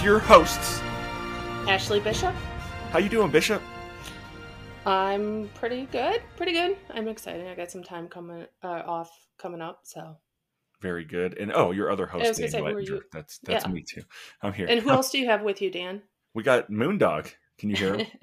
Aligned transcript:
with 0.00 0.06
your 0.06 0.18
hosts. 0.18 0.80
Ashlee 1.66 2.02
Bishop. 2.02 2.34
How 2.90 2.98
you 2.98 3.10
doing, 3.10 3.30
Bishop? 3.30 3.60
I'm 4.86 5.50
pretty 5.54 5.84
good. 5.92 6.22
Pretty 6.38 6.52
good. 6.52 6.78
I'm 6.94 7.06
excited. 7.06 7.46
I 7.46 7.54
got 7.54 7.70
some 7.70 7.82
time 7.82 8.08
coming 8.08 8.46
uh, 8.62 8.82
off 8.86 9.10
coming 9.38 9.60
up, 9.60 9.80
so 9.82 10.16
Very 10.80 11.04
good. 11.04 11.36
And 11.36 11.52
oh, 11.54 11.72
your 11.72 11.90
other 11.90 12.06
host, 12.06 12.40
Dan 12.40 12.50
say, 12.50 12.58
who 12.58 12.64
are 12.64 12.80
you? 12.80 13.02
That's 13.12 13.40
that's 13.40 13.66
Yeah. 13.66 13.70
me 13.70 13.82
too. 13.82 14.02
I'm 14.42 14.54
here. 14.54 14.68
And 14.70 14.80
who 14.80 14.88
else 14.90 15.10
do 15.10 15.18
you 15.18 15.26
have 15.26 15.42
with 15.42 15.60
you, 15.60 15.70
Dan? 15.70 16.00
We 16.32 16.44
got 16.44 16.70
Moondog. 16.70 17.30
Can 17.58 17.68
you 17.68 17.76
hear 17.76 17.98
him? 17.98 18.06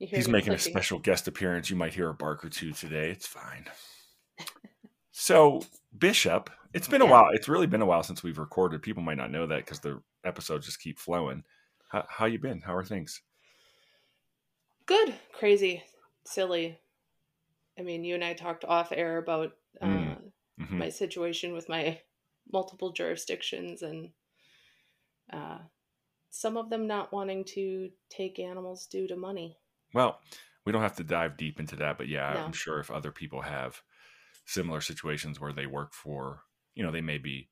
You 0.00 0.06
hear 0.06 0.18
He's 0.18 0.28
making 0.28 0.52
a 0.52 0.58
special 0.58 1.00
guest 1.00 1.26
appearance. 1.26 1.70
You 1.70 1.74
might 1.76 1.92
hear 1.92 2.08
a 2.08 2.14
bark 2.14 2.44
or 2.44 2.48
two 2.48 2.70
today. 2.70 3.10
It's 3.10 3.26
fine. 3.26 3.64
So, 5.10 5.62
Bishop, 5.98 6.48
it's 6.78 6.88
been 6.88 7.02
a 7.02 7.06
while. 7.06 7.28
It's 7.32 7.48
really 7.48 7.66
been 7.66 7.82
a 7.82 7.86
while 7.86 8.02
since 8.02 8.22
we've 8.22 8.38
recorded. 8.38 8.82
People 8.82 9.02
might 9.02 9.16
not 9.16 9.30
know 9.30 9.46
that 9.46 9.64
because 9.64 9.80
the 9.80 10.02
episodes 10.24 10.66
just 10.66 10.80
keep 10.80 10.98
flowing. 10.98 11.44
How, 11.90 12.06
how 12.08 12.26
you 12.26 12.38
been? 12.38 12.60
How 12.62 12.74
are 12.74 12.84
things? 12.84 13.22
Good, 14.86 15.14
crazy, 15.32 15.84
silly. 16.24 16.78
I 17.78 17.82
mean, 17.82 18.04
you 18.04 18.14
and 18.14 18.24
I 18.24 18.34
talked 18.34 18.64
off 18.64 18.92
air 18.92 19.18
about 19.18 19.56
uh, 19.80 19.86
Mm. 19.86 20.32
Mhm. 20.58 20.78
my 20.78 20.88
situation 20.88 21.52
with 21.52 21.68
my 21.68 22.00
multiple 22.50 22.92
jurisdictions 22.92 23.82
and 23.82 24.12
uh, 25.32 25.58
some 26.30 26.56
of 26.56 26.70
them 26.70 26.86
not 26.86 27.12
wanting 27.12 27.44
to 27.44 27.90
take 28.10 28.38
animals 28.38 28.86
due 28.86 29.06
to 29.08 29.16
money. 29.16 29.58
Well, 29.94 30.20
we 30.64 30.72
don't 30.72 30.82
have 30.82 30.96
to 30.96 31.04
dive 31.04 31.36
deep 31.36 31.60
into 31.60 31.76
that, 31.76 31.98
but 31.98 32.08
yeah, 32.08 32.34
No. 32.34 32.44
I'm 32.44 32.52
sure 32.52 32.80
if 32.80 32.90
other 32.90 33.12
people 33.12 33.42
have 33.42 33.82
similar 34.46 34.80
situations 34.80 35.40
where 35.40 35.52
they 35.52 35.66
work 35.66 35.92
for, 35.94 36.44
you 36.78 36.84
know, 36.84 36.92
they 36.92 37.00
may 37.00 37.18
be 37.18 37.48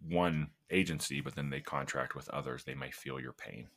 one 0.00 0.48
agency, 0.70 1.20
but 1.20 1.34
then 1.34 1.50
they 1.50 1.60
contract 1.60 2.14
with 2.14 2.30
others, 2.30 2.64
they 2.64 2.74
may 2.74 2.90
feel 2.90 3.20
your 3.20 3.34
pain. 3.34 3.68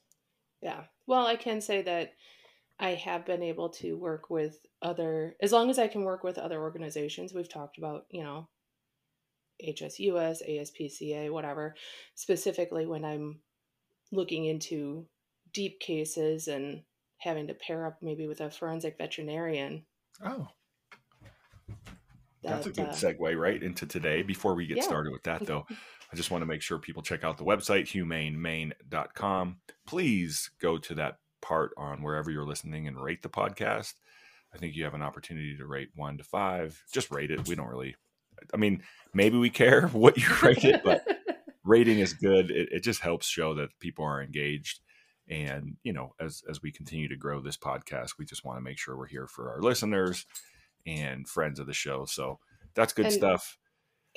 Yeah. 0.61 0.83
Well, 1.05 1.27
I 1.27 1.35
can 1.35 1.59
say 1.59 1.81
that 1.81 2.13
I 2.79 2.91
have 2.91 3.25
been 3.25 3.43
able 3.43 3.67
to 3.71 3.97
work 3.97 4.29
with 4.29 4.57
other, 4.81 5.35
as 5.41 5.51
long 5.51 5.69
as 5.69 5.77
I 5.77 5.89
can 5.89 6.05
work 6.05 6.23
with 6.23 6.37
other 6.37 6.61
organizations. 6.61 7.33
We've 7.33 7.51
talked 7.51 7.77
about, 7.77 8.05
you 8.09 8.23
know, 8.23 8.47
HSUS, 9.61 10.37
ASPCA, 10.49 11.29
whatever, 11.31 11.75
specifically 12.15 12.85
when 12.85 13.03
I'm 13.03 13.41
looking 14.13 14.45
into 14.45 15.05
deep 15.53 15.81
cases 15.81 16.47
and 16.47 16.83
having 17.17 17.47
to 17.47 17.53
pair 17.55 17.85
up 17.85 17.97
maybe 18.01 18.25
with 18.25 18.39
a 18.39 18.49
forensic 18.49 18.97
veterinarian. 18.97 19.85
Oh, 20.23 20.47
that's 22.47 22.67
a 22.67 22.71
good 22.71 22.89
uh, 22.89 22.93
segue 22.93 23.37
right 23.39 23.61
into 23.61 23.85
today. 23.85 24.21
Before 24.21 24.55
we 24.55 24.65
get 24.67 24.77
Yeah. 24.77 24.83
started 24.83 25.11
with 25.11 25.23
that, 25.23 25.45
though, 25.45 25.65
I 26.11 26.15
just 26.15 26.31
want 26.31 26.41
to 26.43 26.45
make 26.45 26.61
sure 26.61 26.77
people 26.79 27.01
check 27.01 27.23
out 27.23 27.37
the 27.37 27.43
website, 27.43 27.83
humanemain.com. 27.87 29.57
Please 29.87 30.51
go 30.59 30.77
to 30.77 30.95
that 30.95 31.17
part 31.41 31.71
on 31.77 32.01
wherever 32.01 32.31
you're 32.31 32.45
listening 32.45 32.87
and 32.87 32.99
rate 33.01 33.21
the 33.21 33.29
podcast. 33.29 33.93
I 34.53 34.57
think 34.57 34.75
you 34.75 34.83
have 34.85 34.93
an 34.93 35.01
opportunity 35.01 35.57
to 35.57 35.65
rate 35.65 35.89
one 35.95 36.17
to 36.17 36.23
five. 36.23 36.81
Just 36.93 37.11
rate 37.11 37.31
it. 37.31 37.47
We 37.47 37.55
don't 37.55 37.67
really, 37.67 37.95
I 38.53 38.57
mean, 38.57 38.83
maybe 39.13 39.37
we 39.37 39.49
care 39.49 39.87
what 39.89 40.17
you 40.17 40.27
rate 40.41 40.63
it, 40.63 40.81
but 40.83 41.05
rating 41.63 41.99
is 41.99 42.13
good. 42.13 42.51
It, 42.51 42.69
it 42.71 42.83
just 42.83 43.01
helps 43.01 43.27
show 43.27 43.53
that 43.55 43.69
people 43.79 44.05
are 44.05 44.21
engaged. 44.21 44.79
And, 45.27 45.77
you 45.83 45.91
know, 45.91 46.13
as, 46.19 46.43
as 46.47 46.61
we 46.61 46.71
continue 46.71 47.07
to 47.09 47.15
grow 47.15 47.41
this 47.41 47.57
podcast, 47.57 48.11
we 48.19 48.25
just 48.25 48.45
want 48.45 48.57
to 48.57 48.61
make 48.63 48.77
sure 48.77 48.95
we're 48.95 49.07
here 49.07 49.27
for 49.27 49.51
our 49.51 49.59
listeners 49.59 50.25
and 50.85 51.27
friends 51.27 51.59
of 51.59 51.67
the 51.67 51.73
show. 51.73 52.05
So 52.05 52.39
that's 52.73 52.93
good 52.93 53.05
And- 53.05 53.13
stuff. 53.13 53.57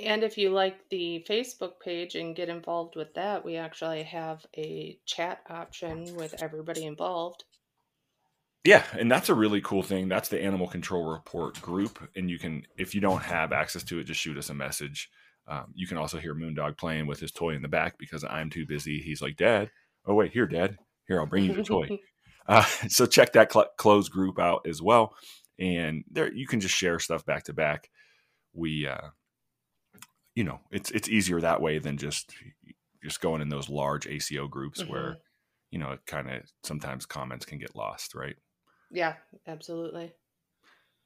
And 0.01 0.23
if 0.23 0.39
you 0.39 0.51
like 0.51 0.89
the 0.91 1.27
Facebook 1.29 1.81
page 1.85 2.15
and 2.15 2.37
get 2.37 2.49
involved 2.49 2.95
with 2.95 3.15
that, 3.15 3.45
we 3.45 3.57
actually 3.57 4.05
have 4.05 4.47
a 4.57 4.97
chat 5.07 5.41
option 5.51 6.15
with 6.15 6.41
everybody 6.41 6.85
involved. 6.85 7.43
Yeah, 8.65 8.85
and 8.93 9.11
that's 9.11 9.29
a 9.29 9.35
really 9.35 9.61
cool 9.61 9.83
thing. 9.83 10.09
That's 10.09 10.29
the 10.29 10.41
Animal 10.41 10.69
Control 10.69 11.11
Report 11.11 11.61
group, 11.61 11.99
and 12.15 12.31
you 12.31 12.39
can, 12.39 12.65
if 12.77 12.95
you 12.95 13.01
don't 13.01 13.23
have 13.23 13.53
access 13.53 13.83
to 13.85 13.99
it, 13.99 14.05
just 14.05 14.21
shoot 14.21 14.37
us 14.37 14.51
a 14.51 14.55
message. 14.55 15.11
Um, 15.49 15.73
you 15.75 15.87
can 15.87 15.97
also 15.97 16.19
hear 16.19 16.35
Moondog 16.35 16.77
playing 16.77 17.07
with 17.07 17.19
his 17.19 17.33
toy 17.33 17.55
in 17.55 17.63
the 17.63 17.69
back 17.69 17.99
because 17.99 18.23
I'm 18.23 18.51
too 18.51 18.67
busy. 18.67 19.01
He's 19.01 19.23
like, 19.23 19.37
"Dad, 19.37 19.71
oh 20.07 20.15
wait, 20.15 20.33
here, 20.33 20.47
Dad, 20.47 20.77
here, 21.07 21.19
I'll 21.19 21.27
bring 21.27 21.45
you 21.45 21.55
the 21.55 21.65
toy." 21.65 21.89
Uh, 22.47 22.63
so 22.89 23.05
check 23.05 23.35
that 23.35 23.53
cl- 23.53 23.69
closed 23.77 24.11
group 24.11 24.39
out 24.39 24.67
as 24.67 24.81
well, 24.81 25.15
and 25.59 26.05
there 26.11 26.33
you 26.33 26.47
can 26.47 26.61
just 26.61 26.75
share 26.75 26.99
stuff 26.99 27.25
back 27.27 27.45
to 27.45 27.53
back. 27.53 27.91
We, 28.55 28.87
uh, 28.87 29.11
you 30.35 30.45
know, 30.45 30.61
it's 30.71 30.91
it's 30.91 31.09
easier 31.09 31.41
that 31.41 31.61
way 31.61 31.79
than 31.79 31.97
just 31.97 32.35
just 33.03 33.21
going 33.21 33.43
in 33.43 33.49
those 33.49 33.69
large 33.69 34.07
ACO 34.07 34.49
groups 34.49 34.87
where 34.87 35.15
Mhm. 35.15 35.21
you 35.71 35.79
know 35.79 35.93
it 35.93 36.07
kind 36.07 36.31
of 36.31 36.51
sometimes 36.65 37.07
comments 37.07 37.47
can 37.47 37.59
get 37.59 37.77
lost, 37.77 38.15
right? 38.15 38.37
Yeah, 38.91 39.17
absolutely. 39.47 40.15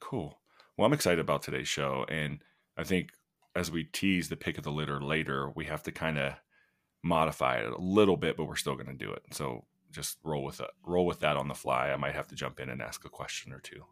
Cool. 0.01 0.41
Well, 0.77 0.87
I'm 0.87 0.93
excited 0.93 1.19
about 1.21 1.43
today's 1.43 1.69
show, 1.69 2.05
and 2.09 2.43
I 2.77 2.85
think 2.85 3.13
as 3.55 3.71
we 3.71 3.85
tease 3.85 4.29
the 4.29 4.37
pick 4.37 4.59
of 4.59 4.65
the 4.65 4.73
litter 4.73 5.01
later, 5.01 5.51
we 5.51 5.67
have 5.67 5.83
to 5.85 5.93
kind 5.93 6.19
of 6.19 6.35
modify 7.03 7.59
it 7.59 7.73
a 7.73 7.79
little 7.79 8.17
bit, 8.17 8.37
but 8.37 8.47
we're 8.47 8.57
still 8.57 8.75
going 8.77 8.87
to 8.87 8.95
do 8.95 9.13
it. 9.13 9.23
So 9.33 9.67
just 9.91 10.19
roll 10.25 10.45
with 10.45 10.61
it. 10.61 10.71
Roll 10.85 11.07
with 11.07 11.21
that 11.21 11.37
on 11.37 11.49
the 11.49 11.55
fly. 11.55 11.91
I 11.93 11.97
might 11.97 12.15
have 12.15 12.29
to 12.29 12.35
jump 12.37 12.61
in 12.61 12.71
and 12.71 12.83
ask 12.83 13.05
a 13.05 13.11
question 13.11 13.53
or 13.53 13.61
two. 13.61 13.87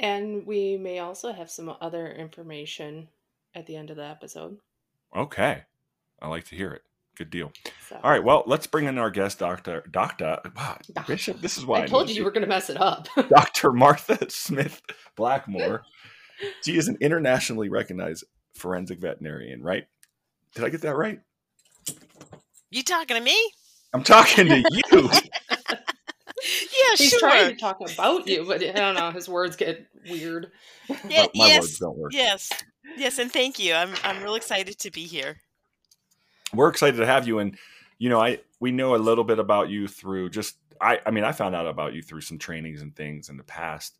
And 0.00 0.46
we 0.46 0.78
may 0.78 0.98
also 0.98 1.30
have 1.30 1.50
some 1.50 1.72
other 1.80 2.10
information 2.10 3.08
at 3.54 3.66
the 3.66 3.76
end 3.76 3.90
of 3.90 3.96
the 3.96 4.04
episode. 4.04 4.56
Okay, 5.14 5.64
I 6.20 6.28
like 6.28 6.44
to 6.46 6.56
hear 6.56 6.72
it. 6.72 6.82
Good 7.16 7.28
deal. 7.28 7.52
So. 7.86 8.00
All 8.02 8.10
right. 8.10 8.24
Well, 8.24 8.44
let's 8.46 8.66
bring 8.66 8.86
in 8.86 8.96
our 8.96 9.10
guest, 9.10 9.40
Doctor 9.40 9.84
Doctor 9.90 10.38
wow, 10.56 10.78
Doc- 10.94 11.06
Bishop. 11.06 11.42
This 11.42 11.58
is 11.58 11.66
why 11.66 11.82
I 11.82 11.86
told 11.86 12.08
you 12.08 12.14
you 12.14 12.24
were 12.24 12.30
going 12.30 12.44
to 12.44 12.48
mess 12.48 12.70
it 12.70 12.80
up. 12.80 13.08
Dr. 13.28 13.72
Martha 13.72 14.30
Smith 14.30 14.80
Blackmore. 15.16 15.82
She 16.62 16.78
is 16.78 16.88
an 16.88 16.96
internationally 17.02 17.68
recognized 17.68 18.24
forensic 18.54 19.00
veterinarian, 19.00 19.62
right? 19.62 19.86
Did 20.54 20.64
I 20.64 20.70
get 20.70 20.80
that 20.80 20.96
right? 20.96 21.20
You 22.70 22.82
talking 22.82 23.18
to 23.18 23.22
me? 23.22 23.36
I'm 23.92 24.02
talking 24.02 24.46
to 24.46 24.64
you. 24.70 25.10
Yeah, 26.42 26.96
He's 26.96 27.10
sure. 27.10 27.20
trying 27.20 27.50
to 27.50 27.56
talk 27.56 27.80
about 27.80 28.26
you, 28.26 28.44
but 28.46 28.62
I 28.62 28.72
don't 28.72 28.94
know. 28.94 29.10
His 29.10 29.28
words 29.28 29.56
get 29.56 29.86
weird. 30.08 30.50
Yeah, 31.08 31.26
my 31.36 31.46
yes, 31.46 31.60
words 31.60 31.78
don't 31.78 31.96
work. 31.98 32.12
yes, 32.12 32.50
yes, 32.96 33.18
and 33.20 33.30
thank 33.30 33.60
you. 33.60 33.74
I'm 33.74 33.94
I'm 34.02 34.20
real 34.22 34.34
excited 34.34 34.76
to 34.80 34.90
be 34.90 35.06
here. 35.06 35.36
We're 36.52 36.68
excited 36.68 36.96
to 36.96 37.06
have 37.06 37.28
you. 37.28 37.38
And, 37.38 37.56
you 37.98 38.08
know, 38.08 38.20
I 38.20 38.40
we 38.58 38.72
know 38.72 38.96
a 38.96 38.98
little 38.98 39.22
bit 39.22 39.38
about 39.38 39.68
you 39.68 39.86
through 39.86 40.30
just 40.30 40.56
I 40.80 40.98
I 41.06 41.12
mean, 41.12 41.22
I 41.22 41.30
found 41.30 41.54
out 41.54 41.68
about 41.68 41.94
you 41.94 42.02
through 42.02 42.22
some 42.22 42.38
trainings 42.38 42.82
and 42.82 42.94
things 42.96 43.28
in 43.28 43.36
the 43.36 43.44
past. 43.44 43.98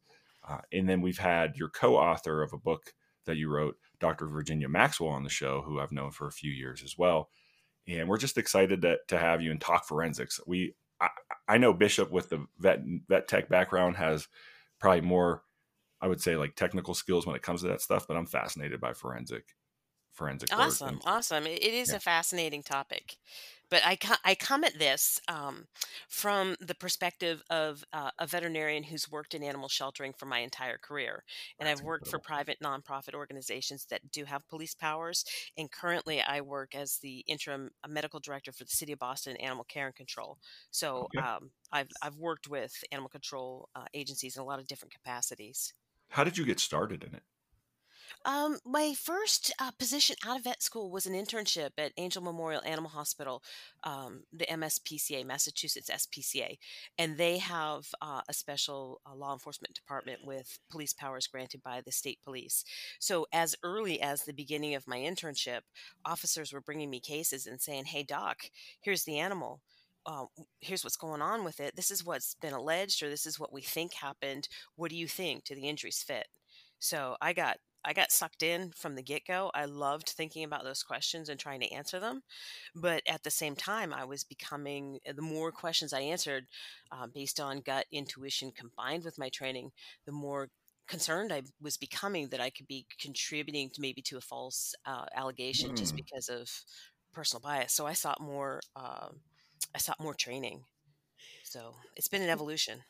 Uh, 0.49 0.59
and 0.73 0.89
then 0.89 1.01
we've 1.01 1.19
had 1.19 1.57
your 1.57 1.69
co-author 1.69 2.43
of 2.43 2.53
a 2.53 2.59
book 2.59 2.93
that 3.27 3.37
you 3.37 3.49
wrote, 3.49 3.77
Dr. 4.01 4.27
Virginia 4.27 4.69
Maxwell, 4.69 5.11
on 5.11 5.23
the 5.23 5.31
show, 5.31 5.63
who 5.63 5.79
I've 5.79 5.93
known 5.93 6.11
for 6.11 6.27
a 6.27 6.33
few 6.33 6.51
years 6.51 6.83
as 6.83 6.99
well. 6.99 7.31
And 7.87 8.09
we're 8.09 8.19
just 8.19 8.39
excited 8.39 8.83
to, 8.83 8.97
to 9.09 9.19
have 9.19 9.43
you 9.43 9.53
and 9.53 9.61
talk 9.61 9.87
forensics. 9.87 10.41
We 10.47 10.75
I, 11.01 11.09
I 11.49 11.59
know 11.59 11.73
Bishop 11.73 12.11
with 12.11 12.29
the 12.31 12.47
vet 12.59 12.81
vet 13.09 13.29
tech 13.29 13.49
background 13.49 13.97
has 13.97 14.29
probably 14.79 15.01
more, 15.03 15.43
I 16.01 16.09
would 16.09 16.21
say, 16.21 16.37
like 16.37 16.55
technical 16.57 16.95
skills 16.95 17.27
when 17.27 17.37
it 17.37 17.43
comes 17.43 17.63
to 17.63 17.69
that 17.69 17.81
stuff. 17.81 18.07
But 18.07 18.17
I'm 18.17 18.27
fascinated 18.27 18.81
by 18.81 18.93
forensic 18.93 19.45
forensic. 20.13 20.51
Awesome, 20.53 20.89
And- 20.89 21.03
awesome. 21.07 21.47
It, 21.47 21.63
it 21.63 21.75
is 21.75 21.91
Yeah. 21.91 21.97
a 21.97 22.01
fascinating 22.01 22.63
topic, 22.63 23.17
but 23.71 23.85
I 23.85 23.97
co- 23.97 24.17
I 24.25 24.35
come 24.35 24.65
at 24.65 24.79
this 24.79 25.21
um, 25.29 25.67
from 26.09 26.57
the 26.61 26.75
perspective 26.75 27.43
of 27.51 27.85
uh, 27.93 28.11
a 28.19 28.27
veterinarian 28.27 28.85
who's 28.85 29.11
worked 29.11 29.35
in 29.35 29.43
animal 29.43 29.69
sheltering 29.69 30.13
for 30.13 30.27
my 30.27 30.39
entire 30.41 30.79
career, 30.79 31.25
and 31.59 31.69
That's 31.69 31.71
I've 31.71 31.81
worked 31.81 32.07
for 32.09 32.19
private 32.19 32.59
nonprofit 32.63 33.15
organizations 33.15 33.87
that 33.87 34.11
do 34.11 34.25
have 34.25 34.47
police 34.49 34.75
powers. 34.75 35.25
And 35.57 35.71
currently, 35.71 36.21
I 36.21 36.41
work 36.41 36.75
as 36.75 36.99
the 36.99 37.21
interim 37.21 37.71
uh, 37.83 37.89
medical 37.89 38.21
director 38.21 38.53
for 38.53 38.65
the 38.65 38.71
City 38.71 38.93
of 38.93 38.99
Boston 38.99 39.37
Animal 39.37 39.65
Care 39.65 39.87
and 39.87 39.95
Control. 39.95 40.39
So 40.71 41.09
Okay. 41.15 41.23
um, 41.23 41.53
I've 41.73 41.91
I've 42.03 42.17
worked 42.17 42.49
with 42.49 42.83
animal 42.93 43.09
control 43.09 43.69
uh, 43.75 43.87
agencies 43.95 44.37
in 44.37 44.43
a 44.43 44.47
lot 44.47 44.59
of 44.59 44.67
different 44.67 44.93
capacities. 44.93 45.75
How 46.11 46.25
did 46.25 46.37
you 46.37 46.45
get 46.45 46.61
started 46.61 47.03
in 47.03 47.15
it? 47.15 47.23
Um, 48.27 48.59
my 48.67 48.93
first 48.93 49.51
uh, 49.59 49.71
position 49.71 50.15
out 50.27 50.37
of 50.37 50.45
vet 50.45 50.63
school 50.63 50.91
was 50.91 51.07
an 51.07 51.15
internship 51.15 51.71
at 51.79 51.93
Angel 51.97 52.23
Memorial 52.23 52.63
Animal 52.67 52.91
Hospital, 52.91 53.43
um, 53.83 54.25
the 54.31 54.45
MSPCA, 54.45 55.25
Massachusetts 55.25 55.89
SPCA, 55.91 56.59
and 56.99 57.17
they 57.17 57.39
have 57.39 57.87
uh, 58.03 58.21
a 58.29 58.35
special 58.35 59.01
uh, 59.11 59.15
law 59.15 59.33
enforcement 59.33 59.75
department 59.75 60.21
with 60.23 60.59
police 60.71 60.93
powers 60.93 61.27
granted 61.27 61.63
by 61.63 61.81
the 61.81 61.93
state 61.93 62.19
police. 62.23 62.63
So, 62.99 63.27
as 63.33 63.57
early 63.63 64.03
as 64.03 64.25
the 64.25 64.35
beginning 64.35 64.75
of 64.75 64.87
my 64.87 64.99
internship, 64.99 65.61
officers 66.05 66.53
were 66.53 66.61
bringing 66.61 66.91
me 66.91 67.01
cases 67.01 67.47
and 67.47 67.59
saying, 67.59 67.87
"Hey, 67.87 68.03
doc, 68.03 68.51
here's 68.83 69.05
the 69.05 69.19
animal." 69.19 69.63
Uh, 70.07 70.25
here's 70.61 70.83
what's 70.83 70.97
going 70.97 71.21
on 71.21 71.45
with 71.45 71.61
it. 71.61 71.77
This 71.77 71.91
is 71.91 72.05
what's 72.05 72.35
been 72.35 72.55
alleged, 72.55 73.03
or 73.03 73.11
this 73.11 73.27
is 73.27 73.39
what 73.39 73.53
we 73.53 73.61
think 73.61 73.93
happened. 73.95 74.49
What 74.77 74.91
do 74.91 74.97
you 74.97 75.07
think? 75.07 75.45
Do 75.45 75.55
the 75.55 75.69
injuries 75.69 76.03
fit? 76.03 76.27
So 76.79 77.17
I 77.21 77.35
got 77.35 77.59
I 77.85 77.93
got 77.93 78.13
sucked 78.13 78.43
in 78.43 78.73
from 78.77 78.95
the 78.95 79.03
get 79.03 79.27
go. 79.27 79.51
I 79.55 79.65
loved 79.65 80.09
thinking 80.09 80.45
about 80.45 80.65
those 80.65 80.83
questions 80.83 81.29
and 81.29 81.41
trying 81.41 81.61
to 81.61 81.73
answer 81.73 81.99
them. 81.99 82.23
But 82.75 83.03
at 83.09 83.23
the 83.23 83.31
same 83.31 83.57
time, 83.57 83.93
I 83.95 84.05
was 84.05 84.25
becoming, 84.25 84.99
uh, 85.09 85.13
the 85.13 85.23
more 85.23 85.51
questions 85.51 85.93
I 85.93 86.01
answered 86.01 86.47
uh, 86.93 87.07
based 87.07 87.41
on 87.41 87.61
gut 87.61 87.87
intuition 87.91 88.53
combined 88.53 89.05
with 89.05 89.19
my 89.19 89.31
training, 89.31 89.71
the 90.05 90.13
more 90.13 90.51
concerned 90.89 91.33
I 91.33 91.43
was 91.63 91.77
becoming 91.77 92.29
that 92.29 92.41
I 92.41 92.51
could 92.51 92.67
be 92.67 92.85
contributing 93.01 93.71
to 93.71 93.81
maybe 93.81 94.03
to 94.03 94.19
a 94.19 94.21
false 94.21 94.75
uh, 94.85 95.07
allegation 95.15 95.71
mm. 95.71 95.79
just 95.79 95.97
because 95.97 96.29
of 96.29 96.51
personal 97.13 97.41
bias. 97.41 97.73
So 97.73 97.87
I 97.87 97.93
sought 97.95 98.21
more, 98.21 98.61
uh, 98.77 99.09
I 99.75 99.79
sought 99.79 100.01
more 100.01 100.15
training. 100.15 100.65
So 101.45 101.77
it's 101.97 102.09
been 102.09 102.23
an 102.23 102.29
evolution. 102.29 102.81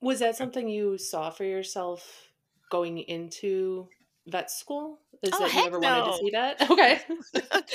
Was 0.00 0.18
that 0.18 0.36
something 0.36 0.68
you 0.68 0.98
saw 0.98 1.30
for 1.30 1.44
yourself 1.44 2.28
going 2.70 2.98
into 2.98 3.88
vet 4.26 4.50
school? 4.50 5.03
Is 5.22 5.30
oh, 5.32 5.38
that 5.40 5.54
you 5.54 5.66
ever 5.66 5.78
no. 5.78 6.00
wanted 6.00 6.12
to 6.12 6.18
see 6.18 6.30
that? 6.30 6.70
Okay. 6.70 7.00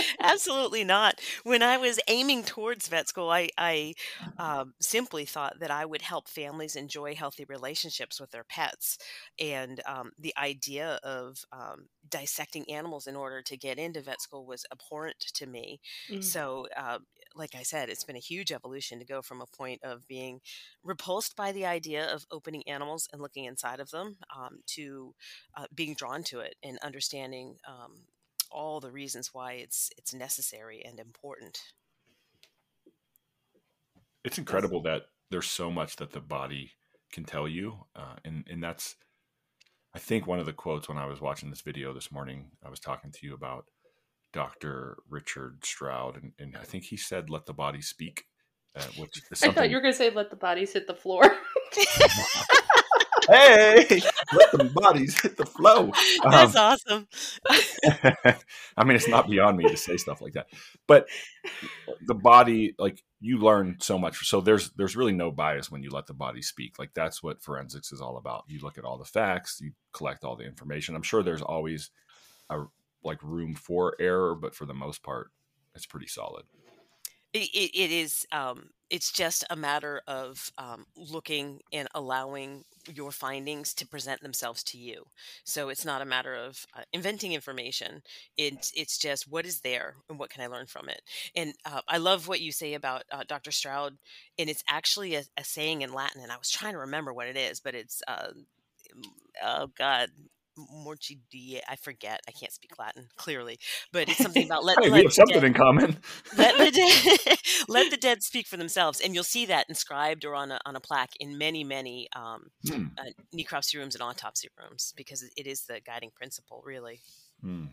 Absolutely 0.20 0.84
not. 0.84 1.20
When 1.44 1.64
I 1.64 1.78
was 1.78 2.00
aiming 2.08 2.44
towards 2.44 2.88
vet 2.88 3.08
school, 3.08 3.30
I, 3.30 3.50
I 3.58 3.94
um, 4.38 4.74
simply 4.82 5.26
thought 5.26 5.60
that 5.60 5.72
I 5.72 5.86
would 5.86 6.02
help 6.02 6.28
families 6.28 6.76
enjoy 6.76 7.16
healthy 7.16 7.46
relationships 7.48 8.20
with 8.20 8.32
their 8.32 8.44
pets. 8.44 8.98
And 9.40 9.82
um, 9.86 10.12
the 10.20 10.34
idea 10.38 11.00
of 11.04 11.46
um, 11.52 11.88
dissecting 12.10 12.70
animals 12.70 13.08
in 13.08 13.16
order 13.16 13.42
to 13.44 13.58
get 13.58 13.78
into 13.78 14.02
vet 14.02 14.22
school 14.22 14.46
was 14.46 14.66
abhorrent 14.72 15.20
to 15.36 15.46
me. 15.46 15.80
Mm. 16.12 16.24
So, 16.24 16.68
uh, 16.76 17.00
like 17.36 17.56
I 17.56 17.64
said, 17.64 17.90
it's 17.90 18.04
been 18.04 18.16
a 18.16 18.20
huge 18.20 18.52
evolution 18.52 19.00
to 19.00 19.06
go 19.06 19.22
from 19.22 19.42
a 19.42 19.46
point 19.46 19.82
of 19.84 20.08
being 20.08 20.42
repulsed 20.84 21.36
by 21.36 21.52
the 21.52 21.66
idea 21.66 22.12
of 22.12 22.26
opening 22.32 22.68
animals 22.68 23.08
and 23.12 23.22
looking 23.22 23.46
inside 23.46 23.80
of 23.80 23.92
them 23.92 24.18
um, 24.36 24.60
to 24.68 25.14
uh, 25.56 25.66
being 25.74 25.94
drawn 25.94 26.24
to 26.24 26.40
it 26.40 26.56
and 26.64 26.80
understanding 26.84 27.29
um, 27.68 27.94
all 28.52 28.80
the 28.80 28.92
reasons 28.92 29.30
why 29.34 29.54
it's 29.54 29.90
it's 29.98 30.14
necessary 30.14 30.84
and 30.86 31.00
important. 31.00 31.60
It's 34.24 34.38
incredible 34.38 34.82
that 34.84 35.04
there's 35.30 35.48
so 35.48 35.72
much 35.72 35.96
that 35.98 36.12
the 36.12 36.20
body 36.20 36.72
can 37.12 37.24
tell 37.24 37.48
you, 37.48 37.86
uh, 37.96 38.16
and 38.26 38.46
and 38.50 38.62
that's 38.64 38.96
I 39.94 40.00
think 40.00 40.28
one 40.28 40.40
of 40.40 40.46
the 40.46 40.54
quotes 40.54 40.88
when 40.88 40.98
I 40.98 41.08
was 41.08 41.20
watching 41.22 41.50
this 41.50 41.62
video 41.62 41.94
this 41.94 42.12
morning, 42.12 42.52
I 42.64 42.70
was 42.70 42.80
talking 42.80 43.12
to 43.12 43.26
you 43.26 43.34
about 43.34 43.66
Dr. 44.34 44.98
Richard 45.10 45.66
Stroud, 45.66 46.22
and, 46.22 46.32
and 46.38 46.56
I 46.56 46.64
think 46.64 46.84
he 46.84 46.98
said, 46.98 47.30
"Let 47.30 47.46
the 47.46 47.54
body 47.54 47.82
speak." 47.82 48.26
Uh, 48.76 48.84
which 48.98 49.22
I 49.44 49.52
thought 49.52 49.70
you 49.70 49.78
were 49.78 49.82
going 49.82 49.94
to 49.94 49.98
say, 49.98 50.12
"Let 50.12 50.30
the 50.30 50.36
bodies 50.36 50.74
hit 50.74 50.86
the 50.86 50.94
floor." 50.94 51.24
hey, 53.30 54.02
let 54.34 54.52
the 54.52 54.64
bodies 54.66 55.20
hit 55.20 55.38
the 55.38 55.46
flow. 55.46 55.92
That's 56.24 56.56
um, 56.56 56.78
awesome. 56.90 57.08
I 58.78 58.84
mean, 58.84 58.96
it's 58.96 59.08
not 59.08 59.30
beyond 59.30 59.58
me 59.58 59.68
to 59.68 59.78
say 59.78 59.98
stuff 59.98 60.22
like 60.22 60.34
that, 60.34 60.48
but 60.88 61.08
the 62.06 62.16
body, 62.16 62.76
like 62.78 63.04
you 63.20 63.38
learn 63.38 63.78
so 63.80 63.98
much. 63.98 64.28
So 64.28 64.42
there's 64.42 64.72
there's 64.72 64.96
really 64.96 65.14
no 65.14 65.32
bias 65.32 65.72
when 65.72 65.84
you 65.84 65.90
let 65.90 66.08
the 66.08 66.14
body 66.14 66.42
speak. 66.42 66.80
Like 66.80 66.92
that's 66.94 67.22
what 67.24 67.42
forensics 67.42 67.92
is 67.92 68.02
all 68.02 68.18
about. 68.18 68.46
You 68.48 68.60
look 68.60 68.78
at 68.78 68.86
all 68.86 68.98
the 68.98 69.06
facts, 69.06 69.60
you 69.62 69.72
collect 69.94 70.24
all 70.24 70.36
the 70.36 70.46
information. 70.46 70.96
I'm 70.96 71.04
sure 71.04 71.24
there's 71.24 71.42
always 71.42 71.92
a 72.50 72.64
like 73.04 73.22
room 73.24 73.56
for 73.56 73.96
error, 74.00 74.36
but 74.36 74.56
for 74.56 74.66
the 74.66 74.74
most 74.74 75.04
part, 75.04 75.32
it's 75.76 75.86
pretty 75.86 76.08
solid. 76.08 76.44
It, 77.34 77.72
it 77.76 77.92
is. 77.92 78.26
Um, 78.32 78.70
it's 78.90 79.12
just 79.12 79.44
a 79.52 79.56
matter 79.56 80.02
of 80.08 80.52
um, 80.58 80.86
looking 80.98 81.60
and 81.72 81.88
allowing 81.94 82.64
your 82.92 83.12
findings 83.12 83.74
to 83.76 83.88
present 83.88 84.22
themselves 84.22 84.64
to 84.64 84.80
you. 84.80 85.06
So 85.44 85.70
it's 85.70 85.86
not 85.86 86.02
a 86.02 86.06
matter 86.06 86.34
of 86.34 86.66
uh, 86.76 86.82
inventing 86.92 87.34
information. 87.34 88.02
It's 88.36 88.72
it's 88.76 88.98
just 88.98 89.32
what 89.32 89.46
is 89.46 89.62
there 89.62 89.96
and 90.10 90.18
what 90.18 90.32
can 90.32 90.42
I 90.44 90.48
learn 90.48 90.66
from 90.66 90.90
it. 90.90 91.02
And 91.36 91.54
uh, 91.66 91.82
I 91.88 91.98
love 91.98 92.28
what 92.28 92.42
you 92.42 92.52
say 92.52 92.74
about 92.74 93.04
uh, 93.12 93.24
Dr. 93.28 93.52
Stroud, 93.52 93.98
and 94.40 94.50
it's 94.50 94.64
actually 94.68 95.14
a, 95.14 95.24
a, 95.38 95.44
saying 95.44 95.84
in 95.84 95.94
Latin. 95.94 96.22
And 96.24 96.32
I 96.32 96.38
was 96.38 96.50
trying 96.50 96.74
to 96.74 96.80
remember 96.80 97.14
what 97.14 97.28
it 97.28 97.38
is, 97.38 97.60
but 97.60 97.76
it's 97.76 98.02
uh, 98.08 98.30
oh 99.44 99.68
god 99.78 100.10
morci 100.74 101.18
I 101.68 101.76
forget. 101.76 102.22
I 102.28 102.32
can't 102.32 102.52
speak 102.52 102.78
Latin 102.78 103.08
clearly, 103.16 103.60
but 103.92 104.10
it's 104.10 104.18
something 104.18 104.46
about 104.46 104.64
let, 104.66 104.78
hey, 104.82 104.90
let 104.90 104.98
we 104.98 105.04
have 105.04 105.14
something 105.14 105.36
dead, 105.36 105.44
in 105.44 105.54
common. 105.54 105.98
let, 106.38 106.58
the 106.58 106.72
dead, 107.26 107.38
let 107.68 107.92
the 107.92 107.98
dead 107.98 108.24
speak 108.24 108.48
for 108.48 108.58
themselves, 108.58 109.00
and 109.00 109.14
you'll 109.14 109.24
see 109.24 109.46
that 109.46 109.66
inscribed 109.70 110.26
or 110.26 110.36
on 110.36 110.52
a 110.52 110.60
on 110.66 110.76
a 110.76 110.80
plaque 110.80 111.14
in 111.20 111.38
many 111.38 111.64
many 111.64 112.08
um, 112.16 112.50
hmm. 112.68 112.86
uh, 112.98 113.12
necropsy 113.36 113.76
rooms 113.78 113.96
and 113.96 114.02
autopsy 114.02 114.50
rooms 114.60 114.94
because 114.96 115.24
it 115.36 115.48
is 115.48 115.64
the 115.66 115.80
guiding 115.86 116.12
principle, 116.16 116.62
really. 116.66 117.00
Hmm. 117.42 117.66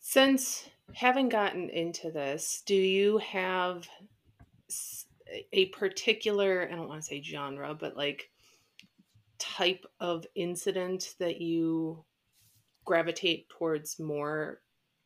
Since 0.00 0.68
having 0.94 1.28
gotten 1.28 1.68
into 1.68 2.10
this, 2.10 2.62
do 2.64 2.76
you 2.76 3.18
have 3.18 3.88
a 5.52 5.66
particular? 5.66 6.68
I 6.70 6.76
don't 6.76 6.88
want 6.88 7.00
to 7.00 7.06
say 7.06 7.20
genre, 7.20 7.74
but 7.74 7.96
like 7.96 8.30
type 9.38 9.84
of 10.00 10.26
incident 10.34 11.14
that 11.18 11.40
you 11.40 12.04
gravitate 12.84 13.48
towards 13.48 13.98
more 13.98 14.60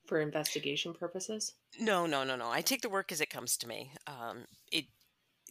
for 0.07 0.21
investigation 0.21 0.93
purposes? 0.93 1.55
No, 1.79 2.07
no, 2.07 2.25
no, 2.25 2.37
no. 2.37 2.51
I 2.51 2.61
take 2.63 2.83
the 2.83 2.89
work 2.89 3.13
as 3.13 3.21
it 3.21 3.31
comes 3.31 3.57
to 3.59 3.69
me. 3.69 3.93
Um, 4.07 4.45
it 4.71 4.87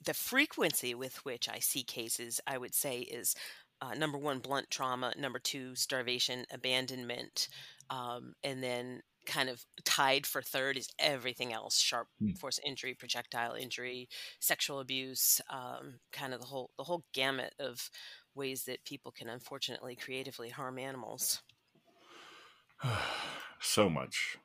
the 0.06 0.14
frequency 0.14 0.96
with 0.96 1.26
which 1.26 1.50
I 1.50 1.60
see 1.60 1.84
cases, 1.84 2.40
I 2.48 2.58
would 2.58 2.74
say, 2.74 3.00
is 3.00 3.36
uh, 3.82 3.94
number 3.96 4.18
one, 4.18 4.40
blunt 4.40 4.70
trauma. 4.70 5.14
Number 5.18 5.40
two, 5.40 5.76
starvation, 5.76 6.46
abandonment, 6.52 7.48
um, 7.90 8.34
and 8.44 8.62
then 8.64 9.02
kind 9.26 9.50
of 9.50 9.64
tied 9.86 10.26
for 10.26 10.42
third 10.42 10.78
is 10.78 10.90
everything 11.00 11.54
else: 11.54 11.80
sharp 11.80 12.08
mm. 12.22 12.38
force 12.38 12.60
injury, 12.66 12.94
projectile 12.94 13.54
injury, 13.54 14.10
sexual 14.40 14.80
abuse, 14.80 15.40
um, 15.50 16.00
kind 16.12 16.34
of 16.34 16.42
the 16.42 16.48
whole 16.48 16.72
the 16.78 16.84
whole 16.84 17.06
gamut 17.14 17.54
of 17.60 17.90
ways 18.40 18.64
that 18.64 18.84
people 18.86 19.12
can 19.12 19.30
unfortunately 19.30 19.96
creatively 19.96 20.50
harm 20.50 20.80
animals. 20.80 21.42
so 23.60 23.90
much, 23.90 24.38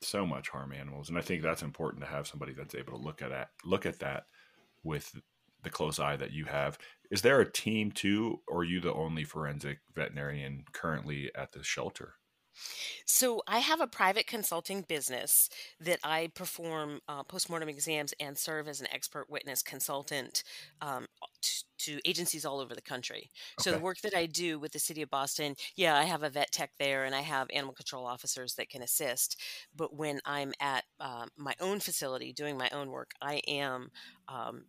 so 0.00 0.24
much 0.24 0.48
harm 0.48 0.72
animals, 0.72 1.10
and 1.10 1.18
I 1.18 1.20
think 1.20 1.42
that's 1.42 1.62
important 1.62 2.02
to 2.02 2.10
have 2.10 2.26
somebody 2.26 2.54
that's 2.54 2.74
able 2.74 2.92
to 2.94 3.04
look 3.04 3.20
at 3.20 3.30
that, 3.30 3.50
look 3.64 3.84
at 3.84 3.98
that 3.98 4.24
with 4.82 5.14
the 5.62 5.70
close 5.70 5.98
eye 5.98 6.16
that 6.16 6.32
you 6.32 6.46
have. 6.46 6.78
Is 7.10 7.22
there 7.22 7.40
a 7.40 7.52
team 7.52 7.90
too, 7.92 8.40
or 8.48 8.60
are 8.60 8.64
you 8.64 8.80
the 8.80 8.94
only 8.94 9.24
forensic 9.24 9.80
veterinarian 9.94 10.64
currently 10.72 11.30
at 11.34 11.52
the 11.52 11.62
shelter? 11.62 12.14
So 13.04 13.42
I 13.46 13.58
have 13.58 13.80
a 13.80 13.86
private 13.86 14.26
consulting 14.26 14.82
business 14.82 15.48
that 15.80 15.98
I 16.02 16.30
perform 16.34 17.00
uh, 17.08 17.22
postmortem 17.22 17.68
exams 17.68 18.14
and 18.20 18.36
serve 18.36 18.68
as 18.68 18.80
an 18.80 18.88
expert 18.92 19.30
witness 19.30 19.62
consultant 19.62 20.42
um, 20.80 21.06
to 21.84 22.00
agencies 22.04 22.44
all 22.44 22.60
over 22.60 22.74
the 22.74 22.82
country. 22.82 23.30
So 23.60 23.72
the 23.72 23.78
work 23.78 24.00
that 24.02 24.14
I 24.16 24.26
do 24.26 24.58
with 24.58 24.72
the 24.72 24.78
city 24.78 25.02
of 25.02 25.10
Boston, 25.10 25.54
yeah, 25.76 25.96
I 25.96 26.04
have 26.04 26.22
a 26.22 26.30
vet 26.30 26.52
tech 26.52 26.70
there 26.78 27.04
and 27.04 27.14
I 27.14 27.20
have 27.20 27.48
animal 27.52 27.74
control 27.74 28.06
officers 28.06 28.54
that 28.54 28.68
can 28.68 28.82
assist. 28.82 29.36
But 29.74 29.94
when 29.94 30.20
I'm 30.24 30.52
at 30.60 30.84
uh, 30.98 31.26
my 31.36 31.54
own 31.60 31.80
facility 31.80 32.32
doing 32.32 32.56
my 32.56 32.68
own 32.72 32.90
work, 32.90 33.12
I 33.20 33.42
am 33.46 33.90
um, 34.28 34.64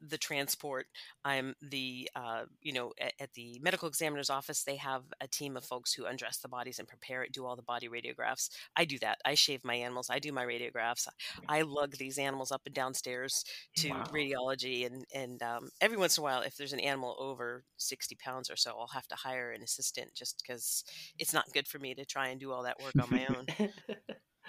the 0.00 0.18
transport. 0.18 0.86
I'm 1.24 1.54
the, 1.62 2.10
uh, 2.14 2.44
you 2.62 2.72
know, 2.72 2.92
at, 3.00 3.12
at, 3.20 3.32
the 3.34 3.58
medical 3.62 3.88
examiner's 3.88 4.30
office, 4.30 4.62
they 4.62 4.76
have 4.76 5.02
a 5.20 5.26
team 5.26 5.56
of 5.56 5.64
folks 5.64 5.92
who 5.92 6.06
undress 6.06 6.38
the 6.38 6.48
bodies 6.48 6.78
and 6.78 6.88
prepare 6.88 7.22
it, 7.22 7.32
do 7.32 7.44
all 7.44 7.56
the 7.56 7.62
body 7.62 7.88
radiographs. 7.88 8.50
I 8.76 8.84
do 8.84 8.98
that. 9.00 9.18
I 9.24 9.34
shave 9.34 9.64
my 9.64 9.74
animals. 9.74 10.08
I 10.10 10.18
do 10.18 10.32
my 10.32 10.44
radiographs. 10.44 11.08
I 11.48 11.62
lug 11.62 11.96
these 11.96 12.18
animals 12.18 12.52
up 12.52 12.62
and 12.66 12.74
downstairs 12.74 13.44
to 13.76 13.90
wow. 13.90 14.04
radiology. 14.12 14.86
And, 14.86 15.04
and 15.14 15.42
um, 15.42 15.70
every 15.80 15.96
once 15.96 16.16
in 16.16 16.22
a 16.22 16.24
while, 16.24 16.42
if 16.42 16.56
there's 16.56 16.72
an 16.72 16.80
animal 16.80 17.16
over 17.18 17.64
60 17.76 18.14
pounds 18.16 18.50
or 18.50 18.56
so, 18.56 18.74
I'll 18.78 18.86
have 18.88 19.08
to 19.08 19.16
hire 19.16 19.50
an 19.50 19.62
assistant 19.62 20.14
just 20.14 20.42
because 20.42 20.84
it's 21.18 21.34
not 21.34 21.52
good 21.52 21.68
for 21.68 21.78
me 21.78 21.94
to 21.94 22.04
try 22.04 22.28
and 22.28 22.40
do 22.40 22.52
all 22.52 22.62
that 22.62 22.80
work 22.82 22.94
on 23.02 23.10
my 23.10 23.26
own. 23.26 23.46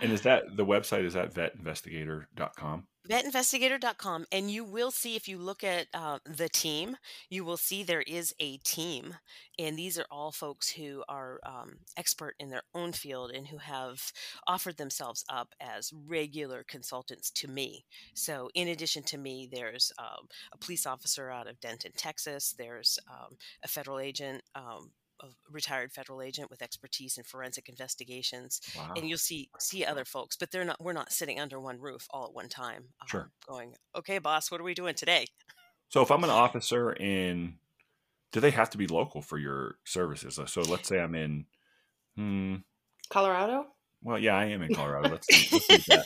and 0.01 0.11
is 0.11 0.21
that 0.21 0.55
the 0.55 0.65
website? 0.65 1.05
Is 1.05 1.13
that 1.13 1.33
vetinvestigator.com? 1.33 2.87
vetinvestigator.com 3.07 4.25
and 4.31 4.51
you 4.51 4.63
will 4.63 4.91
see 4.91 5.15
if 5.15 5.27
you 5.27 5.37
look 5.37 5.63
at 5.63 5.87
uh, 5.93 6.19
the 6.25 6.49
team 6.49 6.97
you 7.29 7.45
will 7.45 7.57
see 7.57 7.83
there 7.83 8.01
is 8.01 8.33
a 8.39 8.57
team 8.57 9.15
and 9.59 9.77
these 9.77 9.97
are 9.97 10.05
all 10.11 10.31
folks 10.31 10.69
who 10.69 11.03
are 11.07 11.39
um, 11.45 11.77
expert 11.95 12.35
in 12.39 12.49
their 12.49 12.63
own 12.75 12.91
field 12.91 13.31
and 13.31 13.47
who 13.47 13.57
have 13.57 14.11
offered 14.47 14.77
themselves 14.77 15.23
up 15.29 15.53
as 15.59 15.91
regular 16.07 16.63
consultants 16.67 17.31
to 17.31 17.47
me. 17.47 17.85
So 18.13 18.49
in 18.53 18.67
addition 18.67 19.03
to 19.03 19.17
me 19.17 19.49
there's 19.51 19.91
um, 19.97 20.27
a 20.51 20.57
police 20.57 20.85
officer 20.85 21.31
out 21.31 21.47
of 21.47 21.59
denton 21.59 21.91
texas 21.95 22.53
there's 22.57 22.99
um, 23.09 23.37
a 23.63 23.67
federal 23.67 23.99
agent 23.99 24.43
um, 24.55 24.91
a 25.21 25.27
retired 25.51 25.91
federal 25.91 26.21
agent 26.21 26.49
with 26.49 26.61
expertise 26.61 27.17
in 27.17 27.23
forensic 27.23 27.69
investigations 27.69 28.61
wow. 28.75 28.93
and 28.95 29.07
you'll 29.07 29.17
see 29.17 29.49
see 29.59 29.83
other 29.83 30.05
folks 30.05 30.35
but 30.35 30.51
they're 30.51 30.65
not 30.65 30.79
we're 30.79 30.93
not 30.93 31.11
sitting 31.11 31.39
under 31.39 31.59
one 31.59 31.79
roof 31.79 32.07
all 32.11 32.25
at 32.25 32.33
one 32.33 32.49
time 32.49 32.85
um, 33.01 33.07
sure 33.07 33.31
going 33.47 33.73
okay 33.95 34.19
boss 34.19 34.51
what 34.51 34.61
are 34.61 34.65
we 34.65 34.73
doing 34.73 34.93
today 34.93 35.25
so 35.89 36.01
if 36.01 36.11
i'm 36.11 36.23
an 36.23 36.29
officer 36.29 36.91
in 36.93 37.55
do 38.31 38.39
they 38.39 38.51
have 38.51 38.69
to 38.71 38.77
be 38.77 38.87
local 38.87 39.21
for 39.21 39.37
your 39.37 39.77
services? 39.85 40.39
So 40.47 40.61
let's 40.61 40.87
say 40.87 40.99
I'm 40.99 41.15
in 41.15 41.45
hmm, 42.15 42.55
Colorado. 43.09 43.65
Well, 44.03 44.19
yeah, 44.19 44.35
I 44.35 44.45
am 44.45 44.61
in 44.61 44.75
Colorado. 44.75 45.09
Let's, 45.13 45.51
let's 45.51 45.87
that. 45.87 46.05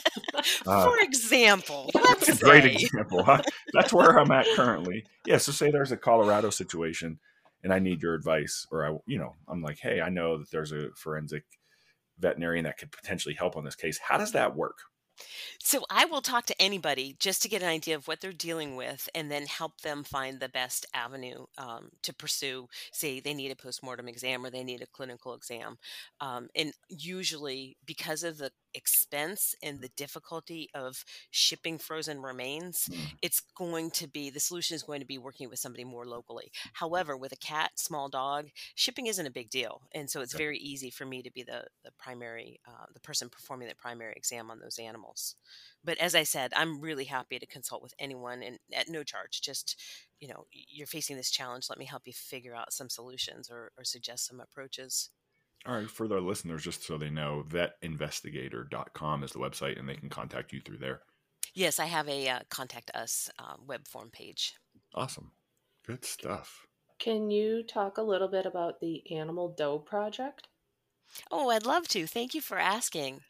Uh, 0.66 0.84
For 0.84 0.98
example, 1.00 1.90
that's 1.94 2.28
a 2.30 2.36
great 2.42 2.64
example. 2.64 3.22
Huh? 3.22 3.42
That's 3.74 3.92
where 3.92 4.18
I'm 4.18 4.30
at 4.30 4.46
currently. 4.56 5.04
Yeah. 5.26 5.36
So 5.36 5.52
say 5.52 5.70
there's 5.70 5.92
a 5.92 5.98
Colorado 5.98 6.48
situation, 6.48 7.20
and 7.62 7.72
I 7.72 7.78
need 7.78 8.02
your 8.02 8.14
advice, 8.14 8.66
or 8.70 8.86
I, 8.86 8.96
you 9.06 9.18
know, 9.18 9.34
I'm 9.48 9.62
like, 9.62 9.78
hey, 9.78 10.00
I 10.00 10.08
know 10.08 10.38
that 10.38 10.50
there's 10.50 10.72
a 10.72 10.90
forensic 10.96 11.44
veterinarian 12.18 12.64
that 12.64 12.78
could 12.78 12.92
potentially 12.92 13.34
help 13.34 13.56
on 13.56 13.64
this 13.64 13.74
case. 13.74 13.98
How 13.98 14.18
does 14.18 14.32
that 14.32 14.56
work? 14.56 14.78
So 15.62 15.84
I 15.90 16.06
will 16.06 16.22
talk 16.22 16.46
to 16.46 16.62
anybody 16.62 17.16
just 17.18 17.42
to 17.42 17.48
get 17.48 17.62
an 17.62 17.68
idea 17.68 17.94
of 17.96 18.08
what 18.08 18.20
they're 18.20 18.32
dealing 18.32 18.76
with 18.76 19.08
and 19.14 19.30
then 19.30 19.46
help 19.46 19.80
them 19.80 20.04
find 20.04 20.40
the 20.40 20.48
best 20.48 20.86
avenue 20.94 21.46
um, 21.58 21.90
to 22.02 22.14
pursue. 22.14 22.68
Say 22.92 23.20
they 23.20 23.34
need 23.34 23.50
a 23.50 23.56
postmortem 23.56 24.08
exam 24.08 24.44
or 24.44 24.50
they 24.50 24.64
need 24.64 24.82
a 24.82 24.86
clinical 24.86 25.34
exam. 25.34 25.78
Um, 26.20 26.48
and 26.56 26.72
usually, 26.88 27.76
because 27.86 28.24
of 28.24 28.38
the 28.38 28.50
expense 28.74 29.54
and 29.62 29.80
the 29.80 29.90
difficulty 29.96 30.68
of 30.74 31.04
shipping 31.30 31.78
frozen 31.78 32.20
remains, 32.20 32.88
mm. 32.90 32.98
it's 33.22 33.40
going 33.56 33.90
to 33.92 34.08
be 34.08 34.30
the 34.30 34.40
solution 34.40 34.74
is 34.74 34.82
going 34.82 35.00
to 35.00 35.06
be 35.06 35.18
working 35.18 35.48
with 35.48 35.58
somebody 35.58 35.84
more 35.84 36.06
locally. 36.06 36.50
However, 36.74 37.16
with 37.16 37.32
a 37.32 37.36
cat, 37.36 37.72
small 37.76 38.08
dog, 38.08 38.48
shipping 38.74 39.06
isn't 39.06 39.26
a 39.26 39.30
big 39.30 39.50
deal, 39.50 39.82
and 39.92 40.10
so 40.10 40.20
it's 40.20 40.34
very 40.34 40.58
easy 40.58 40.90
for 40.90 41.04
me 41.04 41.22
to 41.22 41.30
be 41.30 41.42
the 41.42 41.64
the 41.84 41.90
primary 41.98 42.60
uh, 42.66 42.86
the 42.92 43.00
person 43.00 43.28
performing 43.28 43.68
the 43.68 43.74
primary 43.74 44.14
exam 44.16 44.50
on 44.50 44.58
those 44.58 44.78
animals. 44.78 45.36
But 45.84 45.98
as 45.98 46.14
I 46.14 46.22
said, 46.22 46.52
I'm 46.54 46.80
really 46.80 47.04
happy 47.04 47.38
to 47.38 47.46
consult 47.46 47.82
with 47.82 47.94
anyone 47.98 48.42
and 48.42 48.58
at 48.72 48.88
no 48.88 49.02
charge. 49.02 49.40
Just 49.42 49.80
you 50.20 50.28
know, 50.28 50.46
you're 50.52 50.86
facing 50.86 51.16
this 51.16 51.32
challenge. 51.32 51.66
Let 51.68 51.80
me 51.80 51.84
help 51.84 52.02
you 52.06 52.12
figure 52.12 52.54
out 52.54 52.72
some 52.72 52.88
solutions 52.88 53.50
or, 53.50 53.72
or 53.76 53.82
suggest 53.82 54.28
some 54.28 54.38
approaches. 54.38 55.10
All 55.66 55.74
right, 55.74 55.88
for 55.88 56.08
the 56.08 56.20
listeners, 56.20 56.64
just 56.64 56.84
so 56.84 56.98
they 56.98 57.10
know, 57.10 57.44
vetinvestigator.com 57.48 59.22
is 59.22 59.30
the 59.30 59.38
website 59.38 59.78
and 59.78 59.88
they 59.88 59.94
can 59.94 60.08
contact 60.08 60.52
you 60.52 60.60
through 60.60 60.78
there. 60.78 61.02
Yes, 61.54 61.78
I 61.78 61.84
have 61.84 62.08
a 62.08 62.28
uh, 62.28 62.40
contact 62.50 62.90
us 62.94 63.30
uh, 63.38 63.54
web 63.64 63.86
form 63.86 64.10
page. 64.10 64.54
Awesome. 64.94 65.32
Good 65.86 66.04
stuff. 66.04 66.66
Can 66.98 67.30
you 67.30 67.62
talk 67.62 67.98
a 67.98 68.02
little 68.02 68.28
bit 68.28 68.46
about 68.46 68.80
the 68.80 69.02
Animal 69.12 69.54
Doe 69.56 69.78
Project? 69.78 70.48
Oh, 71.30 71.50
I'd 71.50 71.66
love 71.66 71.88
to. 71.88 72.06
Thank 72.06 72.34
you 72.34 72.40
for 72.40 72.58
asking. 72.58 73.20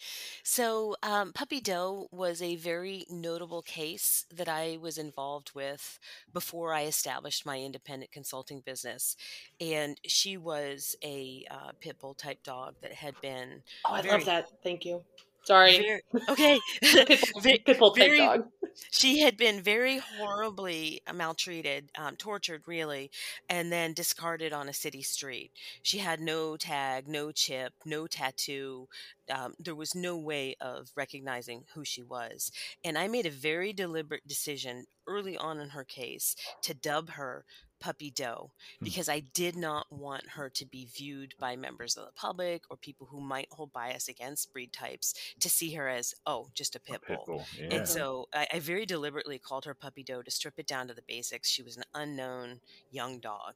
So, 0.43 0.97
um, 1.03 1.33
Puppy 1.33 1.61
Doe 1.61 2.09
was 2.11 2.43
a 2.43 2.57
very 2.57 3.07
notable 3.11 3.63
case 3.63 4.25
that 4.35 4.49
I 4.49 4.79
was 4.81 4.99
involved 4.99 5.53
with 5.55 5.99
before 6.33 6.73
I 6.73 6.85
established 6.85 7.47
my 7.47 7.59
independent 7.59 8.13
consulting 8.13 8.61
business. 8.61 9.17
And 9.61 9.99
she 10.07 10.37
was 10.37 10.97
a 11.05 11.45
uh, 11.51 11.73
pit 11.81 11.97
bull 12.01 12.15
type 12.15 12.43
dog 12.43 12.75
that 12.83 12.93
had 12.93 13.15
been. 13.21 13.63
Oh, 13.87 13.95
I 13.95 14.03
very, 14.03 14.15
love 14.15 14.25
that. 14.27 14.49
Thank 14.63 14.85
you. 14.85 15.03
Sorry. 15.45 15.77
Very, 16.13 16.29
okay. 16.29 16.61
Pitbull 16.83 17.97
type 17.97 18.17
dog. 18.17 18.49
She 18.91 19.21
had 19.21 19.37
been 19.37 19.63
very 19.63 19.99
horribly 19.99 21.03
maltreated, 21.13 21.91
um, 21.97 22.17
tortured, 22.17 22.63
really, 22.67 23.11
and 23.49 23.73
then 23.73 23.93
discarded 23.93 24.53
on 24.53 24.69
a 24.69 24.73
city 24.73 25.03
street. 25.03 25.53
She 25.83 25.99
had 25.99 26.21
no 26.21 26.57
tag, 26.57 27.09
no 27.09 27.33
chip, 27.33 27.73
no 27.85 28.07
tattoo. 28.07 28.89
Um, 29.33 29.55
there 29.59 29.75
was 29.75 29.95
no 29.95 30.17
way 30.17 30.57
of 30.61 30.91
recognizing 30.97 31.65
who 31.75 31.85
she 31.85 32.03
was. 32.03 32.51
And 32.85 32.99
I 32.99 33.09
made 33.09 33.27
a 33.27 33.31
very 33.31 33.73
deliberate 33.73 34.27
decision 34.27 34.87
early 35.07 35.37
on 35.37 35.59
in 35.59 35.71
her 35.71 35.85
case 35.85 36.37
to 36.63 36.75
dub 36.75 37.11
her 37.11 37.45
puppy 37.83 38.11
doe 38.11 38.53
hmm. 38.79 38.85
because 38.85 39.09
I 39.09 39.21
did 39.21 39.57
not 39.57 39.87
want 39.91 40.29
her 40.31 40.49
to 40.51 40.65
be 40.65 40.87
viewed 40.87 41.35
by 41.39 41.57
members 41.57 41.97
of 41.97 42.07
the 42.07 42.13
public 42.13 42.63
or 42.71 42.77
people 42.77 43.09
who 43.11 43.21
might 43.21 43.49
hold 43.51 43.73
bias 43.73 44.09
against 44.09 44.53
breed 44.53 44.73
types 44.73 45.15
to 45.41 45.51
see 45.51 45.75
her 45.75 45.89
as, 45.89 46.15
oh, 46.25 46.49
just 46.55 46.77
a 46.77 46.81
pit 46.81 47.01
bull. 47.07 47.17
A 47.17 47.19
pit 47.19 47.27
bull. 47.27 47.47
Yeah. 47.59 47.77
And 47.77 47.89
so 47.89 48.29
I, 48.33 48.47
I 48.55 48.59
very 48.61 48.87
deliberately 48.87 49.39
called 49.39 49.65
her 49.65 49.75
puppy 49.75 50.05
doe 50.05 50.23
to 50.23 50.31
strip 50.31 50.55
it 50.59 50.67
down 50.67 50.89
to 50.89 50.95
the 50.95 51.03
basics. 51.07 51.51
She 51.51 51.63
was 51.63 51.77
an 51.77 51.85
unknown 51.95 52.61
young 52.91 53.19
dog. 53.19 53.55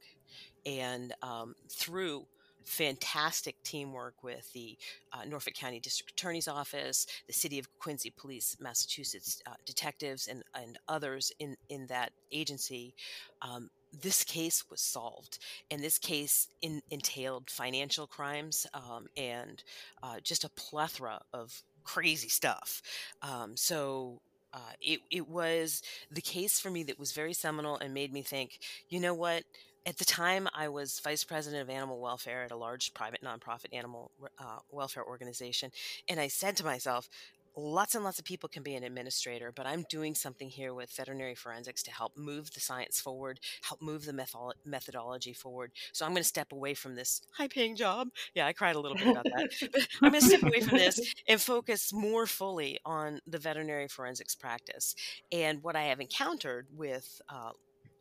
And 0.65 1.13
um, 1.21 1.55
through 1.69 2.25
fantastic 2.67 3.55
teamwork 3.63 4.21
with 4.23 4.51
the 4.51 4.77
uh, 5.13 5.23
Norfolk 5.25 5.53
County 5.53 5.79
District 5.79 6.11
Attorney's 6.11 6.49
Office, 6.49 7.07
the 7.25 7.33
City 7.33 7.59
of 7.59 7.67
Quincy 7.79 8.11
Police, 8.15 8.57
Massachusetts 8.59 9.41
uh, 9.47 9.53
detectives, 9.65 10.27
and, 10.27 10.43
and 10.53 10.77
others 10.89 11.31
in, 11.39 11.55
in 11.69 11.87
that 11.87 12.11
agency. 12.31 12.93
Um, 13.41 13.69
this 13.91 14.23
case 14.23 14.63
was 14.69 14.81
solved, 14.81 15.39
and 15.71 15.81
this 15.81 15.97
case 15.97 16.47
in, 16.61 16.81
entailed 16.89 17.49
financial 17.49 18.07
crimes 18.07 18.67
um, 18.73 19.07
and 19.15 19.63
uh, 20.03 20.19
just 20.23 20.43
a 20.43 20.49
plethora 20.49 21.21
of 21.33 21.63
crazy 21.83 22.29
stuff. 22.29 22.81
Um, 23.21 23.55
so 23.55 24.21
uh, 24.53 24.73
it 24.81 24.99
it 25.11 25.27
was 25.27 25.81
the 26.11 26.21
case 26.21 26.59
for 26.59 26.69
me 26.69 26.83
that 26.83 26.99
was 26.99 27.11
very 27.11 27.33
seminal 27.33 27.77
and 27.77 27.93
made 27.93 28.13
me 28.13 28.21
think. 28.21 28.59
You 28.89 28.99
know 28.99 29.13
what? 29.13 29.43
At 29.85 29.97
the 29.97 30.05
time, 30.05 30.49
I 30.53 30.67
was 30.67 30.99
vice 30.99 31.23
president 31.23 31.61
of 31.61 31.69
animal 31.69 32.01
welfare 32.01 32.43
at 32.43 32.51
a 32.51 32.57
large 32.57 32.93
private 32.93 33.21
nonprofit 33.23 33.73
animal 33.73 34.11
uh, 34.37 34.59
welfare 34.69 35.05
organization, 35.05 35.71
and 36.09 36.19
I 36.19 36.27
said 36.27 36.57
to 36.57 36.65
myself, 36.65 37.07
lots 37.57 37.95
and 37.95 38.03
lots 38.03 38.19
of 38.19 38.25
people 38.25 38.47
can 38.47 38.63
be 38.63 38.75
an 38.75 38.83
administrator, 38.83 39.51
but 39.51 39.65
I'm 39.65 39.83
doing 39.89 40.13
something 40.13 40.49
here 40.49 40.73
with 40.73 40.91
veterinary 40.91 41.35
forensics 41.35 41.81
to 41.83 41.91
help 41.91 42.15
move 42.15 42.53
the 42.53 42.59
science 42.59 42.99
forward, 42.99 43.39
help 43.63 43.81
move 43.81 44.05
the 44.05 44.13
method- 44.13 44.53
methodology 44.63 45.33
forward. 45.33 45.71
So 45.91 46.05
I'm 46.05 46.11
going 46.11 46.21
to 46.21 46.27
step 46.27 46.51
away 46.51 46.75
from 46.75 46.95
this 46.95 47.21
high 47.35 47.47
paying 47.47 47.75
job. 47.75 48.09
Yeah, 48.35 48.45
I 48.45 48.53
cried 48.53 48.75
a 48.75 48.79
little 48.79 48.97
bit 48.97 49.07
about 49.07 49.25
that. 49.25 49.49
But 49.71 49.87
I'm 50.01 50.11
going 50.11 50.21
to 50.21 50.27
step 50.27 50.43
away 50.43 50.61
from 50.61 50.77
this 50.77 51.13
and 51.27 51.41
focus 51.41 51.91
more 51.91 52.27
fully 52.27 52.79
on 52.85 53.19
the 53.25 53.39
veterinary 53.39 53.87
forensics 53.87 54.35
practice. 54.35 54.93
And 55.31 55.63
what 55.63 55.75
I 55.75 55.83
have 55.83 55.99
encountered 55.99 56.67
with 56.75 57.21
uh, 57.29 57.51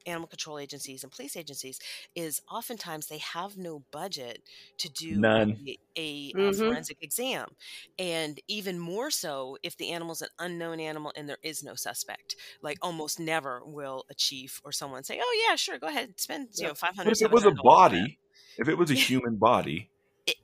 animal 0.07 0.29
control 0.29 0.59
agencies 0.59 1.03
and 1.03 1.13
police 1.13 1.37
agencies 1.37 1.79
is 2.15 2.41
oftentimes 2.51 3.07
they 3.07 3.19
have 3.19 3.57
no 3.57 3.83
budget 3.91 4.43
to 4.79 4.89
do 4.91 5.17
None. 5.17 5.59
a, 5.67 5.79
a, 5.97 6.33
mm-hmm. 6.33 6.59
forensic 6.59 6.99
exam. 7.03 7.49
And 7.99 8.41
even 8.49 8.79
more 8.79 9.11
so 9.11 9.59
if 9.63 9.77
the 9.77 9.91
animal 9.91 10.13
is 10.13 10.23
an 10.23 10.29
unknown 10.39 10.81
animal 10.81 11.13
and 11.17 11.29
there 11.29 11.39
is 11.43 11.63
no 11.63 11.75
suspect. 11.75 12.37
Like 12.63 12.79
almost 12.83 13.19
never 13.21 13.63
will 13.65 14.05
a 14.11 14.15
chief 14.15 14.61
or 14.65 14.73
someone 14.73 15.05
say, 15.05 15.19
Oh 15.23 15.47
yeah, 15.49 15.57
sure, 15.57 15.79
go 15.79 15.89
ahead, 15.89 16.21
spend 16.21 16.49
you 16.55 16.69
know 16.69 16.75
five 16.75 16.97
hundred. 16.97 17.13
If 17.13 17.23
it 17.23 17.31
was 17.31 17.45
a 17.45 17.53
body, 17.53 18.19
if 18.59 18.69
it 18.69 18.79
was 18.79 18.91
a 18.91 18.95
human 19.09 19.37
body, 19.37 19.91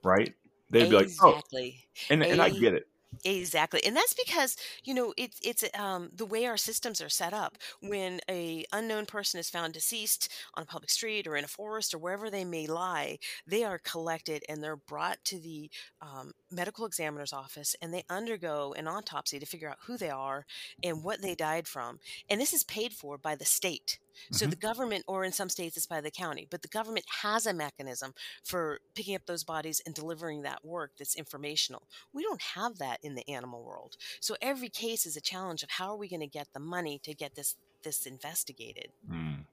right? 0.02 0.35
They'd 0.71 0.92
exactly. 0.92 1.11
be 1.50 1.66
like, 1.66 1.76
Oh 2.11 2.12
and, 2.14 2.23
and 2.23 2.40
I 2.40 2.49
get 2.50 2.75
it. 2.75 2.87
Exactly. 3.25 3.85
And 3.85 3.95
that's 3.95 4.14
because, 4.14 4.57
you 4.85 4.95
know, 4.95 5.12
it's 5.16 5.38
it's 5.42 5.64
um 5.78 6.11
the 6.14 6.26
way 6.26 6.47
our 6.47 6.57
systems 6.57 7.00
are 7.00 7.09
set 7.09 7.33
up. 7.33 7.57
When 7.81 8.21
a 8.28 8.64
unknown 8.73 9.07
person 9.07 9.38
is 9.38 9.50
found 9.50 9.75
deceased 9.75 10.28
on 10.54 10.62
a 10.64 10.66
public 10.66 10.90
street 10.90 11.26
or 11.26 11.37
in 11.37 11.45
a 11.45 11.49
forest 11.49 11.95
or 11.95 11.99
wherever 11.99 12.31
they 12.31 12.45
may 12.45 12.66
lie, 12.66 13.19
they 13.47 13.62
are 13.64 13.78
collected 13.78 14.42
and 14.49 14.62
they're 14.62 14.76
brought 14.76 15.19
to 15.26 15.38
the 15.38 15.71
um, 16.00 16.33
medical 16.50 16.85
examiner's 16.87 17.33
office 17.33 17.76
and 17.81 17.92
they 17.95 18.04
undergo 18.11 18.73
an 18.76 18.88
autopsy 18.88 19.38
to 19.38 19.47
figure 19.47 19.69
out 19.71 19.78
who 19.87 19.97
they 19.97 20.11
are 20.11 20.45
and 20.83 21.04
what 21.04 21.23
they 21.23 21.35
died 21.35 21.69
from. 21.69 21.99
And 22.28 22.40
this 22.40 22.52
is 22.52 22.64
paid 22.64 22.92
for 22.92 23.19
by 23.19 23.37
the 23.37 23.45
state. 23.45 23.99
So 24.31 24.45
mm-hmm. 24.45 24.50
the 24.50 24.57
government, 24.57 25.04
or 25.07 25.25
in 25.25 25.33
some 25.33 25.49
states, 25.49 25.76
it's 25.76 25.87
by 25.87 26.00
the 26.00 26.11
county, 26.11 26.47
but 26.50 26.62
the 26.62 26.69
government 26.69 27.07
has 27.23 27.47
a 27.47 27.52
mechanism 27.52 28.14
for 28.45 28.81
picking 28.95 29.14
up 29.14 29.26
those 29.26 29.45
bodies 29.45 29.81
and 29.85 29.95
delivering 29.95 30.42
that 30.42 30.64
work 30.64 30.92
that's 30.99 31.14
informational. 31.14 31.88
We 32.12 32.23
don't 32.23 32.42
have 32.42 32.78
that 32.78 32.99
in 33.02 33.14
the 33.14 33.28
animal 33.28 33.62
world. 33.62 33.97
So 34.21 34.37
every 34.40 34.69
case 34.69 35.07
is 35.07 35.16
a 35.16 35.21
challenge 35.21 35.62
of 35.62 35.71
how 35.71 35.92
are 35.92 35.97
we 35.97 36.09
going 36.09 36.21
to 36.21 36.26
get 36.26 36.49
the 36.52 36.61
money 36.61 36.99
to 37.04 37.14
get 37.14 37.35
this 37.35 37.57
this 37.83 38.07
investigated. 38.07 38.92
Mm. 39.11 39.45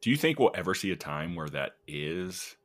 Do 0.00 0.10
you 0.10 0.16
think 0.16 0.38
we'll 0.38 0.50
ever 0.54 0.74
see 0.74 0.90
a 0.90 0.96
time 0.96 1.34
where 1.34 1.48
that 1.48 1.72
is? 1.86 2.56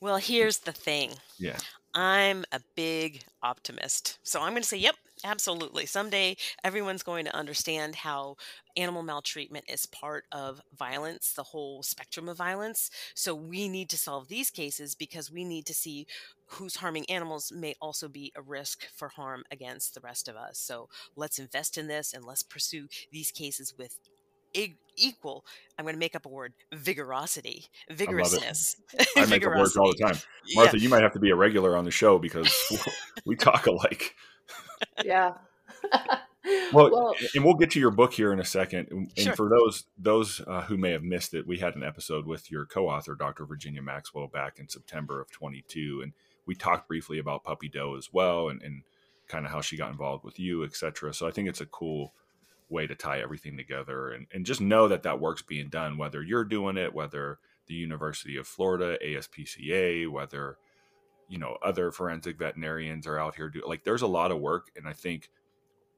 Well, 0.00 0.18
here's 0.18 0.58
the 0.58 0.72
thing. 0.72 1.12
Yeah. 1.38 1.56
I'm 1.94 2.44
a 2.52 2.60
big 2.74 3.22
optimist. 3.42 4.18
So 4.22 4.40
I'm 4.40 4.52
going 4.52 4.62
to 4.62 4.68
say, 4.68 4.76
yep, 4.76 4.96
absolutely. 5.24 5.86
Someday 5.86 6.36
everyone's 6.64 7.02
going 7.02 7.24
to 7.24 7.34
understand 7.36 7.96
how 7.96 8.36
animal 8.76 9.02
maltreatment 9.02 9.64
is 9.68 9.86
part 9.86 10.24
of 10.32 10.60
violence, 10.76 11.32
the 11.32 11.42
whole 11.42 11.82
spectrum 11.82 12.28
of 12.28 12.36
violence. 12.36 12.90
So 13.14 13.34
we 13.34 13.68
need 13.68 13.88
to 13.90 13.98
solve 13.98 14.28
these 14.28 14.50
cases 14.50 14.94
because 14.94 15.30
we 15.30 15.44
need 15.44 15.66
to 15.66 15.74
see 15.74 16.06
who's 16.46 16.76
harming 16.76 17.08
animals 17.10 17.52
may 17.54 17.74
also 17.80 18.08
be 18.08 18.32
a 18.36 18.42
risk 18.42 18.86
for 18.94 19.08
harm 19.08 19.44
against 19.50 19.94
the 19.94 20.00
rest 20.00 20.28
of 20.28 20.36
us. 20.36 20.58
So 20.58 20.88
let's 21.16 21.38
invest 21.38 21.76
in 21.78 21.88
this 21.88 22.12
and 22.12 22.24
let's 22.24 22.42
pursue 22.42 22.88
these 23.10 23.30
cases 23.30 23.74
with 23.76 23.98
equal 24.54 25.44
i'm 25.78 25.84
going 25.84 25.94
to 25.94 25.98
make 25.98 26.16
up 26.16 26.26
a 26.26 26.28
word 26.28 26.52
vigorosity 26.74 27.66
vigorousness 27.90 28.76
i, 28.98 29.22
I 29.22 29.26
make 29.30 29.46
up 29.46 29.54
words 29.54 29.76
all 29.76 29.92
the 29.92 30.04
time 30.04 30.16
martha 30.54 30.76
yeah. 30.76 30.82
you 30.82 30.88
might 30.88 31.02
have 31.02 31.12
to 31.12 31.20
be 31.20 31.30
a 31.30 31.36
regular 31.36 31.76
on 31.76 31.84
the 31.84 31.90
show 31.90 32.18
because 32.18 32.52
we 33.24 33.36
talk 33.36 33.66
alike 33.66 34.14
yeah 35.04 35.34
well, 36.72 36.90
well, 36.90 37.14
and 37.34 37.44
we'll 37.44 37.54
get 37.54 37.70
to 37.72 37.80
your 37.80 37.90
book 37.90 38.12
here 38.12 38.32
in 38.32 38.40
a 38.40 38.44
second. 38.44 38.88
And 38.90 39.10
sure. 39.16 39.34
for 39.34 39.48
those 39.48 39.84
those 39.98 40.40
uh, 40.46 40.62
who 40.62 40.76
may 40.76 40.92
have 40.92 41.02
missed 41.02 41.34
it, 41.34 41.46
we 41.46 41.58
had 41.58 41.76
an 41.76 41.82
episode 41.82 42.26
with 42.26 42.50
your 42.50 42.64
co-author, 42.64 43.14
Dr. 43.14 43.44
Virginia 43.44 43.82
Maxwell, 43.82 44.28
back 44.28 44.58
in 44.58 44.68
September 44.68 45.20
of 45.20 45.30
22, 45.30 46.00
and 46.02 46.12
we 46.46 46.54
talked 46.54 46.88
briefly 46.88 47.18
about 47.18 47.44
Puppy 47.44 47.68
Doe 47.68 47.96
as 47.96 48.12
well, 48.12 48.48
and, 48.48 48.62
and 48.62 48.82
kind 49.28 49.44
of 49.44 49.52
how 49.52 49.60
she 49.60 49.76
got 49.76 49.90
involved 49.90 50.24
with 50.24 50.38
you, 50.38 50.64
etc. 50.64 51.12
So 51.12 51.26
I 51.26 51.30
think 51.30 51.48
it's 51.48 51.60
a 51.60 51.66
cool 51.66 52.14
way 52.68 52.86
to 52.86 52.94
tie 52.94 53.20
everything 53.20 53.56
together, 53.56 54.10
and 54.10 54.26
and 54.32 54.46
just 54.46 54.60
know 54.60 54.88
that 54.88 55.02
that 55.04 55.20
work's 55.20 55.42
being 55.42 55.68
done, 55.68 55.98
whether 55.98 56.22
you're 56.22 56.44
doing 56.44 56.76
it, 56.76 56.94
whether 56.94 57.38
the 57.66 57.74
University 57.74 58.36
of 58.36 58.46
Florida, 58.46 58.98
ASPCA, 59.04 60.10
whether 60.10 60.58
you 61.28 61.38
know 61.38 61.56
other 61.62 61.90
forensic 61.92 62.38
veterinarians 62.38 63.06
are 63.06 63.18
out 63.18 63.36
here 63.36 63.48
do 63.48 63.62
like 63.66 63.84
there's 63.84 64.02
a 64.02 64.06
lot 64.06 64.32
of 64.32 64.40
work 64.40 64.70
and 64.76 64.88
i 64.88 64.92
think 64.92 65.30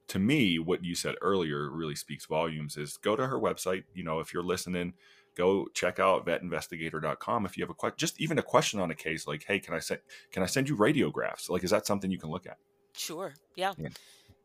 to 0.08 0.18
me 0.18 0.58
what 0.58 0.84
you 0.84 0.94
said 0.94 1.14
earlier 1.22 1.70
really 1.70 1.94
speaks 1.94 2.26
volumes 2.26 2.76
is 2.76 2.96
go 2.96 3.16
to 3.16 3.26
her 3.26 3.38
website 3.38 3.84
you 3.94 4.02
know 4.02 4.18
if 4.18 4.34
you're 4.34 4.42
listening 4.42 4.92
go 5.36 5.66
check 5.72 6.00
out 6.00 6.26
vetinvestigator.com 6.26 7.46
if 7.46 7.56
you 7.56 7.62
have 7.62 7.70
a 7.70 7.74
question 7.74 7.96
just 7.96 8.20
even 8.20 8.38
a 8.38 8.42
question 8.42 8.80
on 8.80 8.90
a 8.90 8.94
case 8.94 9.26
like 9.26 9.44
hey 9.46 9.58
can 9.58 9.72
i 9.72 9.78
send 9.78 10.00
can 10.32 10.42
i 10.42 10.46
send 10.46 10.68
you 10.68 10.76
radiographs 10.76 11.48
like 11.48 11.62
is 11.64 11.70
that 11.70 11.86
something 11.86 12.10
you 12.10 12.18
can 12.18 12.30
look 12.30 12.46
at 12.46 12.58
sure 12.92 13.32
yeah. 13.54 13.72
yeah. 13.78 13.88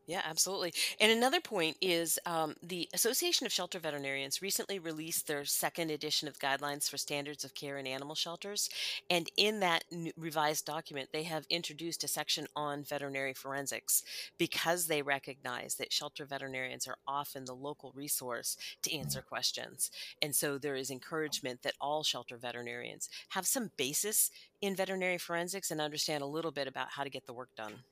Yeah, 0.06 0.22
absolutely. 0.24 0.72
And 1.00 1.10
another 1.10 1.40
point 1.40 1.76
is 1.80 2.16
um, 2.26 2.54
the 2.62 2.88
Association 2.94 3.44
of 3.44 3.52
Shelter 3.52 3.80
Veterinarians 3.80 4.40
recently 4.40 4.78
released 4.78 5.26
their 5.26 5.44
second 5.44 5.90
edition 5.90 6.28
of 6.28 6.38
guidelines 6.38 6.88
for 6.88 6.96
standards 6.96 7.42
of 7.42 7.54
care 7.54 7.76
in 7.76 7.88
animal 7.88 8.14
shelters. 8.14 8.68
And 9.10 9.28
in 9.36 9.58
that 9.60 9.82
revised 10.16 10.64
document, 10.64 11.08
they 11.12 11.24
have 11.24 11.44
introduced 11.50 12.04
a 12.04 12.08
section 12.08 12.46
on 12.54 12.84
veterinary 12.84 13.34
forensics 13.34 14.04
because 14.38 14.86
they 14.86 15.02
recognize 15.02 15.74
that 15.74 15.92
shelter 15.92 16.24
veterinarians 16.24 16.86
are 16.86 16.98
often 17.08 17.44
the 17.44 17.54
local 17.54 17.90
resource 17.92 18.56
to 18.82 18.96
answer 18.96 19.22
questions. 19.22 19.90
And 20.22 20.36
so 20.36 20.56
there 20.56 20.76
is 20.76 20.88
encouragement 20.88 21.62
that 21.62 21.74
all 21.80 22.04
shelter 22.04 22.36
veterinarians 22.36 23.08
have 23.30 23.46
some 23.46 23.72
basis 23.76 24.30
in 24.60 24.76
veterinary 24.76 25.18
forensics 25.18 25.72
and 25.72 25.80
understand 25.80 26.22
a 26.22 26.26
little 26.26 26.52
bit 26.52 26.68
about 26.68 26.90
how 26.92 27.02
to 27.02 27.10
get 27.10 27.26
the 27.26 27.34
work 27.34 27.50
done. 27.56 27.82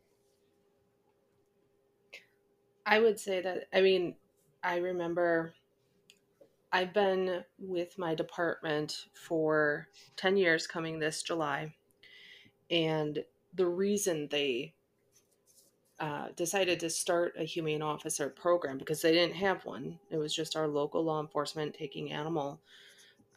I 2.87 2.99
would 2.99 3.19
say 3.19 3.41
that, 3.41 3.69
I 3.73 3.81
mean, 3.81 4.15
I 4.63 4.77
remember 4.77 5.55
I've 6.73 6.93
been 6.93 7.45
with 7.59 7.97
my 7.99 8.15
department 8.15 9.07
for 9.15 9.89
10 10.17 10.37
years 10.37 10.67
coming 10.67 10.99
this 10.99 11.23
July. 11.23 11.73
And 12.71 13.25
the 13.55 13.67
reason 13.67 14.29
they 14.29 14.75
uh, 16.01 16.29
decided 16.35 16.81
to 16.81 16.91
start 16.91 17.35
a 17.39 17.45
humane 17.45 17.81
officer 17.81 18.29
program 18.29 18.79
because 18.79 19.01
they 19.01 19.13
didn't 19.13 19.37
have 19.37 19.65
one, 19.65 19.99
it 20.11 20.17
was 20.17 20.35
just 20.35 20.57
our 20.57 20.67
local 20.67 21.05
law 21.05 21.21
enforcement 21.21 21.75
taking 21.75 22.11
animal 22.11 22.61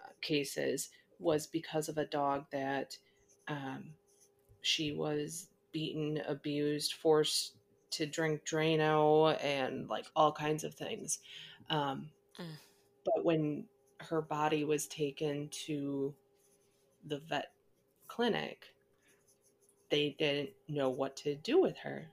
uh, 0.03 0.09
cases, 0.21 0.89
was 1.19 1.45
because 1.45 1.89
of 1.89 1.99
a 1.99 2.05
dog 2.05 2.45
that 2.51 2.97
um, 3.47 3.91
she 4.61 4.91
was 4.91 5.49
beaten, 5.71 6.21
abused, 6.27 6.93
forced 6.93 7.56
to 7.91 8.05
drink 8.05 8.41
Drano 8.45 9.37
and 9.43 9.89
like 9.89 10.05
all 10.15 10.31
kinds 10.31 10.63
of 10.63 10.73
things. 10.73 11.19
Um, 11.69 12.09
mm. 12.39 12.45
But 13.05 13.23
when 13.23 13.65
her 13.99 14.21
body 14.21 14.63
was 14.63 14.87
taken 14.87 15.49
to 15.65 16.13
the 17.05 17.19
vet 17.29 17.51
clinic, 18.07 18.73
they 19.89 20.15
didn't 20.17 20.49
know 20.67 20.89
what 20.89 21.15
to 21.17 21.35
do 21.35 21.61
with 21.61 21.77
her. 21.77 22.07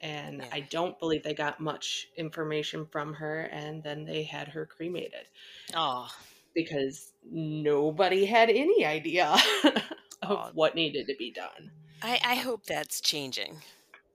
And 0.00 0.38
yeah. 0.38 0.48
I 0.52 0.60
don't 0.60 0.98
believe 0.98 1.22
they 1.22 1.34
got 1.34 1.58
much 1.58 2.08
information 2.16 2.86
from 2.86 3.14
her, 3.14 3.42
and 3.44 3.82
then 3.82 4.04
they 4.04 4.24
had 4.24 4.48
her 4.48 4.66
cremated. 4.66 5.26
Oh. 5.74 6.08
Because 6.54 7.12
nobody 7.30 8.26
had 8.26 8.50
any 8.50 8.84
idea 8.84 9.34
of 9.64 9.82
oh. 10.22 10.50
what 10.52 10.74
needed 10.74 11.06
to 11.06 11.14
be 11.18 11.30
done. 11.30 11.70
I, 12.02 12.20
I 12.22 12.34
hope 12.34 12.64
that's 12.66 13.00
changing. 13.00 13.62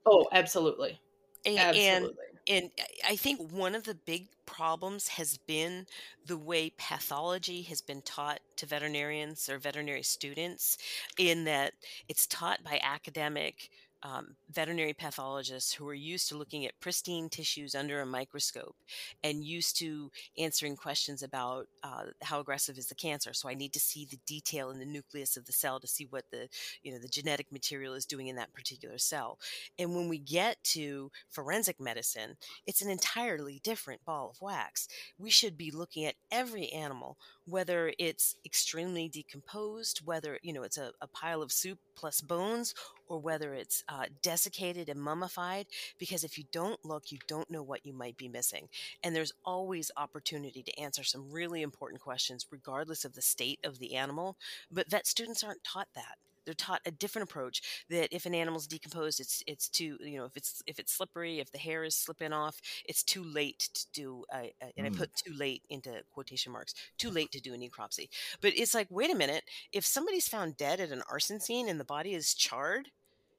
Oh, 0.05 0.27
absolutely. 0.31 0.99
And, 1.45 1.57
absolutely. 1.57 2.25
And, 2.47 2.63
and 2.63 2.71
I 3.07 3.15
think 3.15 3.51
one 3.51 3.75
of 3.75 3.83
the 3.83 3.95
big 3.95 4.27
problems 4.45 5.07
has 5.07 5.37
been 5.37 5.85
the 6.25 6.37
way 6.37 6.71
pathology 6.77 7.61
has 7.63 7.81
been 7.81 8.01
taught 8.01 8.39
to 8.57 8.65
veterinarians 8.65 9.49
or 9.49 9.57
veterinary 9.57 10.03
students, 10.03 10.77
in 11.17 11.45
that 11.45 11.73
it's 12.09 12.27
taught 12.27 12.63
by 12.63 12.79
academic 12.83 13.69
um, 14.03 14.35
veterinary 14.51 14.93
pathologists 14.93 15.73
who 15.73 15.87
are 15.87 15.93
used 15.93 16.29
to 16.29 16.37
looking 16.37 16.65
at 16.65 16.79
pristine 16.79 17.29
tissues 17.29 17.75
under 17.75 18.01
a 18.01 18.05
microscope 18.05 18.75
and 19.23 19.43
used 19.43 19.77
to 19.77 20.11
answering 20.37 20.75
questions 20.75 21.23
about 21.23 21.67
uh, 21.83 22.05
how 22.21 22.39
aggressive 22.39 22.77
is 22.77 22.87
the 22.87 22.95
cancer. 22.95 23.33
So 23.33 23.49
I 23.49 23.53
need 23.53 23.73
to 23.73 23.79
see 23.79 24.05
the 24.05 24.19
detail 24.25 24.71
in 24.71 24.79
the 24.79 24.85
nucleus 24.85 25.37
of 25.37 25.45
the 25.45 25.51
cell 25.51 25.79
to 25.79 25.87
see 25.87 26.07
what 26.09 26.25
the 26.31 26.47
you 26.83 26.91
know 26.91 26.99
the 26.99 27.07
genetic 27.07 27.51
material 27.51 27.93
is 27.93 28.05
doing 28.05 28.27
in 28.27 28.35
that 28.37 28.53
particular 28.53 28.97
cell. 28.97 29.37
And 29.77 29.95
when 29.95 30.09
we 30.09 30.17
get 30.17 30.63
to 30.65 31.11
forensic 31.29 31.79
medicine, 31.79 32.37
it's 32.65 32.81
an 32.81 32.89
entirely 32.89 33.59
different 33.63 34.03
ball 34.05 34.31
of 34.31 34.41
wax. 34.41 34.87
We 35.17 35.29
should 35.29 35.57
be 35.57 35.71
looking 35.71 36.05
at 36.05 36.15
every 36.31 36.69
animal 36.69 37.17
whether 37.45 37.91
it's 37.97 38.35
extremely 38.45 39.09
decomposed, 39.09 40.01
whether 40.05 40.39
you 40.41 40.53
know 40.53 40.63
it's 40.63 40.77
a, 40.77 40.91
a 41.01 41.07
pile 41.07 41.41
of 41.41 41.51
soup 41.51 41.79
plus 41.95 42.21
bones, 42.21 42.73
or 43.11 43.19
whether 43.19 43.53
it's 43.53 43.83
uh, 43.89 44.05
desiccated 44.21 44.87
and 44.87 45.01
mummified. 45.01 45.67
Because 45.99 46.23
if 46.23 46.37
you 46.37 46.45
don't 46.53 46.83
look, 46.85 47.11
you 47.11 47.17
don't 47.27 47.51
know 47.51 47.61
what 47.61 47.85
you 47.85 47.91
might 47.91 48.15
be 48.15 48.29
missing. 48.29 48.69
And 49.03 49.13
there's 49.13 49.33
always 49.43 49.91
opportunity 49.97 50.63
to 50.63 50.79
answer 50.79 51.03
some 51.03 51.29
really 51.29 51.61
important 51.61 52.01
questions, 52.01 52.47
regardless 52.49 53.03
of 53.03 53.13
the 53.13 53.21
state 53.21 53.59
of 53.65 53.79
the 53.79 53.95
animal. 53.95 54.37
But 54.71 54.89
vet 54.89 55.05
students 55.05 55.43
aren't 55.43 55.63
taught 55.65 55.89
that 55.93 56.15
they're 56.45 56.53
taught 56.53 56.81
a 56.85 56.91
different 56.91 57.29
approach 57.29 57.61
that 57.89 58.09
if 58.11 58.25
an 58.25 58.33
animal's 58.33 58.67
decomposed 58.67 59.19
it's 59.19 59.43
it's 59.47 59.69
too 59.69 59.97
you 60.01 60.17
know 60.17 60.25
if 60.25 60.35
it's 60.35 60.61
if 60.67 60.79
it's 60.79 60.93
slippery 60.93 61.39
if 61.39 61.51
the 61.51 61.57
hair 61.57 61.83
is 61.83 61.95
slipping 61.95 62.33
off 62.33 62.59
it's 62.85 63.03
too 63.03 63.23
late 63.23 63.69
to 63.73 63.85
do 63.93 64.23
a, 64.33 64.53
a, 64.61 64.71
and 64.77 64.87
mm. 64.87 64.93
i 64.93 64.97
put 64.97 65.15
too 65.15 65.33
late 65.33 65.63
into 65.69 65.91
quotation 66.11 66.51
marks 66.51 66.73
too 66.97 67.09
late 67.09 67.31
to 67.31 67.41
do 67.41 67.53
a 67.53 67.57
necropsy 67.57 68.09
but 68.41 68.53
it's 68.55 68.73
like 68.73 68.87
wait 68.89 69.11
a 69.11 69.15
minute 69.15 69.43
if 69.71 69.85
somebody's 69.85 70.27
found 70.27 70.57
dead 70.57 70.79
at 70.79 70.91
an 70.91 71.03
arson 71.09 71.39
scene 71.39 71.69
and 71.69 71.79
the 71.79 71.85
body 71.85 72.13
is 72.13 72.33
charred 72.33 72.89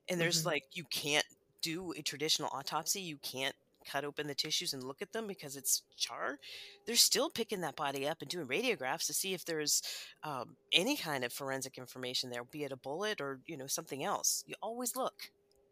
and 0.09 0.21
there's 0.21 0.41
mm-hmm. 0.41 0.49
like 0.49 0.65
you 0.73 0.85
can't 0.85 1.27
do 1.61 1.93
a 1.97 2.03
traditional 2.03 2.51
autopsy 2.53 3.01
you 3.01 3.17
can't 3.23 3.55
cut 3.85 4.05
open 4.05 4.27
the 4.27 4.35
tissues 4.35 4.73
and 4.73 4.83
look 4.83 5.03
at 5.03 5.13
them 5.13 5.27
because 5.27 5.57
it's 5.57 5.83
char, 5.97 6.39
they're 6.87 6.97
still 6.97 7.31
picking 7.31 7.61
that 7.61 7.77
body 7.77 8.07
up 8.07 8.21
and 8.21 8.31
doing 8.31 8.47
radiographs 8.47 9.07
to 9.07 9.13
see 9.13 9.35
if 9.35 9.45
there's 9.45 9.83
um, 10.23 10.57
any 10.73 10.97
kind 10.97 11.25
of 11.25 11.33
forensic 11.33 11.79
information 11.79 12.31
there, 12.31 12.45
be 12.45 12.65
it 12.65 12.73
a 12.73 12.77
bullet 12.77 13.21
or 13.21 13.41
you 13.47 13.57
know 13.57 13.67
something 13.67 14.05
else. 14.05 14.45
You 14.47 14.55
always 14.63 14.97
look. 14.97 15.31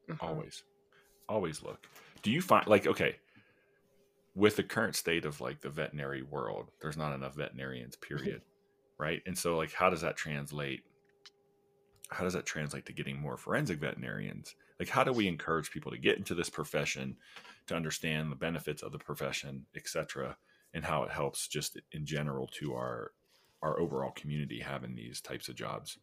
Mm-hmm. 0.08 0.24
Always, 0.24 0.62
always 1.28 1.62
look. 1.62 1.86
Do 2.22 2.30
you 2.30 2.42
find 2.42 2.66
like 2.66 2.86
okay? 2.86 3.16
With 4.36 4.56
the 4.56 4.62
current 4.62 4.94
state 4.94 5.24
of 5.24 5.40
like 5.40 5.60
the 5.60 5.70
veterinary 5.70 6.22
world, 6.22 6.70
there's 6.80 6.96
not 6.96 7.14
enough 7.14 7.34
veterinarians, 7.34 7.96
period. 7.96 8.42
right. 8.98 9.22
And 9.26 9.36
so, 9.36 9.56
like, 9.56 9.72
how 9.72 9.90
does 9.90 10.02
that 10.02 10.16
translate 10.16 10.82
how 12.10 12.24
does 12.24 12.32
that 12.32 12.46
translate 12.46 12.86
to 12.86 12.92
getting 12.92 13.20
more 13.20 13.36
forensic 13.36 13.78
veterinarians? 13.78 14.54
Like, 14.78 14.88
how 14.88 15.04
do 15.04 15.12
we 15.12 15.28
encourage 15.28 15.70
people 15.70 15.92
to 15.92 15.98
get 15.98 16.18
into 16.18 16.34
this 16.34 16.50
profession, 16.50 17.16
to 17.66 17.76
understand 17.76 18.30
the 18.30 18.36
benefits 18.36 18.82
of 18.82 18.92
the 18.92 18.98
profession, 18.98 19.66
etc., 19.76 20.36
and 20.74 20.84
how 20.84 21.02
it 21.02 21.10
helps 21.10 21.48
just 21.48 21.80
in 21.92 22.06
general 22.06 22.46
to 22.58 22.74
our 22.74 23.12
our 23.62 23.78
overall 23.78 24.10
community 24.12 24.60
having 24.60 24.94
these 24.94 25.20
types 25.20 25.48
of 25.48 25.54
jobs? 25.54 25.98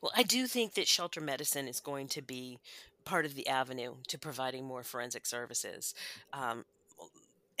Well, 0.00 0.12
I 0.16 0.22
do 0.22 0.46
think 0.46 0.74
that 0.74 0.86
shelter 0.86 1.20
medicine 1.20 1.66
is 1.66 1.80
going 1.80 2.06
to 2.08 2.22
be 2.22 2.60
part 3.04 3.24
of 3.24 3.34
the 3.34 3.48
avenue 3.48 3.94
to 4.06 4.18
providing 4.18 4.64
more 4.64 4.84
forensic 4.84 5.26
services. 5.26 5.94
Um, 6.32 6.64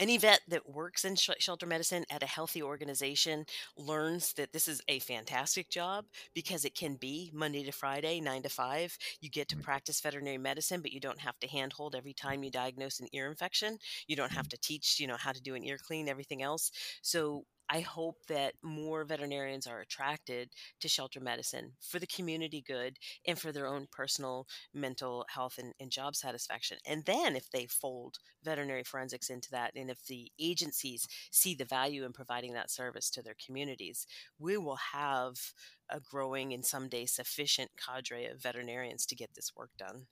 any 0.02 0.18
vet 0.18 0.40
that 0.48 0.68
works 0.68 1.04
in 1.04 1.14
sh- 1.14 1.30
shelter 1.38 1.64
medicine 1.64 2.04
at 2.10 2.24
a 2.24 2.26
healthy 2.26 2.60
organization 2.60 3.46
learns 3.76 4.32
that 4.32 4.52
this 4.52 4.66
is 4.66 4.82
a 4.88 4.98
fantastic 4.98 5.70
job 5.70 6.06
because 6.34 6.64
it 6.64 6.74
can 6.74 6.96
be 6.96 7.30
Monday 7.32 7.62
to 7.62 7.70
Friday, 7.70 8.20
nine 8.20 8.42
to 8.42 8.48
five. 8.48 8.98
You 9.20 9.30
get 9.30 9.48
to 9.50 9.56
practice 9.56 10.00
veterinary 10.00 10.38
medicine, 10.38 10.80
but 10.82 10.92
you 10.92 10.98
don't 10.98 11.20
have 11.20 11.38
to 11.38 11.46
handhold 11.46 11.94
every 11.94 12.14
time 12.14 12.42
you 12.42 12.50
diagnose 12.50 12.98
an 12.98 13.06
ear 13.12 13.28
infection. 13.28 13.78
You 14.08 14.16
don't 14.16 14.32
have 14.32 14.46
mm. 14.46 14.50
to 14.50 14.58
teach, 14.58 14.98
you 14.98 15.06
know, 15.06 15.16
how 15.16 15.30
to 15.30 15.40
do 15.40 15.54
an 15.54 15.64
ear 15.64 15.78
clean, 15.78 16.08
everything 16.08 16.42
else. 16.42 16.72
So 17.00 17.44
I 17.72 17.80
hope 17.80 18.26
that 18.28 18.52
more 18.62 19.02
veterinarians 19.02 19.66
are 19.66 19.80
attracted 19.80 20.50
to 20.80 20.88
shelter 20.88 21.20
medicine 21.20 21.72
for 21.80 21.98
the 21.98 22.06
community 22.06 22.62
good 22.66 22.98
and 23.26 23.38
for 23.38 23.50
their 23.50 23.66
own 23.66 23.88
personal 23.90 24.46
mental 24.74 25.24
health 25.30 25.56
and, 25.56 25.72
and, 25.80 25.90
job 25.90 26.14
satisfaction. 26.14 26.76
And 26.86 27.02
then 27.06 27.34
if 27.34 27.50
they 27.50 27.64
fold 27.64 28.18
veterinary 28.44 28.84
forensics 28.84 29.30
into 29.30 29.50
that, 29.52 29.72
and 29.74 29.90
if 29.90 30.04
the 30.04 30.30
agencies 30.38 31.08
see 31.30 31.54
the 31.54 31.64
value 31.64 32.04
in 32.04 32.12
providing 32.12 32.52
that 32.52 32.70
service 32.70 33.08
to 33.10 33.22
their 33.22 33.36
communities, 33.42 34.06
we 34.38 34.58
will 34.58 34.78
have 34.92 35.54
a 35.88 35.98
growing 35.98 36.52
and 36.52 36.66
someday 36.66 37.06
sufficient 37.06 37.70
cadre 37.78 38.26
of 38.26 38.42
veterinarians 38.42 39.06
to 39.06 39.16
get 39.16 39.30
this 39.34 39.52
work 39.56 39.70
done. 39.78 40.08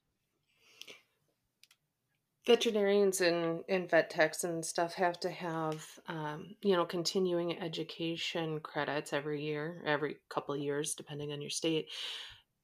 Veterinarians 2.51 3.21
and, 3.21 3.63
and 3.69 3.89
vet 3.89 4.11
techs 4.11 4.43
and 4.43 4.65
stuff 4.65 4.95
have 4.95 5.21
to 5.21 5.31
have 5.31 5.87
um, 6.09 6.57
you 6.63 6.75
know 6.75 6.85
continuing 6.85 7.61
education 7.61 8.59
credits 8.59 9.13
every 9.13 9.41
year 9.41 9.81
every 9.87 10.17
couple 10.29 10.53
of 10.55 10.61
years 10.61 10.95
depending 10.95 11.33
on 11.33 11.41
your 11.41 11.51
state. 11.51 11.87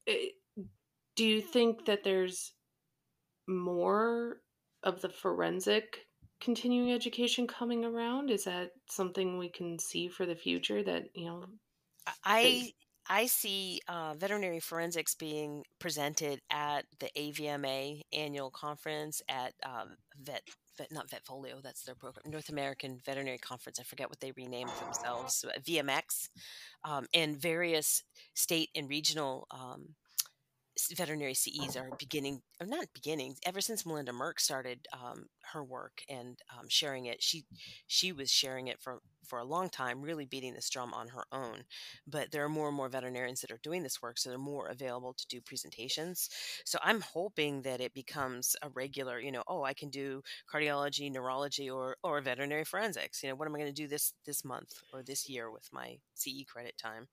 Eh, 0.09 0.31
do 1.15 1.25
you 1.25 1.41
think 1.41 1.87
that 1.87 2.03
there's 2.03 2.53
more 3.47 4.39
of 4.83 5.01
the 5.03 5.09
forensic 5.09 5.99
continuing 6.41 6.93
education 6.93 7.47
coming 7.47 7.85
around? 7.85 8.31
Is 8.31 8.45
that 8.45 8.73
something 8.91 9.39
we 9.39 9.49
can 9.49 9.79
see 9.79 10.09
for 10.09 10.27
the 10.27 10.35
future 10.35 10.83
that 10.83 11.05
you 11.15 11.27
know 11.27 11.45
I 12.25 12.73
I 13.09 13.27
see 13.27 13.81
uh, 13.89 14.15
veterinary 14.15 14.61
forensics 14.61 15.15
being 15.15 15.65
presented 15.79 16.41
at 16.51 16.85
the 16.99 17.09
AVMA 17.17 18.03
annual 18.13 18.51
conference 18.51 19.23
at 19.29 19.55
um, 19.65 19.97
Vet, 20.21 20.43
Vet, 20.77 20.91
not 20.91 21.09
Vetfolio, 21.09 21.63
that's 21.63 21.85
their 21.85 21.95
program, 21.95 22.31
North 22.31 22.49
American 22.49 23.01
Veterinary 23.05 23.39
Conference. 23.39 23.79
I 23.79 23.85
forget 23.85 24.09
what 24.09 24.21
they 24.21 24.33
renamed 24.33 24.71
themselves, 24.81 25.45
uh, 25.45 25.59
VMX, 25.61 26.29
um, 26.85 27.07
and 27.15 27.37
various 27.37 28.03
state 28.35 28.71
and 28.75 28.89
regional 28.89 29.47
um, 29.51 29.95
veterinary 30.95 31.35
CEs 31.35 31.77
are 31.77 31.91
beginning, 31.99 32.43
or 32.61 32.67
not 32.67 32.87
beginning, 32.95 33.37
ever 33.45 33.61
since 33.61 33.87
Melinda 33.87 34.13
Merck 34.13 34.41
started 34.41 34.87
um, 34.93 35.27
her 35.53 35.65
work 35.65 36.03
and 36.09 36.39
um, 36.59 36.67
sharing 36.69 37.07
it. 37.07 37.23
She 37.23 37.45
she 37.87 38.13
was 38.13 38.31
sharing 38.31 38.69
it 38.69 38.81
for 38.81 39.01
for 39.27 39.39
a 39.39 39.45
long 39.45 39.69
time, 39.69 40.03
really 40.03 40.25
beating 40.25 40.55
this 40.55 40.71
drum 40.71 40.95
on 40.95 41.09
her 41.09 41.25
own. 41.33 41.65
But 42.07 42.31
there 42.31 42.45
are 42.45 42.49
more 42.49 42.69
and 42.69 42.77
more 42.77 42.89
veterinarians 42.89 43.41
that 43.41 43.51
are 43.51 43.61
doing 43.63 43.83
this 43.83 44.01
work, 44.01 44.19
so 44.19 44.31
they're 44.31 44.39
more 44.39 44.69
available 44.69 45.15
to 45.15 45.27
do 45.29 45.41
presentations. 45.41 46.29
So 46.65 46.79
I'm 46.83 47.01
hoping 47.01 47.63
that 47.63 47.81
it 47.81 47.95
becomes 47.95 48.55
a 48.63 48.69
regular, 48.71 49.19
you 49.19 49.33
know, 49.33 49.43
oh, 49.49 49.65
I 49.65 49.75
can 49.75 49.91
do 49.91 50.23
cardiology, 50.53 51.11
neurology, 51.11 51.69
or 51.71 51.97
or 52.03 52.21
veterinary 52.21 52.65
forensics. 52.65 53.23
You 53.23 53.31
know, 53.31 53.35
what 53.37 53.49
am 53.49 53.55
I 53.55 53.59
going 53.59 53.75
to 53.75 53.83
do 53.83 53.89
this 53.89 54.13
this 54.25 54.45
month 54.45 54.75
or 54.93 55.03
this 55.03 55.29
year 55.29 55.51
with 55.51 55.69
my 55.73 55.99
CE 56.15 56.45
credit 56.47 56.77
time? 56.79 57.09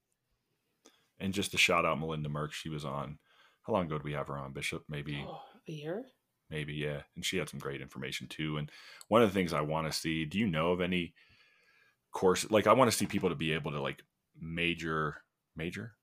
And 1.19 1.33
just 1.33 1.51
to 1.51 1.57
shout 1.57 1.85
out 1.85 1.99
Melinda 1.99 2.29
Merck, 2.29 2.51
she 2.51 2.69
was 2.69 2.83
on 2.83 3.17
how 3.63 3.73
long 3.73 3.85
ago 3.85 3.97
did 3.97 4.03
we 4.03 4.13
have 4.13 4.27
her 4.27 4.37
on 4.37 4.53
Bishop? 4.53 4.83
Maybe 4.89 5.25
oh, 5.27 5.41
a 5.67 5.71
year. 5.71 6.03
Maybe 6.49 6.73
yeah, 6.73 7.01
and 7.15 7.25
she 7.25 7.37
had 7.37 7.49
some 7.49 7.59
great 7.59 7.81
information 7.81 8.27
too. 8.27 8.57
And 8.57 8.69
one 9.07 9.23
of 9.23 9.29
the 9.29 9.33
things 9.33 9.53
I 9.53 9.61
want 9.61 9.91
to 9.91 9.97
see, 9.97 10.25
do 10.25 10.37
you 10.37 10.47
know 10.47 10.71
of 10.71 10.81
any 10.81 11.13
course? 12.11 12.49
Like 12.51 12.67
I 12.67 12.73
want 12.73 12.91
to 12.91 12.97
see 12.97 13.05
people 13.05 13.29
to 13.29 13.35
be 13.35 13.53
able 13.53 13.71
to 13.71 13.81
like 13.81 14.03
major, 14.39 15.17
major, 15.55 15.93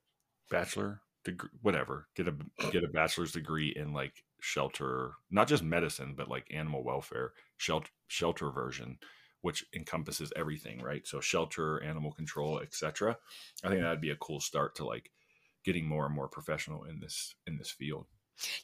bachelor, 0.50 1.02
degree, 1.24 1.50
whatever, 1.62 2.08
get 2.16 2.28
a 2.28 2.34
get 2.70 2.84
a 2.84 2.88
bachelor's 2.88 3.32
degree 3.32 3.72
in 3.76 3.92
like 3.92 4.24
shelter, 4.40 5.12
not 5.30 5.46
just 5.46 5.62
medicine, 5.62 6.14
but 6.16 6.28
like 6.28 6.46
animal 6.50 6.82
welfare, 6.82 7.32
shelter 7.58 7.90
shelter 8.08 8.50
version 8.50 8.98
which 9.42 9.64
encompasses 9.74 10.32
everything, 10.36 10.82
right? 10.82 11.06
So 11.06 11.20
shelter, 11.20 11.82
animal 11.82 12.12
control, 12.12 12.60
etc. 12.60 13.16
I 13.64 13.68
think 13.68 13.80
that'd 13.80 14.00
be 14.00 14.10
a 14.10 14.16
cool 14.16 14.40
start 14.40 14.74
to 14.76 14.84
like 14.84 15.10
getting 15.64 15.86
more 15.86 16.06
and 16.06 16.14
more 16.14 16.28
professional 16.28 16.84
in 16.84 17.00
this 17.00 17.34
in 17.46 17.56
this 17.56 17.70
field. 17.70 18.06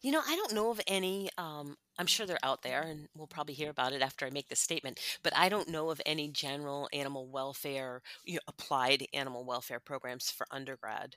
You 0.00 0.11
know, 0.11 0.22
I 0.26 0.37
don't 0.37 0.54
know 0.54 0.70
of 0.70 0.80
any. 0.87 1.28
Um, 1.37 1.76
I'm 1.98 2.06
sure 2.06 2.26
they're 2.26 2.38
out 2.42 2.62
there, 2.62 2.82
and 2.82 3.09
we'll 3.14 3.26
probably 3.26 3.54
hear 3.54 3.70
about 3.70 3.92
it 3.92 4.02
after 4.02 4.26
I 4.26 4.30
make 4.30 4.48
this 4.48 4.61
statement. 4.61 5.00
But 5.22 5.37
I 5.37 5.48
don't 5.48 5.68
know 5.68 5.90
of 5.90 6.00
any 6.06 6.30
general 6.30 6.88
animal 6.92 7.28
welfare, 7.28 8.02
you 8.24 8.35
know, 8.35 8.40
applied 8.48 9.06
animal 9.12 9.44
welfare 9.44 9.80
programs 9.80 10.30
for 10.30 10.46
undergrad. 10.50 11.16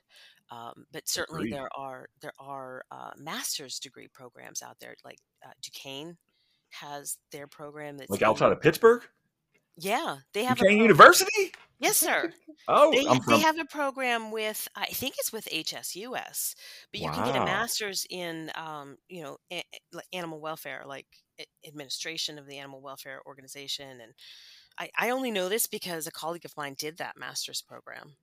Um, 0.50 0.84
but 0.92 1.08
certainly 1.08 1.42
Agreed. 1.42 1.54
there 1.54 1.68
are 1.76 2.08
there 2.20 2.32
are 2.38 2.84
uh, 2.90 3.10
master's 3.16 3.78
degree 3.78 4.08
programs 4.12 4.62
out 4.62 4.76
there, 4.80 4.94
like 5.04 5.18
uh, 5.46 5.52
Duquesne 5.62 6.16
has 6.70 7.18
their 7.32 7.46
program 7.46 7.96
that's 7.96 8.10
like 8.10 8.22
outside 8.22 8.52
of 8.52 8.60
Pittsburgh. 8.60 9.02
Yeah, 9.76 10.18
they 10.34 10.44
have 10.44 10.58
Duquesne 10.58 10.78
University. 10.78 11.52
Yes, 11.80 11.96
sir. 11.96 12.30
oh, 12.68 12.92
they, 12.92 13.04
from... 13.04 13.20
they 13.26 13.40
have 13.40 13.58
a 13.58 13.64
program 13.64 14.30
with 14.30 14.68
I 14.76 14.86
think 14.86 15.14
it's 15.18 15.32
with 15.32 15.46
HSUS, 15.46 16.54
but 16.92 17.00
you 17.00 17.06
wow. 17.06 17.14
can 17.14 17.26
get 17.26 17.36
a 17.36 17.44
master's 17.44 18.06
in 18.08 18.50
um, 18.54 18.98
you 19.08 19.22
know 19.22 19.38
a, 19.52 19.62
animal 20.12 20.40
welfare, 20.40 20.84
like 20.86 21.06
administration 21.66 22.38
of 22.38 22.46
the 22.46 22.58
animal 22.58 22.82
welfare 22.82 23.20
organization, 23.26 24.00
and 24.00 24.12
I, 24.78 24.90
I 24.98 25.10
only 25.10 25.30
know 25.30 25.48
this 25.48 25.66
because 25.66 26.06
a 26.06 26.12
colleague 26.12 26.44
of 26.44 26.56
mine 26.56 26.74
did 26.78 26.98
that 26.98 27.16
master's 27.18 27.62
program. 27.62 28.16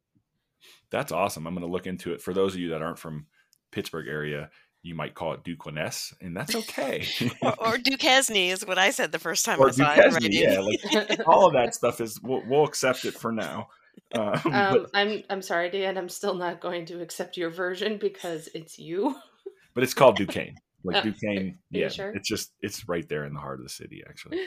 That's 0.90 1.12
awesome. 1.12 1.48
I'm 1.48 1.54
going 1.54 1.66
to 1.66 1.72
look 1.72 1.88
into 1.88 2.14
it. 2.14 2.22
For 2.22 2.34
those 2.34 2.54
of 2.54 2.60
you 2.60 2.70
that 2.70 2.82
aren't 2.82 3.00
from 3.00 3.28
Pittsburgh 3.72 4.08
area, 4.08 4.50
you 4.88 4.96
might 4.96 5.14
call 5.14 5.34
it 5.34 5.44
Duquesne, 5.44 5.92
and 6.22 6.36
that's 6.36 6.56
okay. 6.56 7.06
or, 7.42 7.54
or 7.60 7.78
Duquesne 7.78 8.36
is 8.36 8.66
what 8.66 8.78
I 8.78 8.92
said 8.92 9.12
the 9.12 9.20
first 9.20 9.46
time 9.46 9.60
or 9.60 9.68
I 9.68 9.72
saw 9.72 9.96
Duquesne, 9.96 10.24
it. 10.24 10.34
Yeah, 10.34 10.60
like 10.62 11.20
all 11.28 11.46
of 11.46 11.54
that 11.54 11.76
stuff 11.76 12.00
is 12.00 12.22
we'll, 12.22 12.42
we'll 12.48 12.64
accept 12.64 13.04
it 13.06 13.14
for 13.14 13.32
now. 13.32 13.68
Um, 14.16 14.24
um, 14.24 14.42
but, 14.44 14.90
I'm 14.94 15.24
I'm 15.30 15.42
sorry, 15.42 15.70
Dan. 15.70 15.98
I'm 15.98 16.08
still 16.08 16.36
not 16.36 16.62
going 16.62 16.86
to 16.86 17.02
accept 17.02 17.36
your 17.36 17.50
version 17.50 17.98
because 17.98 18.48
it's 18.54 18.80
you. 18.80 19.16
But 19.74 19.84
it's 19.84 19.94
called 19.94 20.18
Duquesne. 20.18 20.56
Like 20.84 21.06
oh, 21.06 21.12
Duquesne, 21.12 21.60
yeah. 21.70 21.90
Sure? 21.90 22.10
It's 22.10 22.28
just 22.28 22.52
it's 22.62 22.90
right 22.90 23.08
there 23.08 23.26
in 23.26 23.36
the 23.36 23.40
heart 23.40 23.60
of 23.60 23.64
the 23.64 23.70
city, 23.70 24.02
actually. 24.10 24.40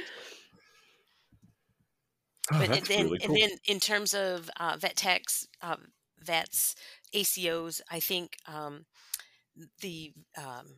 Oh, 2.53 2.59
but 2.59 2.85
then, 2.88 3.05
really 3.05 3.18
cool. 3.20 3.29
and 3.29 3.37
then 3.40 3.50
in 3.64 3.79
terms 3.79 4.12
of 4.12 4.50
uh, 4.59 4.76
vet 4.76 4.96
techs, 4.96 5.46
uh, 5.62 5.76
vets, 6.20 6.74
ACOs, 7.14 7.81
I 7.90 8.00
think 8.00 8.38
um, 8.48 8.87
the 9.80 10.12
um, 10.36 10.76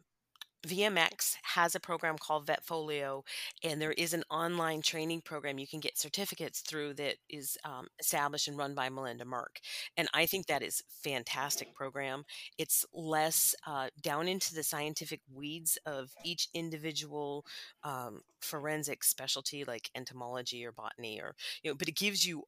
VMX 0.66 1.36
has 1.42 1.74
a 1.74 1.80
program 1.80 2.16
called 2.16 2.46
Vetfolio, 2.46 3.22
and 3.64 3.82
there 3.82 3.92
is 3.92 4.14
an 4.14 4.22
online 4.30 4.80
training 4.80 5.20
program 5.22 5.58
you 5.58 5.66
can 5.66 5.80
get 5.80 5.98
certificates 5.98 6.60
through 6.60 6.94
that 6.94 7.16
is 7.28 7.58
um, 7.64 7.88
established 7.98 8.48
and 8.48 8.56
run 8.56 8.74
by 8.74 8.88
Melinda 8.88 9.24
Merck. 9.24 9.58
And 9.96 10.08
I 10.14 10.26
think 10.26 10.46
that 10.46 10.62
is 10.62 10.82
fantastic 11.02 11.74
program. 11.74 12.24
It's 12.58 12.84
less 12.92 13.54
uh, 13.66 13.88
down 14.00 14.28
into 14.28 14.54
the 14.54 14.62
scientific 14.62 15.20
weeds 15.32 15.78
of 15.84 16.12
each 16.24 16.48
individual 16.54 17.44
um, 17.82 18.20
forensic 18.40 19.02
specialty, 19.02 19.64
like 19.64 19.90
entomology 19.96 20.64
or 20.64 20.72
botany, 20.72 21.20
or 21.20 21.34
you 21.62 21.70
know, 21.70 21.74
but 21.74 21.88
it 21.88 21.96
gives 21.96 22.24
you 22.24 22.44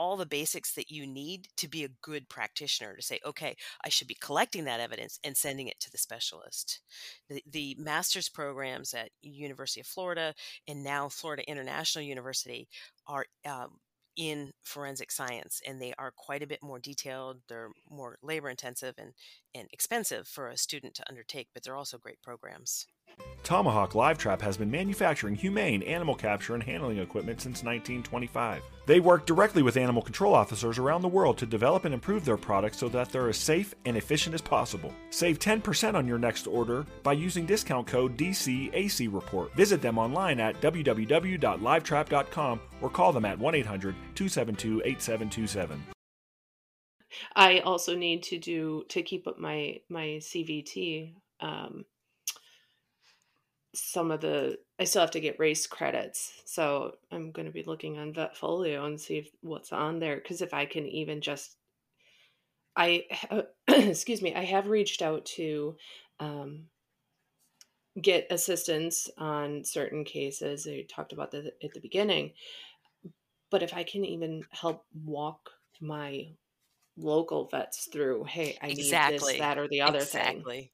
all 0.00 0.16
the 0.16 0.24
basics 0.24 0.72
that 0.72 0.90
you 0.90 1.06
need 1.06 1.48
to 1.58 1.68
be 1.68 1.84
a 1.84 1.90
good 2.00 2.26
practitioner 2.30 2.96
to 2.96 3.02
say, 3.02 3.20
okay, 3.22 3.54
I 3.84 3.90
should 3.90 4.08
be 4.08 4.16
collecting 4.18 4.64
that 4.64 4.80
evidence 4.80 5.20
and 5.22 5.36
sending 5.36 5.68
it 5.68 5.78
to 5.80 5.92
the 5.92 5.98
specialist. 5.98 6.80
The, 7.28 7.44
the 7.46 7.76
master's 7.78 8.30
programs 8.30 8.94
at 8.94 9.10
University 9.20 9.82
of 9.82 9.86
Florida 9.86 10.34
and 10.66 10.82
now 10.82 11.10
Florida 11.10 11.46
International 11.46 12.02
University 12.02 12.66
are 13.06 13.26
um, 13.44 13.72
in 14.16 14.52
forensic 14.62 15.12
science 15.12 15.60
and 15.66 15.82
they 15.82 15.92
are 15.98 16.14
quite 16.16 16.42
a 16.42 16.46
bit 16.46 16.62
more 16.62 16.80
detailed 16.80 17.36
they're 17.48 17.70
more 17.88 18.18
labor 18.22 18.50
intensive 18.50 18.94
and, 18.98 19.12
and 19.54 19.68
expensive 19.72 20.26
for 20.26 20.48
a 20.48 20.56
student 20.56 20.94
to 20.94 21.08
undertake 21.08 21.48
but 21.54 21.62
they're 21.62 21.76
also 21.76 21.96
great 21.96 22.20
programs 22.20 22.86
Tomahawk 23.42 23.94
Live 23.94 24.18
Trap 24.18 24.40
has 24.42 24.56
been 24.56 24.70
manufacturing 24.70 25.34
humane 25.34 25.82
animal 25.82 26.14
capture 26.14 26.54
and 26.54 26.62
handling 26.62 26.98
equipment 26.98 27.40
since 27.40 27.64
1925. 27.64 28.62
They 28.86 29.00
work 29.00 29.26
directly 29.26 29.62
with 29.62 29.76
animal 29.76 30.02
control 30.02 30.34
officers 30.34 30.78
around 30.78 31.02
the 31.02 31.08
world 31.08 31.38
to 31.38 31.46
develop 31.46 31.84
and 31.84 31.94
improve 31.94 32.24
their 32.24 32.36
products 32.36 32.78
so 32.78 32.88
that 32.90 33.10
they're 33.10 33.28
as 33.28 33.36
safe 33.36 33.74
and 33.86 33.96
efficient 33.96 34.34
as 34.34 34.40
possible. 34.40 34.92
Save 35.10 35.38
10% 35.38 35.94
on 35.94 36.06
your 36.06 36.18
next 36.18 36.46
order 36.46 36.86
by 37.02 37.12
using 37.12 37.46
discount 37.46 37.86
code 37.86 38.16
DCAC 38.16 39.12
Report. 39.12 39.54
Visit 39.54 39.82
them 39.82 39.98
online 39.98 40.38
at 40.38 40.60
www.livetrap.com 40.60 42.60
or 42.80 42.90
call 42.90 43.12
them 43.12 43.24
at 43.24 43.38
1 43.38 43.54
800 43.54 43.94
272 44.14 44.82
8727. 44.84 45.82
I 47.34 47.60
also 47.60 47.96
need 47.96 48.22
to 48.24 48.38
do 48.38 48.84
to 48.88 49.02
keep 49.02 49.26
up 49.26 49.38
my 49.38 49.80
my 49.88 50.20
CVT. 50.20 51.14
Um, 51.40 51.84
some 53.74 54.10
of 54.10 54.20
the 54.20 54.58
I 54.78 54.84
still 54.84 55.02
have 55.02 55.12
to 55.12 55.20
get 55.20 55.38
race 55.38 55.66
credits. 55.66 56.42
So 56.44 56.96
I'm 57.12 57.30
going 57.30 57.46
to 57.46 57.52
be 57.52 57.62
looking 57.62 57.98
on 57.98 58.14
Vetfolio 58.14 58.84
and 58.84 59.00
see 59.00 59.18
if, 59.18 59.30
what's 59.42 59.72
on 59.72 60.00
there 60.00 60.16
because 60.16 60.42
if 60.42 60.54
I 60.54 60.66
can 60.66 60.86
even 60.86 61.20
just 61.20 61.56
I 62.76 63.04
excuse 63.68 64.22
me, 64.22 64.34
I 64.34 64.44
have 64.44 64.68
reached 64.68 65.02
out 65.02 65.24
to 65.36 65.76
um, 66.18 66.66
get 68.00 68.26
assistance 68.30 69.08
on 69.18 69.64
certain 69.64 70.04
cases. 70.04 70.66
I 70.66 70.86
talked 70.88 71.12
about 71.12 71.30
that 71.32 71.52
at 71.62 71.74
the 71.74 71.80
beginning. 71.80 72.32
But 73.50 73.62
if 73.62 73.74
I 73.74 73.82
can 73.82 74.04
even 74.04 74.44
help 74.50 74.84
walk 75.04 75.50
my 75.80 76.28
local 76.96 77.48
vets 77.48 77.88
through, 77.92 78.24
hey, 78.24 78.56
I 78.62 78.68
exactly. 78.68 79.14
need 79.14 79.20
this, 79.20 79.38
that, 79.40 79.58
or 79.58 79.66
the 79.66 79.80
other 79.80 79.98
exactly. 79.98 80.60
thing 80.60 80.68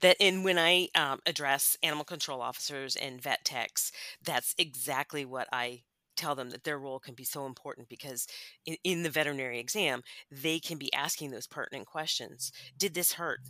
that 0.00 0.16
and 0.20 0.44
when 0.44 0.58
i 0.58 0.88
um, 0.94 1.20
address 1.26 1.76
animal 1.82 2.04
control 2.04 2.40
officers 2.40 2.96
and 2.96 3.20
vet 3.20 3.44
techs 3.44 3.92
that's 4.22 4.54
exactly 4.58 5.24
what 5.24 5.48
i 5.52 5.82
tell 6.16 6.34
them 6.34 6.50
that 6.50 6.64
their 6.64 6.78
role 6.78 6.98
can 6.98 7.14
be 7.14 7.24
so 7.24 7.46
important 7.46 7.88
because 7.88 8.26
in, 8.66 8.76
in 8.84 9.02
the 9.02 9.10
veterinary 9.10 9.58
exam 9.58 10.02
they 10.30 10.58
can 10.58 10.78
be 10.78 10.92
asking 10.92 11.30
those 11.30 11.46
pertinent 11.46 11.86
questions. 11.86 12.52
Did 12.78 12.94
this 12.94 13.14
hurt? 13.14 13.40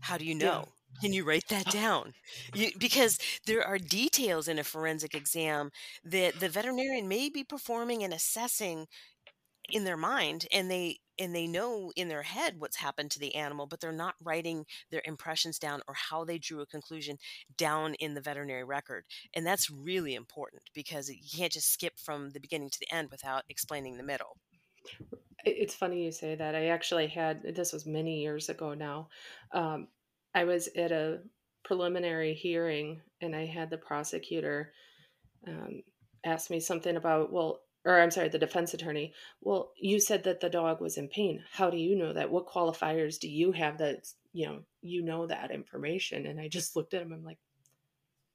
How 0.00 0.18
do 0.18 0.24
you 0.24 0.34
know? 0.34 0.66
Can 1.00 1.12
you 1.12 1.24
write 1.24 1.48
that 1.48 1.66
down? 1.72 2.14
You, 2.54 2.70
because 2.78 3.18
there 3.46 3.66
are 3.66 3.78
details 3.78 4.48
in 4.48 4.58
a 4.58 4.64
forensic 4.64 5.14
exam 5.14 5.70
that 6.04 6.40
the 6.40 6.48
veterinarian 6.48 7.08
may 7.08 7.28
be 7.28 7.44
performing 7.44 8.02
and 8.02 8.14
assessing 8.14 8.86
in 9.70 9.84
their 9.84 9.96
mind 9.96 10.46
and 10.52 10.70
they 10.70 10.98
and 11.18 11.34
they 11.34 11.46
know 11.46 11.90
in 11.96 12.08
their 12.08 12.22
head 12.22 12.56
what's 12.58 12.76
happened 12.76 13.10
to 13.10 13.18
the 13.18 13.34
animal 13.34 13.66
but 13.66 13.80
they're 13.80 13.92
not 13.92 14.14
writing 14.22 14.64
their 14.90 15.02
impressions 15.04 15.58
down 15.58 15.80
or 15.88 15.94
how 15.94 16.24
they 16.24 16.38
drew 16.38 16.60
a 16.60 16.66
conclusion 16.66 17.16
down 17.56 17.94
in 17.94 18.14
the 18.14 18.20
veterinary 18.20 18.64
record 18.64 19.04
and 19.34 19.46
that's 19.46 19.70
really 19.70 20.14
important 20.14 20.62
because 20.74 21.08
you 21.08 21.38
can't 21.38 21.52
just 21.52 21.72
skip 21.72 21.94
from 21.98 22.30
the 22.30 22.40
beginning 22.40 22.70
to 22.70 22.78
the 22.80 22.94
end 22.94 23.08
without 23.10 23.44
explaining 23.48 23.96
the 23.96 24.02
middle. 24.02 24.36
It's 25.44 25.74
funny 25.74 26.04
you 26.04 26.12
say 26.12 26.34
that 26.34 26.54
i 26.54 26.66
actually 26.66 27.06
had 27.06 27.42
this 27.54 27.72
was 27.72 27.86
many 27.86 28.20
years 28.20 28.48
ago 28.48 28.74
now 28.74 29.08
um, 29.52 29.88
i 30.34 30.44
was 30.44 30.68
at 30.76 30.92
a 30.92 31.20
preliminary 31.64 32.34
hearing 32.34 33.00
and 33.20 33.34
i 33.34 33.44
had 33.44 33.70
the 33.70 33.78
prosecutor 33.78 34.72
um, 35.46 35.82
ask 36.24 36.50
me 36.50 36.58
something 36.60 36.96
about 36.96 37.32
well 37.32 37.60
or 37.86 38.00
I'm 38.00 38.10
sorry, 38.10 38.28
the 38.28 38.38
defense 38.38 38.74
attorney, 38.74 39.14
well, 39.40 39.72
you 39.80 40.00
said 40.00 40.24
that 40.24 40.40
the 40.40 40.50
dog 40.50 40.80
was 40.80 40.98
in 40.98 41.08
pain. 41.08 41.44
How 41.52 41.70
do 41.70 41.76
you 41.76 41.96
know 41.96 42.12
that? 42.12 42.30
What 42.30 42.48
qualifiers 42.48 43.18
do 43.18 43.28
you 43.28 43.52
have 43.52 43.78
that, 43.78 44.08
you 44.32 44.46
know, 44.46 44.58
you 44.82 45.02
know 45.02 45.28
that 45.28 45.52
information? 45.52 46.26
And 46.26 46.40
I 46.40 46.48
just 46.48 46.74
looked 46.74 46.94
at 46.94 47.02
him. 47.02 47.12
I'm 47.12 47.22
like, 47.22 47.38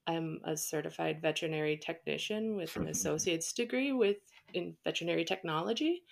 I'm 0.07 0.39
a 0.45 0.55
certified 0.55 1.21
veterinary 1.21 1.77
technician 1.77 2.55
with 2.55 2.77
an 2.77 2.87
associate's 2.95 3.51
degree 3.51 3.91
with 3.91 4.17
in 4.53 4.77
veterinary 4.85 5.25
technology 5.25 6.03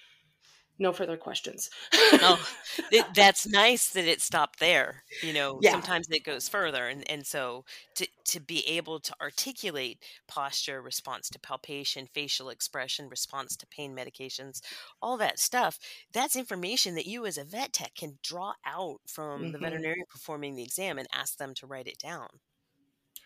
no 0.79 0.93
further 0.93 1.17
questions. 1.17 1.69
oh, 1.93 2.43
it, 2.91 3.05
that's 3.13 3.45
nice 3.47 3.89
that 3.91 4.05
it 4.05 4.21
stopped 4.21 4.59
there. 4.59 5.03
You 5.21 5.33
know, 5.33 5.59
Yeah. 5.61 5.71
sometimes 5.71 6.07
it 6.09 6.23
goes 6.23 6.47
further, 6.49 6.87
and 6.87 7.09
and 7.09 7.25
so 7.27 7.65
to 7.95 8.07
to 8.25 8.39
be 8.39 8.65
able 8.67 8.99
to 9.01 9.13
articulate 9.21 10.03
posture, 10.27 10.81
response 10.81 11.29
to 11.29 11.39
palpation, 11.39 12.07
facial 12.07 12.49
expression, 12.49 13.09
response 13.09 13.55
to 13.57 13.67
pain 13.67 13.95
medications, 13.95 14.61
all 15.01 15.17
that 15.17 15.39
stuff. 15.39 15.79
That's 16.13 16.35
information 16.35 16.95
that 16.95 17.07
you 17.07 17.25
as 17.25 17.37
a 17.37 17.43
vet 17.43 17.73
tech 17.73 17.95
can 17.95 18.19
draw 18.23 18.53
out 18.65 19.01
from 19.07 19.51
the 19.51 19.57
Mhm. 19.57 19.61
veterinarian 19.61 20.05
performing 20.09 20.55
the 20.55 20.63
exam 20.63 20.97
and 20.97 21.07
ask 21.13 21.37
them 21.37 21.53
to 21.55 21.67
write 21.67 21.87
it 21.87 21.97
down. 21.99 22.27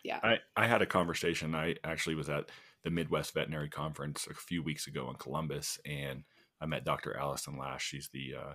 Yeah. 0.04 0.20
I, 0.24 0.39
I 0.56 0.68
had 0.68 0.82
a 0.82 0.86
conversation. 0.86 1.56
I 1.56 1.76
actually 1.84 2.16
was 2.16 2.30
at 2.30 2.50
the 2.84 2.89
Midwest 2.89 3.34
Veterinary 3.34 3.70
Conference 3.70 4.28
a 4.30 4.34
few 4.34 4.62
weeks 4.62 4.88
ago 4.88 5.10
in 5.10 5.16
Columbus, 5.16 5.80
and 5.86 6.24
I 6.62 6.66
met 6.66 6.86
Dr. 6.86 7.18
Allison 7.18 7.58
Lash. 7.58 7.86
She's 7.86 8.10
the 8.13 8.36
uh, 8.39 8.54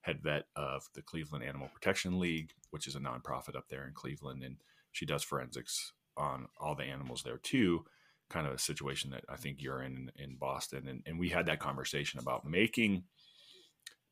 head 0.00 0.20
vet 0.22 0.44
of 0.54 0.84
the 0.94 1.02
Cleveland 1.02 1.44
Animal 1.44 1.68
Protection 1.72 2.18
League, 2.18 2.52
which 2.70 2.86
is 2.86 2.94
a 2.94 3.00
nonprofit 3.00 3.56
up 3.56 3.64
there 3.68 3.86
in 3.86 3.92
Cleveland, 3.92 4.42
and 4.42 4.56
she 4.92 5.06
does 5.06 5.22
forensics 5.22 5.92
on 6.16 6.46
all 6.60 6.74
the 6.74 6.84
animals 6.84 7.22
there 7.22 7.38
too. 7.38 7.84
Kind 8.30 8.46
of 8.46 8.54
a 8.54 8.58
situation 8.58 9.10
that 9.10 9.24
I 9.28 9.36
think 9.36 9.60
you're 9.60 9.82
in 9.82 10.10
in 10.16 10.36
Boston, 10.36 10.88
and, 10.88 11.02
and 11.06 11.18
we 11.18 11.28
had 11.28 11.46
that 11.46 11.60
conversation 11.60 12.18
about 12.18 12.44
making 12.44 13.04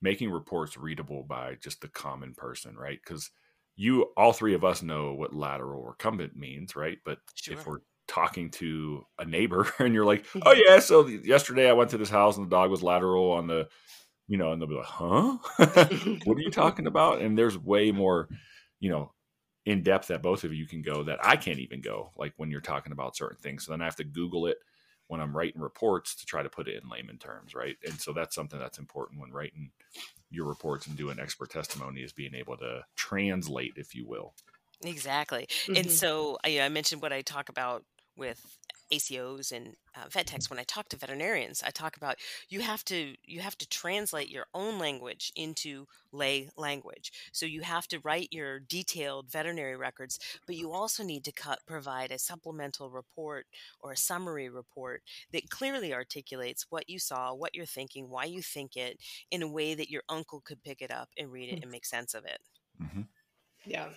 making 0.02 0.30
reports 0.30 0.76
readable 0.76 1.22
by 1.22 1.56
just 1.62 1.80
the 1.80 1.88
common 1.88 2.34
person, 2.34 2.76
right? 2.76 3.00
Because 3.02 3.30
you 3.76 4.12
all 4.16 4.32
three 4.32 4.54
of 4.54 4.64
us 4.64 4.82
know 4.82 5.14
what 5.14 5.34
lateral 5.34 5.82
recumbent 5.82 6.36
means, 6.36 6.76
right? 6.76 6.98
But 7.04 7.18
if 7.58 7.66
we're 7.66 7.80
talking 8.08 8.50
to 8.52 9.04
a 9.18 9.24
neighbor 9.24 9.66
and 9.78 9.94
you're 9.94 10.04
like, 10.04 10.26
"Oh 10.42 10.52
yeah, 10.52 10.78
so 10.80 11.02
the- 11.04 11.20
yesterday 11.26 11.68
I 11.68 11.72
went 11.72 11.90
to 11.90 11.98
this 11.98 12.10
house 12.10 12.36
and 12.36 12.46
the 12.46 12.50
dog 12.50 12.70
was 12.70 12.82
lateral 12.82 13.32
on 13.32 13.46
the, 13.46 13.68
you 14.28 14.36
know," 14.38 14.52
and 14.52 14.60
they'll 14.60 14.68
be 14.68 14.74
like, 14.76 14.86
"Huh? 14.86 15.38
what 16.24 16.36
are 16.38 16.42
you 16.42 16.50
talking 16.50 16.86
about?" 16.86 17.20
And 17.22 17.38
there's 17.38 17.58
way 17.58 17.92
more, 17.92 18.28
you 18.80 18.90
know, 18.90 19.12
in 19.66 19.82
depth 19.82 20.08
that 20.08 20.22
both 20.22 20.44
of 20.44 20.52
you 20.54 20.66
can 20.66 20.82
go 20.82 21.04
that 21.04 21.24
I 21.24 21.36
can't 21.36 21.60
even 21.60 21.80
go. 21.80 22.12
Like 22.16 22.34
when 22.36 22.50
you're 22.50 22.60
talking 22.60 22.92
about 22.92 23.16
certain 23.16 23.38
things, 23.38 23.64
so 23.66 23.72
then 23.72 23.82
I 23.82 23.84
have 23.86 23.96
to 23.96 24.04
Google 24.04 24.46
it 24.46 24.58
when 25.08 25.20
I'm 25.20 25.36
writing 25.36 25.60
reports 25.60 26.14
to 26.16 26.26
try 26.26 26.42
to 26.42 26.50
put 26.50 26.68
it 26.68 26.82
in 26.82 26.88
layman 26.88 27.18
terms, 27.18 27.54
right? 27.54 27.76
And 27.86 28.00
so 28.00 28.12
that's 28.12 28.34
something 28.34 28.58
that's 28.58 28.78
important 28.78 29.20
when 29.20 29.32
writing 29.32 29.72
your 30.30 30.46
reports 30.46 30.86
and 30.86 30.96
doing 30.96 31.18
expert 31.18 31.50
testimony 31.50 32.02
is 32.02 32.12
being 32.12 32.34
able 32.34 32.56
to 32.58 32.84
translate, 32.96 33.74
if 33.76 33.94
you 33.94 34.06
will. 34.06 34.34
Exactly. 34.82 35.46
And 35.74 35.90
Mhm. 35.90 35.90
so 35.90 36.36
I, 36.44 36.60
I 36.60 36.68
mentioned 36.68 37.00
what 37.00 37.12
I 37.12 37.22
talk 37.22 37.48
about 37.48 37.84
with 38.16 38.58
ACOs 38.92 39.50
and 39.50 39.74
uh, 39.96 40.08
vet 40.10 40.26
techs 40.26 40.50
when 40.50 40.58
I 40.58 40.64
talk 40.64 40.88
to 40.88 40.96
veterinarians. 40.96 41.62
I 41.62 41.70
talk 41.70 41.96
about 41.96 42.16
you 42.48 42.60
have 42.60 42.84
to 42.86 43.14
you 43.24 43.40
have 43.40 43.56
to 43.58 43.68
translate 43.68 44.28
your 44.28 44.46
own 44.54 44.78
language 44.78 45.32
into 45.36 45.86
lay 46.12 46.50
language. 46.56 47.12
So 47.32 47.46
you 47.46 47.62
have 47.62 47.88
to 47.88 48.00
write 48.00 48.28
your 48.30 48.60
detailed 48.60 49.30
veterinary 49.30 49.76
records, 49.76 50.18
but 50.46 50.56
you 50.56 50.72
also 50.72 51.02
need 51.02 51.24
to 51.24 51.32
cut, 51.32 51.60
provide 51.66 52.12
a 52.12 52.18
supplemental 52.18 52.90
report 52.90 53.46
or 53.80 53.92
a 53.92 53.96
summary 53.96 54.48
report 54.48 55.02
that 55.32 55.50
clearly 55.50 55.92
articulates 55.92 56.66
what 56.70 56.88
you 56.88 56.98
saw, 56.98 57.34
what 57.34 57.54
you're 57.54 57.66
thinking, 57.66 58.10
why 58.10 58.24
you 58.24 58.42
think 58.42 58.76
it, 58.76 58.98
in 59.30 59.42
a 59.42 59.48
way 59.48 59.74
that 59.74 59.90
your 59.90 60.02
uncle 60.08 60.40
could 60.40 60.62
pick 60.62 60.82
it 60.82 60.90
up 60.90 61.08
and 61.18 61.32
read 61.32 61.52
it 61.52 61.62
and 61.62 61.70
make 61.70 61.86
sense 61.86 62.14
of 62.14 62.24
it. 62.24 62.38
Mm-hmm. 62.82 63.02
yeah. 63.66 63.88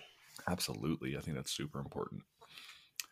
Absolutely. 0.48 1.16
I 1.16 1.20
think 1.20 1.36
that's 1.36 1.50
super 1.50 1.80
important. 1.80 2.22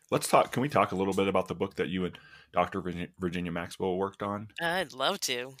Let's 0.09 0.27
talk. 0.27 0.51
Can 0.51 0.61
we 0.61 0.69
talk 0.69 0.91
a 0.91 0.95
little 0.95 1.13
bit 1.13 1.27
about 1.27 1.47
the 1.47 1.55
book 1.55 1.75
that 1.75 1.89
you 1.89 2.05
and 2.05 2.17
Dr. 2.53 2.81
Virginia 3.19 3.51
Maxwell 3.51 3.97
worked 3.97 4.23
on? 4.23 4.47
I'd 4.61 4.93
love 4.93 5.19
to. 5.21 5.53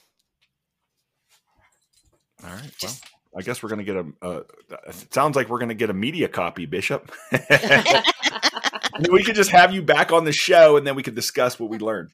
All 2.43 2.49
right. 2.49 2.71
Well, 2.81 2.93
I 3.37 3.41
guess 3.41 3.61
we're 3.61 3.69
going 3.69 3.85
to 3.85 3.93
get 3.93 3.95
a, 3.95 4.05
a. 4.21 4.37
It 4.87 5.13
sounds 5.13 5.35
like 5.35 5.49
we're 5.49 5.59
going 5.59 5.69
to 5.69 5.75
get 5.75 5.89
a 5.89 5.93
media 5.93 6.27
copy, 6.27 6.65
Bishop. 6.65 7.11
We 9.09 9.23
could 9.23 9.35
just 9.35 9.51
have 9.51 9.73
you 9.73 9.81
back 9.81 10.11
on 10.11 10.25
the 10.25 10.31
show, 10.31 10.77
and 10.77 10.85
then 10.85 10.95
we 10.95 11.03
could 11.03 11.15
discuss 11.15 11.59
what 11.59 11.69
we 11.69 11.77
learned. 11.77 12.11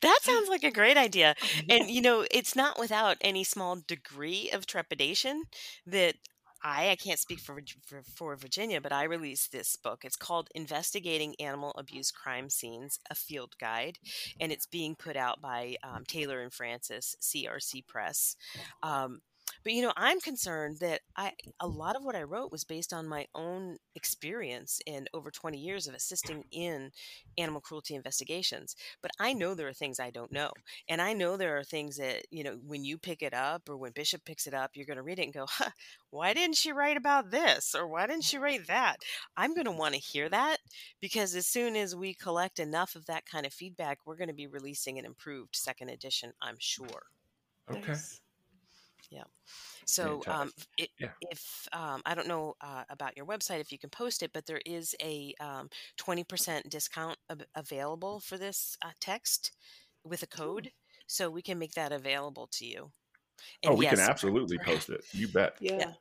That 0.00 0.18
sounds 0.22 0.48
like 0.48 0.64
a 0.64 0.70
great 0.70 0.96
idea. 0.96 1.34
And 1.68 1.90
you 1.90 2.00
know, 2.00 2.26
it's 2.30 2.56
not 2.56 2.78
without 2.78 3.16
any 3.20 3.44
small 3.44 3.76
degree 3.86 4.50
of 4.52 4.66
trepidation 4.66 5.44
that 5.86 6.14
I 6.62 6.90
I 6.90 6.96
can't 6.96 7.18
speak 7.18 7.40
for 7.40 7.60
for, 7.86 8.02
for 8.02 8.36
Virginia, 8.36 8.80
but 8.80 8.92
I 8.92 9.04
released 9.04 9.52
this 9.52 9.76
book. 9.76 10.04
It's 10.04 10.16
called 10.16 10.48
Investigating 10.54 11.34
Animal 11.40 11.72
Abuse 11.76 12.10
Crime 12.10 12.50
Scenes: 12.50 12.98
A 13.10 13.14
Field 13.14 13.54
Guide, 13.60 13.98
and 14.40 14.52
it's 14.52 14.66
being 14.66 14.94
put 14.96 15.16
out 15.16 15.40
by 15.40 15.76
um, 15.82 16.04
Taylor 16.06 16.40
and 16.40 16.52
Francis 16.52 17.16
CRC 17.20 17.86
Press. 17.86 18.36
Um, 18.82 19.20
but 19.64 19.72
you 19.72 19.82
know, 19.82 19.92
I'm 19.96 20.20
concerned 20.20 20.78
that 20.80 21.00
I 21.16 21.32
a 21.60 21.66
lot 21.66 21.96
of 21.96 22.04
what 22.04 22.16
I 22.16 22.22
wrote 22.22 22.52
was 22.52 22.64
based 22.64 22.92
on 22.92 23.08
my 23.08 23.26
own 23.34 23.78
experience 23.94 24.80
in 24.86 25.06
over 25.12 25.30
20 25.30 25.58
years 25.58 25.86
of 25.86 25.94
assisting 25.94 26.44
in 26.50 26.90
animal 27.36 27.60
cruelty 27.60 27.94
investigations. 27.94 28.76
But 29.02 29.12
I 29.18 29.32
know 29.32 29.54
there 29.54 29.68
are 29.68 29.72
things 29.72 30.00
I 30.00 30.10
don't 30.10 30.32
know. 30.32 30.50
And 30.88 31.00
I 31.00 31.12
know 31.12 31.36
there 31.36 31.56
are 31.58 31.64
things 31.64 31.96
that, 31.96 32.22
you 32.30 32.44
know, 32.44 32.58
when 32.66 32.84
you 32.84 32.98
pick 32.98 33.22
it 33.22 33.34
up 33.34 33.68
or 33.68 33.76
when 33.76 33.92
Bishop 33.92 34.24
picks 34.24 34.46
it 34.46 34.54
up, 34.54 34.72
you're 34.74 34.86
going 34.86 34.96
to 34.96 35.02
read 35.02 35.18
it 35.18 35.24
and 35.24 35.34
go, 35.34 35.46
huh, 35.48 35.70
why 36.10 36.34
didn't 36.34 36.56
she 36.56 36.72
write 36.72 36.96
about 36.96 37.30
this? 37.30 37.74
Or 37.74 37.86
why 37.86 38.06
didn't 38.06 38.24
she 38.24 38.38
write 38.38 38.66
that? 38.66 38.96
I'm 39.36 39.54
going 39.54 39.66
to 39.66 39.72
want 39.72 39.94
to 39.94 40.00
hear 40.00 40.28
that 40.28 40.58
because 41.00 41.34
as 41.34 41.46
soon 41.46 41.76
as 41.76 41.94
we 41.94 42.14
collect 42.14 42.58
enough 42.58 42.94
of 42.94 43.06
that 43.06 43.26
kind 43.26 43.46
of 43.46 43.52
feedback, 43.52 43.98
we're 44.04 44.16
going 44.16 44.28
to 44.28 44.34
be 44.34 44.46
releasing 44.46 44.98
an 44.98 45.04
improved 45.04 45.56
second 45.56 45.90
edition, 45.90 46.32
I'm 46.42 46.56
sure. 46.58 47.04
Okay. 47.70 47.92
Nice. 47.92 48.20
So, 49.88 50.22
um, 50.26 50.52
it, 50.76 50.90
Yeah. 50.98 51.12
if 51.30 51.66
um, 51.72 52.02
I 52.04 52.14
don't 52.14 52.28
know 52.28 52.56
uh, 52.60 52.84
about 52.90 53.16
your 53.16 53.26
website, 53.26 53.60
if 53.60 53.72
you 53.72 53.78
can 53.78 53.90
post 53.90 54.22
it, 54.22 54.32
but 54.34 54.46
there 54.46 54.60
is 54.66 54.94
a 55.02 55.34
um, 55.40 55.70
20% 55.98 56.68
discount 56.68 57.18
av- 57.30 57.46
available 57.54 58.20
for 58.20 58.36
this 58.36 58.76
uh, 58.82 58.90
text 59.00 59.52
with 60.04 60.22
a 60.22 60.26
code. 60.26 60.72
So 61.06 61.30
we 61.30 61.40
can 61.42 61.58
make 61.58 61.72
that 61.72 61.90
available 61.90 62.48
to 62.52 62.66
you. 62.66 62.92
Oh, 63.66 63.74
we 63.74 63.86
can 63.86 63.98
yes, 63.98 64.08
absolutely 64.08 64.58
post 64.58 64.90
it. 64.90 65.04
You 65.12 65.28
bet. 65.28 65.56
Yeah. 65.60 65.92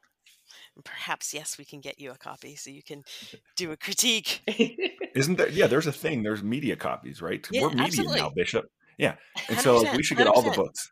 perhaps, 0.84 1.34
yes, 1.34 1.58
we 1.58 1.65
can 1.65 1.80
get 1.80 2.00
you 2.00 2.12
a 2.12 2.17
copy 2.17 2.56
so 2.56 2.70
you 2.70 2.84
can 2.84 3.04
do 3.56 3.72
a 3.72 3.78
critique. 3.78 4.41
Isn't 5.15 5.38
there? 5.38 5.50
Yeah, 5.50 5.67
there's 5.67 5.88
a 5.88 5.93
thing. 5.93 6.24
There's 6.24 6.43
media 6.43 6.76
copies, 6.76 7.22
right? 7.22 7.46
Yeah, 7.52 7.62
We're 7.63 7.70
media 7.70 7.86
absolutely. 7.86 8.20
now, 8.20 8.32
Bishop. 8.36 8.65
Yeah, 8.98 9.15
and 9.48 9.60
so 9.60 9.86
we 9.96 10.04
should 10.04 10.17
get 10.17 10.28
all 10.28 10.41
the 10.41 10.52
books. 10.52 10.91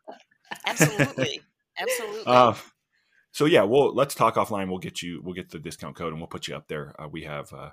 Absolutely. 0.64 1.42
Absolutely. 1.78 2.22
Uh, 2.26 2.54
so 3.32 3.44
yeah, 3.44 3.62
well, 3.64 3.94
let's 3.94 4.14
talk 4.14 4.36
offline. 4.36 4.68
We'll 4.68 4.78
get 4.78 5.02
you. 5.02 5.20
We'll 5.22 5.34
get 5.34 5.50
the 5.50 5.58
discount 5.58 5.96
code, 5.96 6.12
and 6.12 6.20
we'll 6.20 6.28
put 6.28 6.48
you 6.48 6.56
up 6.56 6.68
there. 6.68 6.94
Uh, 6.98 7.08
we 7.08 7.24
have 7.24 7.52
uh, 7.52 7.70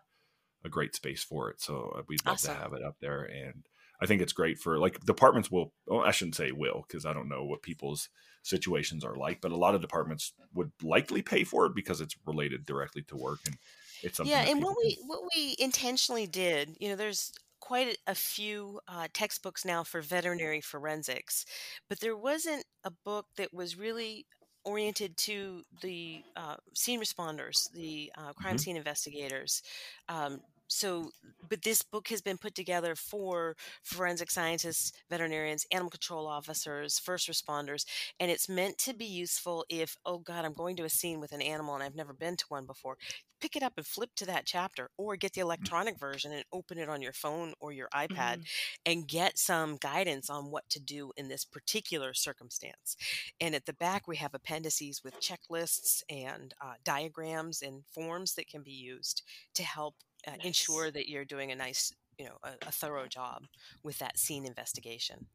a 0.65 0.69
great 0.69 0.95
space 0.95 1.23
for 1.23 1.49
it, 1.49 1.61
so 1.61 1.93
uh, 1.97 2.01
we'd 2.07 2.25
love 2.25 2.33
Awesome. 2.33 2.55
to 2.55 2.61
have 2.61 2.73
it 2.73 2.83
up 2.83 2.97
there. 2.99 3.23
And 3.23 3.65
I 4.01 4.05
think 4.05 4.21
it's 4.21 4.33
great 4.33 4.59
for 4.59 4.77
like 4.77 4.99
departments 5.05 5.49
will. 5.49 5.73
Well, 5.87 6.01
I 6.01 6.11
shouldn't 6.11 6.35
say 6.35 6.51
will 6.51 6.83
because 6.87 7.05
I 7.05 7.13
don't 7.13 7.29
know 7.29 7.45
what 7.45 7.61
people's 7.61 8.09
situations 8.41 9.05
are 9.05 9.15
like, 9.15 9.39
but 9.41 9.51
a 9.51 9.57
lot 9.57 9.75
of 9.75 9.81
departments 9.81 10.33
would 10.53 10.71
likely 10.81 11.21
pay 11.21 11.43
for 11.43 11.65
it 11.65 11.75
because 11.75 12.01
it's 12.01 12.15
related 12.25 12.65
directly 12.65 13.03
to 13.03 13.15
work 13.15 13.39
and 13.45 13.55
it's 14.03 14.17
something. 14.17 14.31
yeah 14.31 14.41
and 14.41 14.61
what 14.61 14.75
we 14.77 14.97
what 15.07 15.21
we 15.33 15.55
intentionally 15.57 16.27
did 16.27 16.75
you 16.79 16.89
know 16.89 16.95
there's 16.97 17.31
quite 17.63 17.97
a 18.07 18.15
few 18.15 18.79
uh, 18.87 19.07
textbooks 19.13 19.65
now 19.65 19.83
for 19.83 20.01
veterinary 20.01 20.61
forensics 20.61 21.45
but 21.89 21.99
there 22.01 22.17
wasn't 22.17 22.65
a 22.83 22.91
book 22.91 23.27
that 23.37 23.53
was 23.53 23.77
really 23.77 24.27
oriented 24.65 25.17
to 25.17 25.63
the 25.81 26.23
uh, 26.37 26.55
scene 26.73 26.99
responders, 27.01 27.69
the 27.73 28.11
uh, 28.17 28.33
crime 28.33 28.57
Mhm. 28.57 28.59
scene 28.59 28.77
investigators. 28.77 29.61
Um, 30.09 30.41
so, 30.67 31.11
but 31.47 31.61
this 31.61 31.81
book 31.83 32.07
has 32.09 32.21
been 32.21 32.37
put 32.37 32.55
together 32.55 32.95
for 32.95 33.55
forensic 33.83 34.31
scientists, 34.31 34.91
veterinarians, 35.09 35.65
animal 35.71 35.89
control 35.91 36.25
officers, 36.27 36.99
first 36.99 37.29
responders, 37.29 37.85
and 38.19 38.31
it's 38.31 38.49
meant 38.49 38.77
to 38.79 38.93
be 38.93 39.05
useful 39.05 39.65
if, 39.69 39.95
oh 40.05 40.19
God, 40.19 40.45
I'm 40.45 40.53
going 40.53 40.75
to 40.77 40.83
a 40.83 40.89
scene 40.89 41.19
with 41.19 41.31
an 41.31 41.41
animal 41.41 41.75
and 41.75 41.83
I've 41.83 41.95
never 41.95 42.13
been 42.13 42.35
to 42.37 42.45
one 42.49 42.65
before. 42.65 42.97
Pick 43.41 43.55
it 43.57 43.63
up 43.63 43.73
and 43.77 43.85
flip 43.85 44.11
to 44.15 44.25
that 44.25 44.45
chapter, 44.45 44.89
or 44.97 45.17
get 45.17 45.33
the 45.33 45.41
electronic 45.41 45.99
version 45.99 46.31
and 46.31 46.45
open 46.53 46.77
it 46.77 46.87
on 46.89 47.01
your 47.01 47.11
phone 47.11 47.53
or 47.59 47.73
your 47.73 47.89
iPad 47.93 48.37
Mhm. 48.37 48.47
and 48.85 49.07
get 49.07 49.37
some 49.37 49.75
guidance 49.77 50.29
on 50.29 50.49
what 50.49 50.69
to 50.69 50.79
do 50.79 51.11
in 51.17 51.27
this 51.27 51.43
particular 51.43 52.13
circumstance. 52.13 52.95
And 53.41 53.53
at 53.53 53.65
the 53.65 53.73
back, 53.73 54.07
we 54.07 54.15
have 54.17 54.33
appendices 54.33 55.03
with 55.03 55.19
checklists 55.19 56.03
and 56.09 56.53
uh, 56.61 56.75
diagrams 56.83 57.61
and 57.61 57.83
forms 57.85 58.35
that 58.35 58.47
can 58.47 58.63
be 58.63 58.71
used 58.71 59.23
to 59.55 59.63
help 59.63 59.95
uh, 60.27 60.31
Nice. 60.31 60.45
ensure 60.45 60.91
that 60.91 61.09
you're 61.09 61.25
doing 61.25 61.51
a 61.51 61.55
nice, 61.55 61.93
you 62.17 62.25
know, 62.25 62.37
a, 62.43 62.67
a 62.67 62.71
thorough 62.71 63.07
job 63.07 63.43
with 63.83 63.99
that 63.99 64.17
scene 64.17 64.45
investigation. 64.45 65.27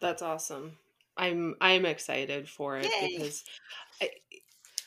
That's 0.00 0.22
awesome. 0.22 0.78
I'm 1.16 1.54
I'm 1.60 1.84
excited 1.84 2.48
for 2.48 2.78
it 2.78 2.90
Yay. 3.00 3.16
because 3.16 3.44
I, 4.00 4.10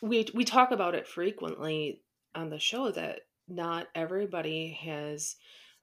we 0.02 0.28
we 0.34 0.44
talk 0.44 0.72
about 0.72 0.96
it 0.96 1.08
frequently 1.08 2.02
on 2.36 2.50
the 2.50 2.60
show 2.60 2.92
that 2.92 3.22
not 3.48 3.88
everybody 3.94 4.78
has 4.82 5.36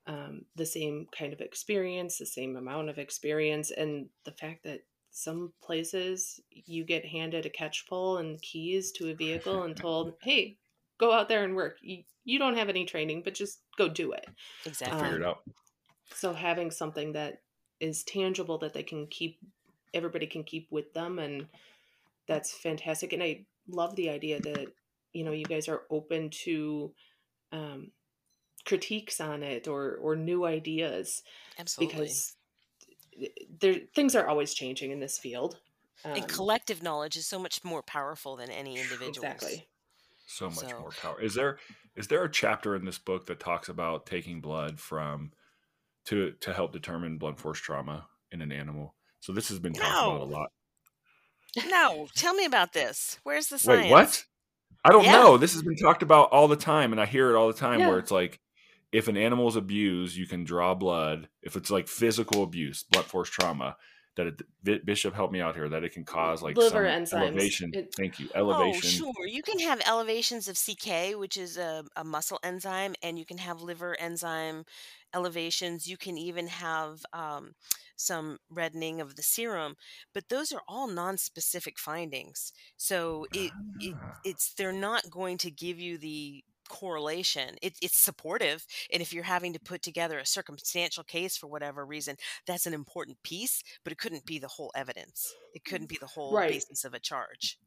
um, 0.07 0.45
the 0.57 0.67
same 0.67 1.07
kind 1.17 1.33
of 1.33 1.41
experience, 1.41 2.19
the 2.19 2.27
same 2.27 2.57
amount 2.57 2.89
of 2.89 2.99
experience, 2.99 3.71
and 3.71 4.09
the 4.25 4.33
fact 4.33 4.65
that 4.65 4.81
some 5.13 5.53
places 5.63 6.41
you 6.51 6.85
get 6.85 7.05
handed 7.05 7.47
a 7.47 7.51
catch 7.51 7.87
pole 7.89 8.19
and 8.19 8.41
keys 8.43 8.93
to 8.93 9.11
a 9.11 9.15
vehicle 9.15 9.63
and 9.63 9.77
told, 9.81 10.15
"Hey, 10.23 10.59
go 11.01 11.13
out 11.13 11.29
there 11.29 11.43
and 11.45 11.57
work. 11.57 11.79
You, 11.81 12.05
you 12.25 12.39
don't 12.39 12.57
have 12.57 12.69
any 12.69 12.85
training, 12.85 13.23
but 13.25 13.35
just 13.35 13.61
go 13.79 13.89
do 13.89 14.13
it." 14.13 14.27
Exactly. 14.67 15.01
Figure 15.01 15.17
it 15.17 15.25
Um, 15.25 15.31
out. 15.31 15.43
so 16.15 16.33
having 16.35 16.71
something 16.71 17.13
that 17.15 17.41
is 17.81 18.05
tangible 18.05 18.59
that 18.59 18.75
they 18.75 18.83
can 18.85 19.07
keep 19.09 19.39
everybody 19.95 20.27
can 20.27 20.45
keep 20.45 20.69
with 20.71 20.93
them 20.93 21.19
and 21.19 21.47
that's 22.29 22.53
fantastic 22.53 23.13
and 23.13 23.23
i 23.23 23.45
love 23.67 23.97
the 23.97 24.09
idea 24.09 24.39
that 24.41 24.67
you 25.13 25.25
know 25.25 25.33
you 25.33 25.45
guys 25.45 25.67
are 25.69 25.83
open 25.91 26.31
to 26.31 26.93
um, 27.53 27.91
critiques 28.65 29.21
on 29.21 29.43
it 29.43 29.67
or 29.67 29.97
or 29.97 30.15
new 30.15 30.45
ideas 30.45 31.23
Absolutely. 31.59 31.97
because 31.97 32.37
there 33.61 33.77
things 33.97 34.15
are 34.15 34.29
always 34.29 34.55
changing 34.55 34.91
in 34.93 35.01
this 35.01 35.19
field 35.19 35.59
and 36.05 36.23
Um, 36.23 36.29
collective 36.29 36.83
knowledge 36.83 37.17
is 37.17 37.27
so 37.27 37.39
much 37.39 37.65
more 37.65 37.83
powerful 37.83 38.37
than 38.37 38.51
any 38.51 38.79
individual. 38.79 39.09
exactly 39.27 39.67
So 40.31 40.47
much 40.47 40.59
So- 40.71 40.81
more 40.81 40.91
power. 40.91 41.21
Is 41.21 41.35
there 41.35 41.59
is 41.97 42.07
there 42.07 42.23
a 42.23 42.31
chapter 42.31 42.77
in 42.77 42.85
this 42.85 42.99
book 42.99 43.27
that 43.27 43.41
talks 43.41 43.69
about 43.69 44.07
taking 44.07 44.41
blood 44.41 44.79
from 44.79 45.33
to 46.07 46.33
to 46.41 46.53
help 46.55 46.73
determine 46.73 47.19
blunt 47.19 47.41
force 47.41 47.59
trauma 47.59 48.09
in 48.31 48.41
an 48.41 48.53
animal? 48.53 48.95
So 49.19 49.33
this 49.33 49.49
has 49.49 49.59
been 49.59 49.73
talked 49.73 49.89
about 49.89 50.21
a 50.21 50.25
lot. 50.25 50.53
No, 51.69 52.07
tell 52.15 52.33
me 52.35 52.45
about 52.45 52.73
this. 52.73 53.19
Where's 53.25 53.49
the 53.49 53.59
science? 53.59 53.83
Wait, 53.85 53.91
what? 53.91 54.25
I 54.85 54.91
don't 54.91 55.05
Yeah. 55.05 55.13
know. 55.13 55.37
This 55.37 55.53
has 55.55 55.63
been 55.63 55.77
talked 55.77 56.03
about 56.03 56.31
all 56.31 56.47
the 56.47 56.57
time, 56.57 56.93
and 56.93 57.01
I 57.01 57.07
hear 57.07 57.31
it 57.31 57.37
all 57.37 57.49
the 57.49 57.53
time. 57.59 57.81
Where 57.81 57.99
it's 57.99 58.13
like, 58.13 58.41
if 58.93 59.09
an 59.09 59.17
animal 59.17 59.49
is 59.49 59.57
abused, 59.57 60.17
you 60.17 60.27
can 60.29 60.45
draw 60.45 60.75
blood. 60.75 61.29
If 61.43 61.57
it's 61.57 61.71
like 61.71 61.89
physical 61.89 62.45
abuse, 62.45 62.85
blunt 62.85 63.09
force 63.09 63.29
trauma, 63.29 63.77
that 64.17 64.27
it, 64.27 64.43
Vi- 64.63 64.81
Bishop 64.85 65.15
helped 65.15 65.33
me 65.33 65.41
out 65.41 65.55
here. 65.55 65.69
That 65.69 65.85
it 65.85 65.93
can 65.93 66.05
cause 66.05 66.43
like 66.43 66.57
Liver 66.57 66.89
some 67.09 67.21
enzymes. 67.21 67.27
elevation. 67.29 67.71
It- 67.73 67.95
Thank 67.97 68.19
you, 68.19 68.29
Elevation. 68.35 68.61
Oh, 68.61 68.65
elevation. 68.65 68.91
sure. 69.15 69.27
You 69.27 69.43
can 69.43 69.59
have 69.61 69.81
elevations 69.87 70.49
of 70.49 70.57
CK, 70.57 71.19
which 71.19 71.37
is 71.37 71.57
a, 71.57 71.85
a 71.97 72.05
muscle 72.05 72.39
enzyme, 72.43 72.95
and 73.03 73.19
you 73.19 73.25
can 73.25 73.39
have 73.39 73.63
liver 73.63 73.97
enzyme 74.01 74.65
elevations. 75.15 75.87
You 75.87 75.97
can 75.97 76.17
even 76.19 76.47
have 76.49 77.01
um, 77.13 77.53
some 77.97 78.39
reddening 78.51 79.01
of 79.01 79.17
the 79.17 79.23
serum, 79.23 79.77
but 80.15 80.29
those 80.29 80.53
are 80.53 80.63
all 80.69 80.87
non-specific 80.89 81.79
findings. 81.79 82.53
So 82.77 83.27
it, 83.33 83.53
it 83.81 83.95
Ah. 84.01 84.15
it's 84.25 84.53
they're 84.55 84.73
not 84.73 85.11
going 85.11 85.39
to 85.39 85.51
give 85.51 85.79
you 85.81 85.99
the 85.99 86.43
correlation. 86.71 87.57
It, 87.61 87.75
it's 87.83 87.97
supportive, 87.99 88.65
and 88.93 89.03
if 89.03 89.13
you're 89.13 89.25
having 89.25 89.53
to 89.53 89.61
put 89.61 89.83
together 89.83 90.19
a 90.19 90.25
circumstantial 90.25 91.05
case 91.05 91.37
for 91.37 91.49
whatever 91.49 91.85
reason, 91.85 92.17
that's 92.47 92.67
an 92.67 92.73
important 92.75 93.23
piece, 93.23 93.63
but 93.85 93.93
it 93.93 93.99
couldn't 93.99 94.25
be 94.25 94.39
the 94.39 94.49
whole 94.49 94.71
evidence. 94.75 95.35
It 95.55 95.65
couldn't 95.65 95.89
be 95.89 95.99
the 96.01 96.07
whole 96.07 96.33
Right. 96.35 96.51
basis 96.53 96.85
of 96.85 96.95
a 96.95 96.99
charge. 97.01 97.59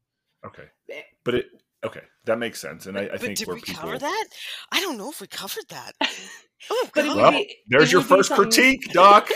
Okay, 0.45 0.67
Eh, 0.89 1.01
but 1.23 1.35
it 1.35 1.45
okay 1.85 2.01
that 2.25 2.37
makes 2.39 2.59
sense, 2.59 2.85
and 2.87 2.97
I, 2.97 3.03
I 3.03 3.07
but 3.11 3.21
think 3.21 3.37
did 3.37 3.47
where 3.47 3.55
we 3.55 3.61
people. 3.61 3.81
cover 3.81 3.97
that? 3.99 4.25
I 4.71 4.81
don't 4.81 4.97
know 4.97 5.09
if 5.09 5.21
we 5.21 5.27
covered 5.27 5.67
that. 5.69 5.93
Oh 6.69 6.89
But 6.95 7.05
it 7.05 7.07
God. 7.07 7.15
would 7.15 7.21
Well, 7.21 7.31
be- 7.31 7.55
there's 7.67 7.91
your 7.91 8.01
first 8.01 8.31
critique, 8.31 8.91
Doc. 8.93 9.29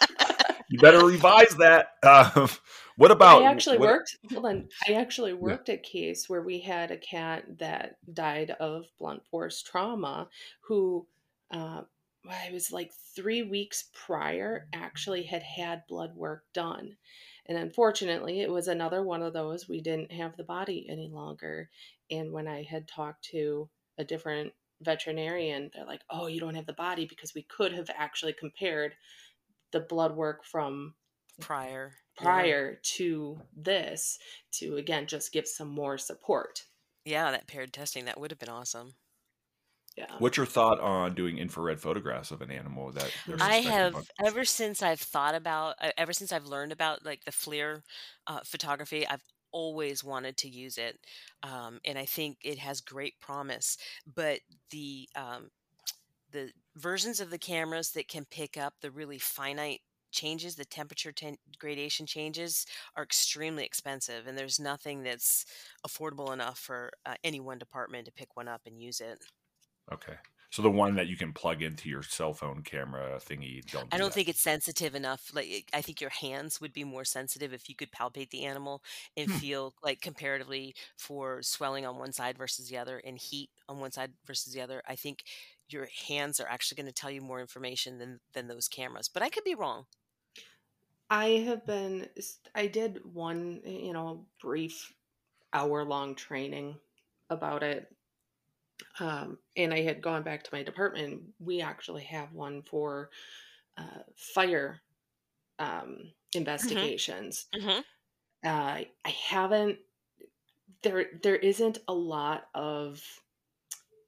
you 0.70 0.78
better 0.80 1.04
revise 1.04 1.54
that. 1.58 1.88
Uh, 2.02 2.46
what 2.98 3.12
about? 3.12 3.42
I 3.42 3.46
actually 3.46 3.78
what- 3.78 3.88
worked. 3.88 4.18
Hold 4.32 4.46
on. 4.46 4.68
I 4.86 4.94
actually 4.94 5.32
worked 5.32 5.68
a 5.68 5.76
case 5.76 6.28
where 6.28 6.42
we 6.42 6.58
had 6.58 6.90
a 6.90 6.98
cat 6.98 7.44
that 7.58 7.96
died 8.12 8.50
of 8.58 8.86
blunt 8.98 9.24
force 9.30 9.62
trauma, 9.62 10.28
who, 10.62 11.06
uh, 11.52 11.82
I 12.28 12.50
was 12.52 12.72
like 12.72 12.90
three 13.14 13.44
weeks 13.44 13.88
prior, 13.94 14.68
actually 14.72 15.22
had 15.22 15.44
had 15.44 15.86
blood 15.86 16.16
work 16.16 16.44
done, 16.52 16.96
and 17.46 17.56
unfortunately, 17.56 18.40
it 18.40 18.50
was 18.50 18.66
another 18.66 19.02
one 19.04 19.22
of 19.22 19.32
those 19.32 19.68
we 19.68 19.80
didn't 19.80 20.10
have 20.12 20.36
the 20.36 20.44
body 20.44 20.86
any 20.90 21.08
longer. 21.08 21.70
And 22.10 22.32
when 22.32 22.48
I 22.48 22.64
had 22.64 22.88
talked 22.88 23.24
to 23.30 23.70
a 23.96 24.04
different 24.04 24.52
veterinarian, 24.80 25.70
they're 25.72 25.86
like, 25.86 26.02
"Oh, 26.10 26.26
you 26.26 26.40
don't 26.40 26.56
have 26.56 26.66
the 26.66 26.72
body 26.72 27.06
because 27.06 27.32
we 27.34 27.42
could 27.42 27.72
have 27.72 27.90
actually 27.94 28.32
compared." 28.32 28.96
the 29.70 29.80
blood 29.80 30.16
work 30.16 30.44
from 30.44 30.94
prior. 31.40 31.94
yeah. 32.16 32.24
prior 32.24 32.74
to 32.82 33.40
this 33.56 34.18
to 34.52 34.76
again 34.76 35.06
just 35.06 35.32
give 35.32 35.46
some 35.46 35.68
more 35.68 35.98
support. 35.98 36.64
Yeah, 37.04 37.30
that 37.30 37.46
paired 37.46 37.72
testing 37.72 38.04
that 38.04 38.20
would 38.20 38.30
have 38.30 38.38
been 38.38 38.48
awesome. 38.48 38.94
Yeah. 39.96 40.06
What's 40.18 40.36
your 40.36 40.46
thought 40.46 40.78
on 40.78 41.14
doing 41.14 41.38
infrared 41.38 41.80
photographs 41.80 42.30
of 42.30 42.40
an 42.40 42.52
animal 42.52 42.92
that 42.92 43.10
I 43.40 43.56
have 43.56 43.96
of- 43.96 44.10
ever 44.24 44.44
since 44.44 44.80
I've 44.80 45.00
thought 45.00 45.34
about 45.34 45.74
uh, 45.80 45.90
ever 45.98 46.12
since 46.12 46.30
I've 46.30 46.46
learned 46.46 46.70
about 46.70 47.04
like 47.04 47.24
the 47.24 47.32
FLIR 47.32 47.82
uh, 48.28 48.40
photography, 48.44 49.06
I've 49.06 49.24
always 49.50 50.04
wanted 50.04 50.36
to 50.36 50.48
use 50.48 50.78
it, 50.78 50.98
um, 51.42 51.80
and 51.84 51.98
I 51.98 52.04
think 52.04 52.38
it 52.44 52.58
has 52.58 52.80
great 52.80 53.18
promise. 53.20 53.76
But 54.06 54.40
the 54.70 55.08
um, 55.16 55.50
the 56.30 56.52
versions 56.76 57.18
of 57.18 57.30
the 57.30 57.38
cameras 57.38 57.90
that 57.92 58.06
can 58.06 58.24
pick 58.24 58.56
up 58.56 58.74
the 58.80 58.90
really 58.90 59.18
finite 59.18 59.80
changes, 60.10 60.56
the 60.56 60.64
temperature 60.64 61.12
ten- 61.12 61.38
gradation 61.58 62.06
changes, 62.06 62.66
are 62.96 63.02
extremely 63.04 63.64
expensive, 63.64 64.26
and 64.26 64.36
there's 64.38 64.60
nothing 64.60 65.02
that's 65.02 65.44
affordable 65.86 66.32
enough 66.32 66.58
for 66.58 66.92
uh, 67.06 67.16
any 67.24 67.40
one 67.40 67.58
department 67.58 68.06
to 68.06 68.12
pick 68.12 68.36
one 68.36 68.48
up 68.48 68.62
and 68.66 68.80
use 68.80 69.00
it. 69.00 69.24
Okay. 69.92 70.18
So 70.50 70.62
the 70.62 70.70
one 70.70 70.94
that 70.96 71.08
you 71.08 71.16
can 71.16 71.32
plug 71.32 71.62
into 71.62 71.88
your 71.88 72.02
cell 72.02 72.32
phone 72.34 72.62
camera 72.62 73.18
thingy, 73.18 73.68
don't. 73.68 73.90
I 73.90 73.98
do 73.98 73.98
don't 73.98 74.12
that. 74.12 74.14
think 74.14 74.28
it's 74.28 74.40
sensitive 74.40 74.94
enough. 74.94 75.30
Like 75.34 75.68
I 75.72 75.82
think 75.82 76.00
your 76.00 76.10
hands 76.10 76.60
would 76.60 76.72
be 76.72 76.84
more 76.84 77.04
sensitive 77.04 77.52
if 77.52 77.68
you 77.68 77.74
could 77.74 77.90
palpate 77.92 78.30
the 78.30 78.44
animal 78.44 78.82
and 79.16 79.30
Hmm. 79.30 79.40
feel 79.40 79.74
like 79.82 80.00
comparatively 80.00 80.74
for 80.96 81.42
swelling 81.42 81.86
on 81.86 81.98
one 81.98 82.12
side 82.12 82.38
versus 82.38 82.68
the 82.68 82.78
other 82.78 82.98
and 82.98 83.18
heat 83.18 83.50
on 83.68 83.78
one 83.80 83.92
side 83.92 84.14
versus 84.24 84.52
the 84.52 84.60
other. 84.60 84.82
I 84.86 84.96
think 84.96 85.24
your 85.68 85.88
hands 86.06 86.40
are 86.40 86.48
actually 86.48 86.76
going 86.76 86.86
to 86.86 86.92
tell 86.92 87.10
you 87.10 87.20
more 87.20 87.40
information 87.40 87.98
than 87.98 88.20
than 88.32 88.48
those 88.48 88.68
cameras. 88.68 89.08
But 89.08 89.22
I 89.22 89.28
could 89.30 89.44
be 89.44 89.54
wrong. 89.54 89.86
I 91.10 91.26
have 91.46 91.66
been 91.66 92.08
I 92.54 92.66
did 92.66 93.04
one, 93.04 93.60
you 93.64 93.92
know, 93.92 94.26
brief 94.40 94.94
hour 95.52 95.84
long 95.84 96.14
training 96.14 96.80
about 97.30 97.62
it. 97.62 97.94
Um, 99.00 99.38
and 99.56 99.72
I 99.72 99.82
had 99.82 100.02
gone 100.02 100.22
back 100.22 100.42
to 100.44 100.50
my 100.52 100.62
department. 100.62 101.34
We 101.38 101.60
actually 101.60 102.04
have 102.04 102.32
one 102.32 102.62
for 102.62 103.10
uh, 103.76 104.02
fire 104.16 104.82
um, 105.58 106.12
investigations. 106.34 107.46
Mhm. 107.54 107.84
Uh, 108.44 108.84
I 109.04 109.10
haven't. 109.10 109.80
There, 110.82 111.10
there 111.22 111.36
isn't 111.36 111.78
a 111.88 111.94
lot 111.94 112.48
of 112.54 113.22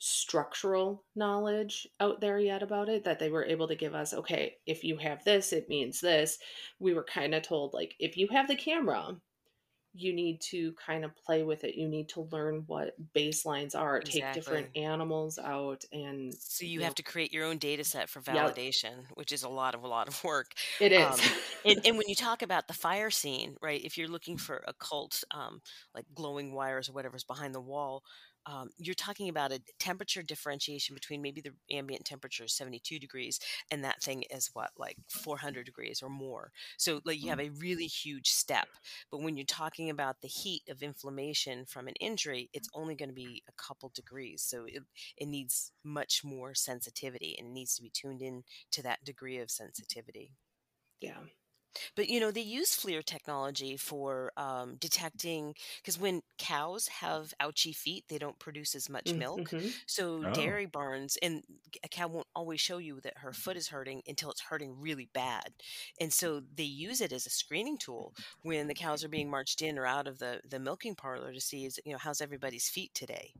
structural 0.01 1.05
knowledge 1.15 1.87
out 2.01 2.21
there 2.23 2.39
yet 2.39 2.63
about 2.63 2.89
it 2.89 3.05
that 3.05 3.19
they 3.19 3.31
were 3.31 3.45
able 3.45 3.69
to 3.69 3.77
give 3.77 3.95
us. 3.95 4.15
Okay, 4.15 4.57
if 4.67 4.83
you 4.83 4.97
have 4.97 5.23
this, 5.25 5.53
it 5.53 5.69
means 5.69 6.01
this. 6.01 6.39
We 6.79 6.95
were 6.95 7.05
kind 7.05 7.35
of 7.35 7.43
told 7.43 7.75
like, 7.75 7.95
if 7.99 8.17
you 8.17 8.27
have 8.33 8.49
the 8.49 8.57
camera, 8.57 9.17
you 9.93 10.15
need 10.15 10.41
to 10.41 10.73
kind 10.75 11.05
of 11.05 11.11
play 11.17 11.43
with 11.43 11.65
it. 11.65 11.75
You 11.75 11.89
need 11.89 12.09
to 12.11 12.29
learn 12.31 12.63
what 12.67 12.95
baselines 13.15 13.75
are, 13.75 13.99
exactly. 13.99 14.21
take 14.21 14.33
different 14.33 14.69
animals 14.77 15.39
out 15.39 15.85
and 15.93 16.33
so 16.33 16.65
you, 16.65 16.75
you 16.75 16.81
have 16.81 16.91
know. 16.91 16.95
to 16.95 17.03
create 17.03 17.33
your 17.33 17.45
own 17.45 17.59
data 17.59 17.85
set 17.85 18.09
for 18.09 18.21
validation, 18.21 18.85
yep. 18.85 19.05
which 19.15 19.33
is 19.33 19.43
a 19.43 19.49
lot 19.49 19.75
of 19.75 19.83
a 19.83 19.89
lot 19.89 20.09
of 20.09 20.23
work. 20.25 20.53
It 20.81 20.93
is. 20.93 21.13
Um, 21.13 21.21
and, 21.65 21.81
and, 21.85 21.99
when 21.99 22.09
you 22.09 22.15
talk 22.15 22.43
about 22.43 22.69
the 22.69 22.75
fire 22.75 23.11
scene, 23.11 23.57
right, 23.61 23.85
if 23.85 23.99
you're 23.99 24.09
looking 24.09 24.39
for 24.39 24.63
occult 24.69 25.25
um, 25.33 25.61
like 25.95 26.07
glowing 26.15 26.55
wires 26.55 26.89
or 26.89 26.93
whatever's 26.93 27.25
behind 27.25 27.55
the 27.55 27.61
wall, 27.61 28.05
um, 28.47 28.71
you're 28.79 28.95
talking 28.95 29.29
about 29.29 29.53
a 29.53 29.61
temperature 29.79 30.23
differentiation 30.23 30.95
between 30.95 31.23
maybe 31.23 31.41
the 31.41 31.53
ambient 31.71 32.05
temperature 32.05 32.45
is 32.45 32.55
72 32.55 32.99
degrees 32.99 33.39
and 33.71 33.85
that 33.85 34.03
thing 34.03 34.25
is 34.31 34.51
what 34.53 34.71
like 34.79 34.97
400 35.09 35.67
degrees 35.67 36.03
or 36.03 36.09
more. 36.09 36.51
So 36.79 37.01
like 37.05 37.23
you 37.23 37.31
have 37.31 37.39
mm. 37.39 37.49
a 37.49 37.59
really 37.61 37.87
huge 37.87 38.29
step 38.29 38.69
but 39.11 39.23
when 39.23 39.37
you're 39.37 39.45
talking 39.45 39.91
about 39.91 40.21
the 40.21 40.29
heat 40.29 40.63
of 40.69 40.83
inflammation 40.83 41.65
from 41.67 41.89
an 41.89 41.95
injury 42.01 42.49
it's 42.53 42.69
only 42.75 42.95
going 42.95 43.09
to 43.09 43.15
be 43.15 43.43
a 43.49 43.53
couple 43.53 43.91
degrees. 43.95 44.43
So 44.43 44.65
it, 44.67 44.83
it 45.17 45.27
needs 45.27 45.73
much 45.85 46.23
more 46.25 46.55
sensitivity 46.55 47.37
and 47.39 47.49
it 47.49 47.53
needs 47.53 47.75
to 47.77 47.83
be 47.83 47.91
tuned 47.91 48.23
in 48.23 48.45
to 48.73 48.83
that 48.83 49.05
degree 49.05 49.39
of 49.39 49.51
sensitivity. 49.51 50.33
Yeah 51.01 51.21
but 51.97 52.09
you 52.09 52.21
know, 52.21 52.31
they 52.31 52.41
use 52.41 52.71
FLIR 52.71 53.05
technology 53.05 53.77
for 53.77 54.33
um, 54.37 54.77
detecting 54.79 55.55
because 55.83 55.99
when 55.99 56.23
cows 56.39 56.89
have 56.89 57.33
ouchy 57.41 57.73
feet, 57.73 58.05
they 58.09 58.19
don't 58.19 58.39
produce 58.39 58.75
as 58.75 58.89
much 58.89 59.13
milk. 59.13 59.51
Mm-hmm. 59.51 59.69
So 59.87 60.25
oh. 60.27 60.33
dairy 60.33 60.67
barns 60.67 61.17
and 61.23 61.43
a 61.85 61.89
cow 61.89 62.09
won't 62.09 62.27
always 62.35 62.61
show 62.61 62.79
you 62.79 63.01
that 63.03 63.19
her 63.19 63.33
foot 63.33 63.57
is 63.57 63.69
hurting 63.69 64.03
until 64.07 64.31
it's 64.31 64.43
hurting 64.43 64.81
really 64.81 65.09
bad, 65.13 65.53
and 66.01 66.13
so 66.13 66.43
they 66.55 66.65
use 66.65 67.01
it 67.01 67.13
as 67.13 67.27
a 67.27 67.31
screening 67.31 67.79
tool 67.79 68.15
when 68.43 68.69
the 68.69 68.75
cows 68.75 69.05
are 69.05 69.09
being 69.09 69.31
marched 69.31 69.63
in 69.63 69.79
or 69.79 69.87
out 69.87 70.07
of 70.07 70.19
the 70.19 70.41
the 70.49 70.59
milking 70.59 70.95
parlor 70.95 71.33
to 71.33 71.41
see 71.41 71.65
is 71.65 71.79
you 71.85 71.93
know 71.93 71.99
how's 71.99 72.21
everybody's 72.21 72.69
feet 72.69 72.93
today. 72.95 73.33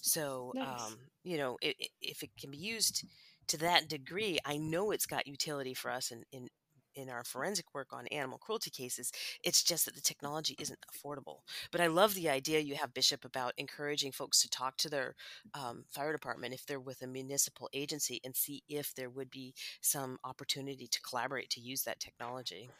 So 0.00 0.52
nice. 0.54 0.82
um, 0.82 0.96
you 1.24 1.36
know, 1.36 1.58
it, 1.60 1.76
it, 1.78 1.90
if 2.00 2.22
it 2.22 2.30
can 2.38 2.50
be 2.50 2.56
used 2.56 3.04
to 3.48 3.58
that 3.58 3.88
degree, 3.88 4.38
I 4.44 4.58
know 4.58 4.90
it's 4.90 5.06
got 5.06 5.26
utility 5.26 5.74
for 5.74 5.90
us 5.90 6.10
in, 6.10 6.24
in 6.32 6.48
in 6.94 7.08
our 7.08 7.24
forensic 7.24 7.74
work 7.74 7.88
on 7.92 8.06
animal 8.08 8.38
cruelty 8.38 8.70
cases. 8.70 9.12
It's 9.42 9.62
just 9.62 9.84
that 9.84 9.94
the 9.94 10.00
technology 10.00 10.56
isn't 10.58 10.78
affordable. 10.92 11.38
But 11.70 11.80
I 11.80 11.86
love 11.86 12.14
the 12.14 12.28
idea 12.28 12.60
you 12.60 12.74
have, 12.76 12.94
Bishop, 12.94 13.24
about 13.24 13.52
encouraging 13.56 14.12
folks 14.12 14.42
to 14.42 14.50
talk 14.50 14.76
to 14.78 14.90
their 14.90 15.14
um, 15.54 15.84
fire 15.90 16.12
department 16.12 16.54
if 16.54 16.66
they're 16.66 16.80
with 16.80 17.02
a 17.02 17.06
municipal 17.06 17.68
agency 17.72 18.20
and 18.24 18.34
see 18.34 18.62
if 18.68 18.94
there 18.94 19.10
would 19.10 19.30
be 19.30 19.54
some 19.80 20.18
opportunity 20.24 20.86
to 20.86 21.00
collaborate 21.02 21.50
to 21.50 21.60
use 21.60 21.82
that 21.82 22.00
technology. 22.00 22.70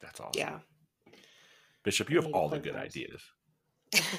That's 0.00 0.20
awesome. 0.20 0.32
Yeah. 0.34 0.58
Bishop, 1.82 2.10
you 2.10 2.16
have 2.16 2.32
all 2.32 2.48
the 2.48 2.58
good 2.58 2.76
ideas. 2.76 3.20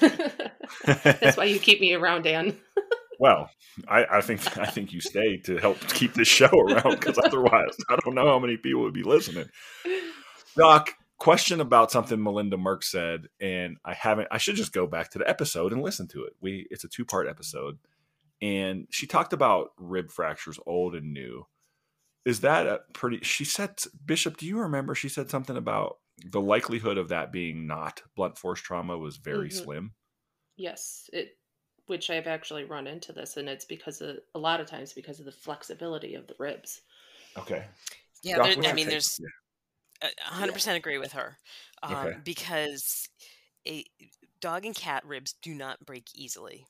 That's 0.84 1.36
why 1.36 1.44
you 1.44 1.58
keep 1.58 1.80
me 1.80 1.94
around, 1.94 2.22
Dan. 2.22 2.56
Well, 3.18 3.50
I, 3.88 4.04
I, 4.10 4.20
think 4.20 4.58
I 4.58 4.66
think 4.66 4.92
you 4.92 5.00
stay 5.00 5.38
to 5.38 5.56
help 5.58 5.78
keep 5.88 6.14
this 6.14 6.28
show 6.28 6.50
around 6.50 7.00
because 7.00 7.18
otherwise, 7.18 7.76
I 7.88 7.96
don't 8.04 8.14
know 8.14 8.26
how 8.26 8.38
many 8.38 8.56
people 8.56 8.82
would 8.82 8.94
be 8.94 9.02
listening. 9.02 9.46
Doc, 10.56 10.94
question 11.18 11.60
about 11.60 11.90
something 11.90 12.22
Melinda 12.22 12.56
Merck 12.56 12.84
said, 12.84 13.28
and 13.40 13.76
I 13.84 13.94
haven't. 13.94 14.28
I 14.30 14.38
should 14.38 14.56
just 14.56 14.72
go 14.72 14.86
back 14.86 15.10
to 15.10 15.18
the 15.18 15.28
episode 15.28 15.72
and 15.72 15.82
listen 15.82 16.08
to 16.08 16.24
it. 16.24 16.34
We 16.40 16.66
it's 16.70 16.84
a 16.84 16.88
two 16.88 17.04
part 17.04 17.28
episode, 17.28 17.78
and 18.40 18.86
she 18.90 19.06
talked 19.06 19.32
about 19.32 19.70
rib 19.78 20.10
fractures, 20.10 20.58
old 20.66 20.94
and 20.94 21.12
new. 21.12 21.46
Is 22.24 22.40
that 22.40 22.66
a 22.66 22.80
pretty? 22.92 23.20
She 23.22 23.44
said, 23.44 23.76
Bishop, 24.04 24.36
do 24.36 24.46
you 24.46 24.58
remember? 24.58 24.94
She 24.94 25.08
said 25.08 25.30
something 25.30 25.56
about 25.56 25.98
the 26.24 26.40
likelihood 26.40 26.98
of 26.98 27.08
that 27.08 27.30
being 27.30 27.66
not 27.66 28.02
blunt 28.16 28.38
force 28.38 28.60
trauma 28.60 28.98
was 28.98 29.16
very 29.16 29.48
mm-hmm. 29.48 29.64
slim. 29.64 29.92
Yes, 30.56 31.08
it 31.12 31.36
which 31.86 32.10
I've 32.10 32.26
actually 32.26 32.64
run 32.64 32.86
into 32.86 33.12
this, 33.12 33.36
and 33.36 33.48
it's 33.48 33.64
because 33.64 34.00
of 34.00 34.18
a 34.34 34.38
lot 34.38 34.60
of 34.60 34.66
times 34.66 34.92
because 34.92 35.18
of 35.18 35.24
the 35.24 35.32
flexibility 35.32 36.14
of 36.14 36.26
the 36.26 36.34
ribs. 36.38 36.82
Okay. 37.38 37.64
Yeah, 38.22 38.42
there, 38.42 38.70
I 38.70 38.72
mean, 38.72 38.88
there's 38.88 39.20
hundred 40.20 40.52
percent 40.52 40.76
agree 40.76 40.98
with 40.98 41.12
her 41.12 41.38
um, 41.82 41.94
okay. 41.94 42.16
because 42.24 43.08
a 43.66 43.84
dog 44.46 44.64
and 44.64 44.76
cat 44.76 45.04
ribs 45.04 45.34
do 45.42 45.52
not 45.56 45.84
break 45.84 46.06
easily. 46.14 46.64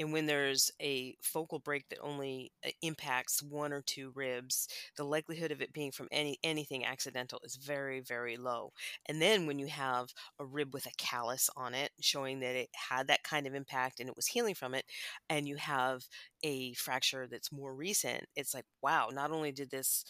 And 0.00 0.12
when 0.12 0.26
there's 0.26 0.68
a 0.82 1.14
focal 1.22 1.60
break 1.60 1.88
that 1.90 2.00
only 2.02 2.50
uh, 2.66 2.70
impacts 2.82 3.40
one 3.40 3.72
or 3.72 3.82
two 3.82 4.10
ribs, 4.16 4.66
the 4.96 5.04
likelihood 5.04 5.52
of 5.52 5.62
it 5.62 5.72
being 5.72 5.92
from 5.92 6.08
any 6.10 6.40
anything 6.42 6.84
accidental 6.84 7.40
is 7.44 7.54
very 7.54 8.00
very 8.00 8.36
low. 8.36 8.72
And 9.06 9.22
then 9.22 9.46
when 9.46 9.60
you 9.60 9.68
have 9.68 10.08
a 10.40 10.44
rib 10.44 10.74
with 10.74 10.86
a 10.86 10.96
callus 10.98 11.48
on 11.56 11.72
it 11.72 11.92
showing 12.00 12.40
that 12.40 12.56
it 12.56 12.70
had 12.74 13.06
that 13.06 13.22
kind 13.22 13.46
of 13.46 13.54
impact 13.54 14.00
and 14.00 14.08
it 14.08 14.16
was 14.16 14.26
healing 14.26 14.56
from 14.56 14.74
it 14.74 14.84
and 15.28 15.46
you 15.46 15.54
have 15.54 16.02
a 16.42 16.72
fracture 16.74 17.28
that's 17.30 17.52
more 17.52 17.72
recent, 17.72 18.24
it's 18.34 18.54
like 18.54 18.64
wow, 18.82 19.08
not 19.12 19.30
only 19.30 19.52
did 19.52 19.70
this 19.70 20.04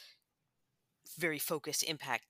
very 1.18 1.38
focused 1.38 1.82
impact 1.82 2.24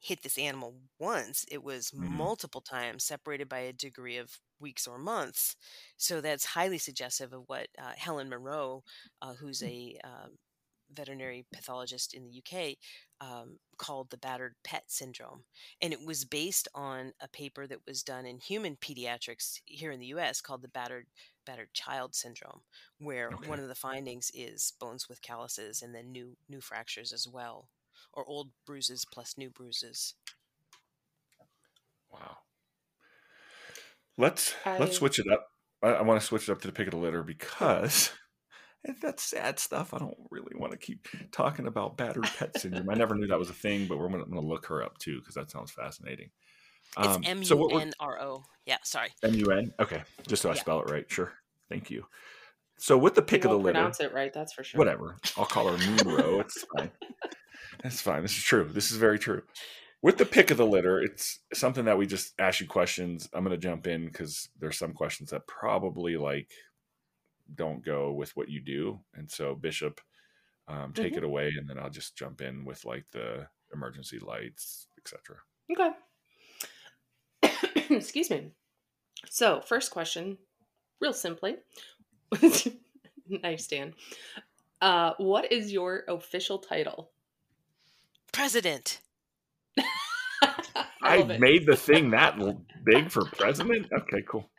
hit 0.00 0.22
this 0.22 0.38
animal 0.38 0.74
once, 0.98 1.44
it 1.50 1.62
was 1.62 1.90
mm-hmm. 1.90 2.16
multiple 2.16 2.62
times 2.62 3.04
separated 3.04 3.48
by 3.48 3.60
a 3.60 3.72
degree 3.72 4.16
of 4.16 4.38
weeks 4.58 4.86
or 4.86 4.98
months. 4.98 5.56
So 5.96 6.20
that's 6.20 6.44
highly 6.44 6.78
suggestive 6.78 7.32
of 7.32 7.44
what 7.46 7.68
uh, 7.78 7.92
Helen 7.96 8.28
Munro, 8.28 8.82
uh, 9.20 9.34
who's 9.34 9.62
a 9.62 9.98
uh, 10.02 10.28
veterinary 10.92 11.44
pathologist 11.52 12.14
in 12.14 12.24
the 12.24 12.42
UK, 12.42 12.76
um, 13.20 13.58
called 13.76 14.10
the 14.10 14.16
battered 14.16 14.54
pet 14.64 14.84
syndrome. 14.86 15.44
And 15.82 15.92
it 15.92 16.04
was 16.04 16.24
based 16.24 16.66
on 16.74 17.12
a 17.20 17.28
paper 17.28 17.66
that 17.66 17.86
was 17.86 18.02
done 18.02 18.24
in 18.24 18.38
human 18.38 18.76
pediatrics 18.76 19.60
here 19.66 19.92
in 19.92 20.00
the 20.00 20.06
US 20.06 20.40
called 20.40 20.62
the 20.62 20.68
battered 20.68 21.06
battered 21.46 21.72
child 21.74 22.14
syndrome, 22.14 22.60
where 22.98 23.28
okay. 23.28 23.48
one 23.48 23.60
of 23.60 23.68
the 23.68 23.74
findings 23.74 24.30
is 24.34 24.72
bones 24.80 25.08
with 25.08 25.22
calluses 25.22 25.82
and 25.82 25.94
then 25.94 26.10
new 26.10 26.36
new 26.48 26.60
fractures 26.60 27.12
as 27.12 27.28
well 27.28 27.68
or 28.12 28.24
old 28.26 28.50
bruises 28.66 29.04
plus 29.10 29.36
new 29.36 29.50
bruises. 29.50 30.14
Wow. 32.12 32.38
Let's 34.16 34.54
I... 34.64 34.78
let's 34.78 34.96
switch 34.96 35.18
it 35.18 35.26
up. 35.32 35.48
I, 35.82 35.88
I 35.88 36.02
want 36.02 36.20
to 36.20 36.26
switch 36.26 36.48
it 36.48 36.52
up 36.52 36.60
to 36.62 36.68
the 36.68 36.72
pick 36.72 36.86
of 36.86 36.92
the 36.92 36.98
litter 36.98 37.22
because 37.22 38.12
that's 39.00 39.22
sad 39.22 39.58
stuff. 39.58 39.94
I 39.94 39.98
don't 39.98 40.16
really 40.30 40.54
want 40.54 40.72
to 40.72 40.78
keep 40.78 41.08
talking 41.32 41.66
about 41.66 41.96
battered 41.96 42.28
pet 42.38 42.56
syndrome. 42.60 42.90
I 42.90 42.94
never 42.94 43.14
knew 43.14 43.26
that 43.28 43.38
was 43.38 43.50
a 43.50 43.54
thing, 43.54 43.86
but 43.86 43.98
we're 43.98 44.08
gonna, 44.08 44.24
I'm 44.24 44.30
gonna 44.30 44.46
look 44.46 44.66
her 44.66 44.82
up 44.82 44.98
too 44.98 45.20
because 45.20 45.34
that 45.34 45.50
sounds 45.50 45.70
fascinating. 45.70 46.30
Um, 46.96 47.22
it's 47.22 47.50
M 47.52 47.58
U 47.58 47.78
N 47.78 47.92
R 48.00 48.20
O. 48.20 48.42
Yeah, 48.66 48.78
sorry. 48.82 49.10
M 49.22 49.34
U 49.34 49.46
N. 49.52 49.72
Okay, 49.80 50.02
just 50.26 50.42
so 50.42 50.50
I 50.50 50.54
yeah. 50.54 50.60
spell 50.60 50.80
it 50.80 50.90
right. 50.90 51.10
Sure. 51.10 51.32
Thank 51.68 51.90
you. 51.90 52.04
So 52.78 52.96
with 52.96 53.14
the 53.14 53.22
pick 53.22 53.44
you 53.44 53.50
of 53.50 53.56
the 53.56 53.62
litter, 53.62 53.78
pronounce 53.78 54.00
it 54.00 54.12
right. 54.12 54.32
That's 54.32 54.52
for 54.52 54.64
sure. 54.64 54.78
Whatever. 54.78 55.16
I'll 55.36 55.44
call 55.44 55.68
her 55.68 55.78
Munro. 55.78 56.40
it's 56.40 56.64
fine. 56.76 56.90
That's 57.82 58.00
fine. 58.00 58.22
This 58.22 58.36
is 58.36 58.42
true. 58.42 58.68
This 58.70 58.90
is 58.90 58.96
very 58.96 59.18
true. 59.18 59.42
With 60.02 60.16
the 60.16 60.24
pick 60.24 60.50
of 60.50 60.56
the 60.56 60.66
litter, 60.66 61.00
it's 61.00 61.40
something 61.52 61.84
that 61.84 61.98
we 61.98 62.06
just 62.06 62.32
ask 62.38 62.60
you 62.60 62.66
questions. 62.66 63.28
I'm 63.34 63.44
going 63.44 63.58
to 63.58 63.66
jump 63.68 63.86
in 63.86 64.06
because 64.06 64.48
there's 64.58 64.78
some 64.78 64.94
questions 64.94 65.30
that 65.30 65.46
probably 65.46 66.16
like 66.16 66.50
don't 67.54 67.84
go 67.84 68.12
with 68.12 68.34
what 68.36 68.48
you 68.48 68.60
do, 68.60 69.00
and 69.14 69.30
so 69.30 69.54
Bishop, 69.54 70.00
um, 70.68 70.92
take 70.94 71.08
mm-hmm. 71.08 71.18
it 71.18 71.24
away, 71.24 71.52
and 71.58 71.68
then 71.68 71.78
I'll 71.78 71.90
just 71.90 72.16
jump 72.16 72.40
in 72.40 72.64
with 72.64 72.84
like 72.84 73.04
the 73.12 73.46
emergency 73.74 74.18
lights, 74.18 74.86
etc. 74.98 75.36
Okay. 75.70 75.90
Excuse 77.94 78.30
me. 78.30 78.52
So, 79.28 79.60
first 79.60 79.90
question, 79.90 80.38
real 81.00 81.12
simply. 81.12 81.56
nice, 83.28 83.66
Dan. 83.66 83.94
Uh, 84.80 85.12
what 85.18 85.52
is 85.52 85.72
your 85.72 86.04
official 86.08 86.58
title? 86.58 87.10
President. 88.32 89.00
I, 90.42 91.18
I 91.18 91.38
made 91.38 91.66
the 91.66 91.76
thing 91.76 92.10
that 92.10 92.38
big 92.84 93.10
for 93.10 93.24
president. 93.24 93.86
Okay, 93.92 94.22
cool. 94.28 94.50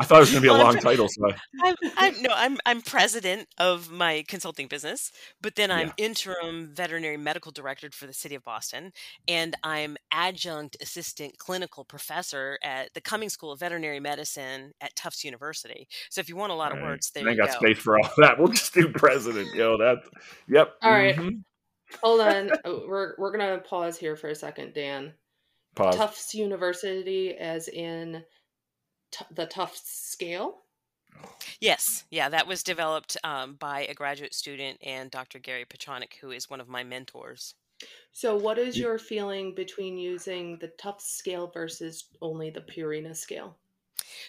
I 0.00 0.04
thought 0.04 0.18
it 0.18 0.20
was 0.20 0.30
going 0.30 0.42
to 0.42 0.48
be 0.48 0.48
a 0.48 0.52
well, 0.52 0.62
long 0.62 0.76
I'm, 0.76 0.82
title. 0.82 1.08
So 1.08 1.28
I... 1.62 1.68
am 1.68 1.74
I'm, 1.96 2.22
no, 2.22 2.30
I'm 2.32 2.58
I'm 2.64 2.82
president 2.82 3.48
of 3.58 3.90
my 3.90 4.24
consulting 4.28 4.68
business, 4.68 5.10
but 5.40 5.56
then 5.56 5.72
I'm 5.72 5.88
yeah. 5.88 6.04
interim 6.04 6.70
veterinary 6.72 7.16
medical 7.16 7.50
director 7.50 7.90
for 7.92 8.06
the 8.06 8.12
city 8.12 8.36
of 8.36 8.44
Boston, 8.44 8.92
and 9.26 9.56
I'm 9.64 9.96
adjunct 10.12 10.76
assistant 10.80 11.38
clinical 11.38 11.84
professor 11.84 12.58
at 12.62 12.94
the 12.94 13.00
Cummings 13.00 13.32
School 13.32 13.50
of 13.50 13.58
Veterinary 13.58 13.98
Medicine 13.98 14.72
at 14.80 14.94
Tufts 14.94 15.24
University. 15.24 15.88
So 16.10 16.20
if 16.20 16.28
you 16.28 16.36
want 16.36 16.52
a 16.52 16.56
lot 16.56 16.76
of 16.76 16.80
words, 16.80 17.10
there 17.10 17.28
I 17.28 17.34
got 17.34 17.48
go. 17.48 17.54
space 17.54 17.78
for 17.78 17.98
all 17.98 18.10
that. 18.18 18.38
We'll 18.38 18.48
just 18.48 18.72
do 18.74 18.88
president. 18.92 19.52
Yo, 19.54 19.78
that. 19.78 19.98
Yep. 20.48 20.74
All 20.80 20.92
right. 20.92 21.16
mm-hmm. 21.16 21.38
Hold 22.02 22.20
on. 22.20 22.50
Oh, 22.64 22.84
we're 22.86 23.14
we're 23.18 23.30
gonna 23.30 23.58
pause 23.58 23.96
here 23.96 24.16
for 24.16 24.28
a 24.28 24.34
second, 24.34 24.74
Dan. 24.74 25.12
Pause. 25.74 25.96
Tufts 25.96 26.34
University, 26.34 27.36
as 27.36 27.68
in 27.68 28.24
t- 29.10 29.24
the 29.30 29.46
Tufts 29.46 29.90
scale. 29.90 30.62
Yes, 31.60 32.04
yeah, 32.10 32.28
that 32.28 32.46
was 32.46 32.62
developed 32.62 33.16
um, 33.24 33.54
by 33.54 33.82
a 33.82 33.94
graduate 33.94 34.34
student 34.34 34.78
and 34.82 35.10
Dr. 35.10 35.38
Gary 35.38 35.64
Patronek, 35.64 36.14
who 36.20 36.30
is 36.30 36.48
one 36.48 36.60
of 36.60 36.68
my 36.68 36.84
mentors. 36.84 37.54
So, 38.12 38.36
what 38.36 38.58
is 38.58 38.78
your 38.78 38.98
feeling 38.98 39.54
between 39.54 39.98
using 39.98 40.58
the 40.58 40.68
Tufts 40.68 41.10
scale 41.16 41.48
versus 41.48 42.04
only 42.20 42.50
the 42.50 42.60
Purina 42.60 43.16
scale? 43.16 43.56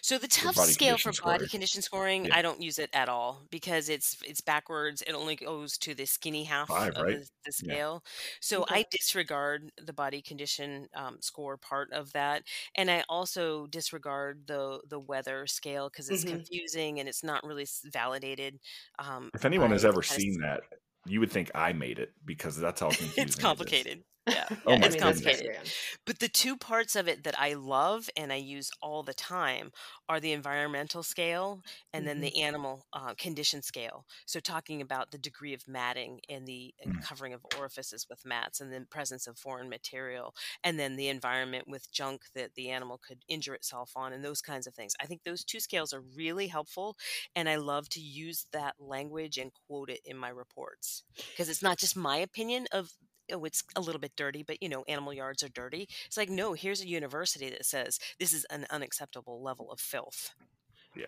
So 0.02 0.18
the 0.18 0.28
Tufts 0.28 0.54
body 0.54 0.74
scale 0.74 0.98
for 0.98 1.12
condition 1.12 1.20
body 1.22 1.44
scoring. 1.44 1.48
condition 1.48 1.82
scoring, 1.82 2.26
Yeah. 2.26 2.32
I 2.32 2.42
don't 2.42 2.60
use 2.62 2.78
it 2.78 2.90
at 2.92 3.08
all 3.08 3.46
because 3.50 3.88
it's 3.88 4.16
it's 4.24 4.40
backwards. 4.40 5.02
It 5.02 5.12
only 5.12 5.36
goes 5.36 5.78
to 5.78 5.94
the 5.94 6.06
skinny 6.06 6.44
half 6.44 6.68
Five, 6.68 6.94
of 6.94 6.96
right? 6.98 7.18
the, 7.20 7.28
the 7.44 7.52
Yeah. 7.60 7.74
scale. 7.74 8.04
So 8.40 8.62
Okay. 8.62 8.76
I 8.80 8.84
disregard 8.90 9.70
the 9.78 9.92
body 9.92 10.22
condition 10.22 10.88
um, 10.94 11.18
score 11.20 11.56
part 11.56 11.92
of 11.92 12.12
that, 12.12 12.44
and 12.74 12.90
I 12.90 13.04
also 13.08 13.66
disregard 13.66 14.46
the 14.46 14.80
the 14.88 15.00
weather 15.00 15.46
scale 15.46 15.88
because 15.90 16.08
it's 16.10 16.24
Mhm. 16.24 16.28
confusing 16.28 17.00
and 17.00 17.08
it's 17.08 17.22
not 17.22 17.44
really 17.44 17.62
s- 17.64 17.82
validated. 17.84 18.60
Um, 18.98 19.30
If 19.34 19.44
anyone 19.44 19.70
by 19.70 19.72
has 19.72 19.84
ever 19.84 20.02
kind 20.02 20.20
seen 20.20 20.40
that, 20.40 20.62
you 21.06 21.20
would 21.20 21.30
think 21.32 21.50
I 21.54 21.72
made 21.72 21.98
it 21.98 22.12
because 22.24 22.56
that's 22.56 22.80
how 22.80 22.90
confusing 22.92 23.24
it's 23.24 23.36
is. 23.36 23.36
complicated. 23.36 24.04
Yeah, 24.26 24.48
Oh 24.66 24.76
yeah, 24.76 24.84
it's 24.84 24.94
goodness. 24.94 25.42
complicated. 25.48 25.72
But 26.06 26.20
the 26.20 26.28
two 26.28 26.56
parts 26.56 26.94
of 26.96 27.08
it 27.08 27.24
that 27.24 27.38
I 27.38 27.54
love 27.54 28.08
and 28.16 28.32
I 28.32 28.36
use 28.36 28.70
all 28.82 29.02
the 29.02 29.14
time 29.14 29.72
are 30.08 30.20
the 30.20 30.32
environmental 30.32 31.02
scale 31.02 31.62
and 31.92 32.06
then 32.06 32.20
Mhm. 32.20 32.22
the 32.22 32.40
animal 32.40 32.86
uh, 32.92 33.14
condition 33.18 33.62
scale. 33.62 34.06
So, 34.26 34.40
talking 34.40 34.80
about 34.82 35.10
the 35.10 35.18
degree 35.18 35.54
of 35.54 35.66
matting 35.68 36.20
and 36.28 36.46
the 36.46 36.74
uh, 36.82 36.86
Mm. 36.86 37.00
covering 37.00 37.32
of 37.32 37.44
orifices 37.44 38.06
with 38.08 38.24
mats 38.24 38.60
and 38.60 38.72
the 38.72 38.86
presence 38.90 39.26
of 39.26 39.38
foreign 39.38 39.68
material, 39.68 40.34
and 40.64 40.78
then 40.78 40.96
the 40.96 41.08
environment 41.08 41.66
with 41.68 41.90
junk 41.90 42.22
that 42.34 42.54
the 42.54 42.70
animal 42.70 42.98
could 42.98 43.24
injure 43.28 43.54
itself 43.54 43.92
on, 43.96 44.12
and 44.12 44.24
those 44.24 44.42
kinds 44.42 44.66
of 44.66 44.74
things. 44.74 44.94
I 45.00 45.06
think 45.06 45.22
those 45.24 45.44
two 45.44 45.60
scales 45.60 45.92
are 45.92 46.02
really 46.02 46.46
helpful. 46.48 46.96
And 47.34 47.48
I 47.48 47.56
love 47.56 47.88
to 47.90 48.00
use 48.00 48.46
that 48.52 48.76
language 48.78 49.38
and 49.38 49.52
quote 49.52 49.90
it 49.90 50.00
in 50.04 50.16
my 50.16 50.28
reports 50.28 51.02
because 51.34 51.48
it's 51.48 51.62
not 51.62 51.78
just 51.78 51.96
my 51.96 52.16
opinion 52.18 52.66
of 52.72 52.92
oh, 53.32 53.44
it's 53.44 53.62
a 53.76 53.80
little 53.80 54.00
bit 54.00 54.12
dirty, 54.16 54.42
but 54.42 54.62
you 54.62 54.68
know, 54.68 54.84
animal 54.88 55.12
yards 55.12 55.42
are 55.42 55.48
dirty. 55.48 55.88
It's 56.06 56.16
like, 56.16 56.30
no, 56.30 56.52
here's 56.52 56.82
a 56.82 56.88
university 56.88 57.50
that 57.50 57.66
says 57.66 57.98
this 58.18 58.32
is 58.32 58.44
an 58.50 58.66
unacceptable 58.70 59.42
level 59.42 59.70
of 59.70 59.80
filth. 59.80 60.30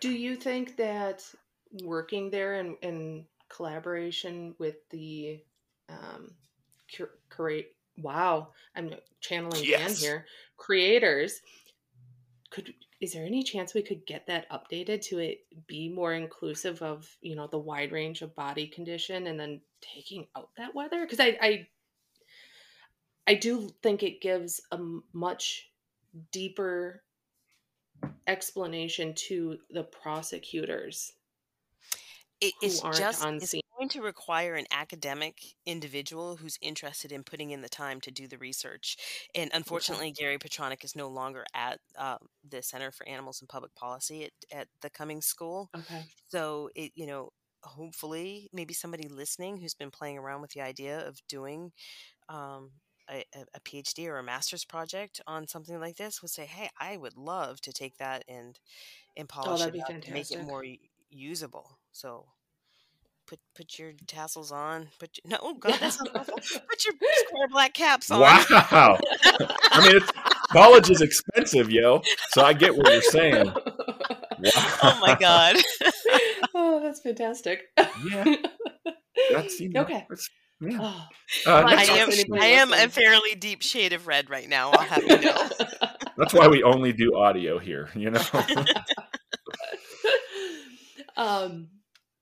Do 0.01 0.11
you 0.11 0.37
think 0.37 0.77
that 0.77 1.25
working 1.83 2.31
there 2.31 2.55
in, 2.55 2.77
in 2.83 3.25
collaboration 3.49 4.55
with 4.59 4.77
the 4.91 5.41
um, 5.89 6.31
cur- 6.97 7.19
create 7.29 7.71
wow, 7.99 8.49
I'm 8.75 8.95
channeling 9.21 9.65
Dan 9.65 9.93
here, 9.93 10.27
creators 10.57 11.41
could 12.51 12.73
is 13.01 13.13
there 13.13 13.25
any 13.25 13.43
chance 13.43 13.75
we 13.75 13.83
could 13.83 14.07
get 14.07 14.27
that 14.27 14.49
updated 14.51 15.01
to 15.01 15.19
it 15.19 15.41
be 15.67 15.89
more 15.89 16.13
inclusive 16.13 16.81
of 16.83 17.09
you 17.21 17.35
know 17.35 17.49
the 17.49 17.59
wide 17.59 17.91
range 17.91 18.23
of 18.23 18.35
body 18.37 18.67
condition 18.67 19.27
and 19.27 19.41
then 19.41 19.61
taking 19.81 20.27
out 20.37 20.51
that 20.57 20.75
weather 20.75 21.01
because 21.01 21.19
I, 21.19 21.37
I 21.41 21.67
i 23.27 23.35
do 23.35 23.69
think 23.83 24.03
it 24.03 24.21
gives 24.21 24.61
a 24.73 24.79
much 25.13 25.71
deeper 26.33 27.03
explanation 28.27 29.15
to 29.15 29.59
the 29.71 29.83
prosecutors 29.85 31.13
It, 32.41 32.55
it's 32.61 32.81
just 32.99 33.25
on 33.25 33.37
it's 33.37 33.51
scene. 33.51 33.61
going 33.79 33.89
to 33.91 34.03
require 34.03 34.55
an 34.55 34.67
academic 34.73 35.41
individual 35.65 36.37
who's 36.37 36.59
interested 36.61 37.13
in 37.13 37.23
putting 37.23 37.51
in 37.51 37.63
the 37.63 37.69
time 37.69 38.01
to 38.03 38.11
do 38.11 38.27
the 38.27 38.39
research. 38.39 38.97
And 39.35 39.51
unfortunately, 39.55 40.11
Gary 40.11 40.39
Patronek 40.39 40.85
is 40.85 40.97
no 40.97 41.09
longer 41.09 41.45
at 41.55 41.79
uh, 41.97 42.19
the 42.49 42.63
Center 42.63 42.91
for 42.91 43.09
Animals 43.09 43.41
and 43.41 43.49
Public 43.49 43.75
Policy 43.77 44.25
at, 44.25 44.33
at 44.59 44.69
the 44.83 44.91
Cummings 44.91 45.27
School. 45.27 45.71
okay 45.77 46.05
So 46.29 46.69
it, 46.75 46.93
you 46.97 47.07
know, 47.07 47.31
hopefully, 47.63 48.51
maybe 48.53 48.75
somebody 48.75 49.09
listening 49.09 49.59
who's 49.59 49.75
been 49.75 49.91
playing 49.93 50.19
around 50.19 50.41
with 50.43 50.51
the 50.51 50.63
idea 50.63 51.07
of 51.07 51.19
doing 51.29 51.71
um, 52.29 52.73
a, 53.13 53.25
a- 53.35 53.47
a 53.55 53.61
PhD 53.61 54.09
or 54.09 54.19
a 54.19 54.23
master's 54.23 54.65
project 54.65 55.21
on 55.27 55.47
something 55.47 55.79
like 55.79 55.97
this 55.97 56.23
would 56.23 56.31
say, 56.31 56.47
"Hey, 56.47 56.71
I 56.81 56.97
would 56.97 57.17
love 57.17 57.61
to 57.63 57.73
take 57.73 57.99
that 57.99 58.25
and 58.29 58.59
and 59.17 59.29
oh, 59.37 59.43
polish 59.43 59.61
Oh, 59.63 59.69
it 59.69 59.81
up 59.81 59.89
and 59.91 60.11
make 60.13 60.31
it 60.31 60.43
more 60.45 60.65
usable." 61.11 61.79
So. 61.93 62.27
Put, 63.25 63.39
put 63.55 63.79
your 63.79 63.93
tassels 64.09 64.51
on. 64.51 64.89
Put 64.99 65.17
your, 65.25 65.31
no, 65.31 65.39
oh 65.43 65.55
God, 65.55 65.79
that's 65.81 65.99
awful. 66.01 66.35
Put 66.35 66.85
your 66.85 66.95
square 67.29 67.49
black 67.51 67.73
caps 67.73 68.11
on. 68.11 68.21
Wow. 68.21 68.45
I 68.51 69.81
mean, 69.87 69.97
it's, 69.97 70.11
college 70.51 70.91
is 70.91 71.01
expensive, 71.01 71.71
yo. 71.71 72.03
So 72.31 72.43
I 72.45 72.53
get 72.53 72.77
what 72.77 72.93
you're 72.93 73.01
saying. 73.01 73.47
Wow. 73.47 73.55
Oh 74.83 74.99
my 75.01 75.17
God. 75.19 75.57
oh 76.53 76.81
that's 76.83 77.01
fantastic 77.01 77.61
Yeah. 78.11 78.25
That's 79.31 79.61
you 79.61 79.69
know, 79.71 79.83
Okay. 79.83 80.05
that's- 80.09 80.29
yeah. 80.63 80.79
Oh, 80.81 81.07
Uh, 81.47 81.65
I 81.67 81.73
am, 81.73 81.77
guess 81.77 82.05
question. 82.05 82.25
anybody 82.35 82.43
I 82.43 82.47
am 82.61 82.73
a 82.73 82.89
fairly 82.89 83.35
deep 83.35 83.63
shade 83.63 83.93
of 83.93 84.07
red 84.07 84.31
right 84.31 84.49
now. 84.49 84.71
I'll 84.71 84.87
have 84.87 85.03
you 85.03 85.21
know. 85.21 85.49
That's 86.17 86.35
why 86.35 86.49
we 86.49 86.63
only 86.63 86.93
do 86.93 87.17
audio 87.17 87.59
here. 87.59 87.89
You 87.95 88.11
know. 88.11 88.23
um 91.17 91.69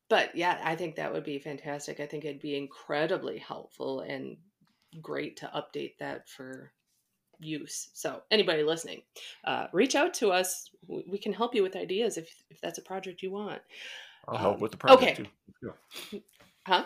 but 0.09 0.35
yeah 0.35 0.61
i 0.65 0.75
think 0.75 0.97
that 0.97 1.13
would 1.13 1.25
be 1.25 1.39
fantastic 1.39 2.01
i 2.01 2.07
think 2.07 2.25
it'd 2.25 2.41
be 2.41 2.57
incredibly 2.57 3.39
helpful 3.39 4.01
and 4.01 4.37
great 5.01 5.37
to 5.37 5.47
update 5.55 5.97
that 5.99 6.29
for 6.29 6.73
use 7.39 7.89
so 7.95 8.21
anybody 8.31 8.63
listening 8.65 9.01
uh, 9.45 9.67
reach 9.73 9.95
out 9.95 10.13
to 10.13 10.31
us 10.31 10.69
we 10.89 11.17
can 11.19 11.33
help 11.33 11.55
you 11.55 11.63
with 11.63 11.77
ideas 11.77 12.19
if 12.19 12.29
if 12.51 12.61
that's 12.61 12.79
a 12.79 12.83
project 12.83 13.23
you 13.23 13.31
want 13.31 13.63
I'll 14.29 14.37
help 14.37 14.57
Um, 14.57 14.61
with 14.61 14.73
the 14.73 14.77
project 14.77 15.21
okay. 15.21 15.31
too. 15.63 15.73
Let's 16.13 16.25
huh 16.67 16.85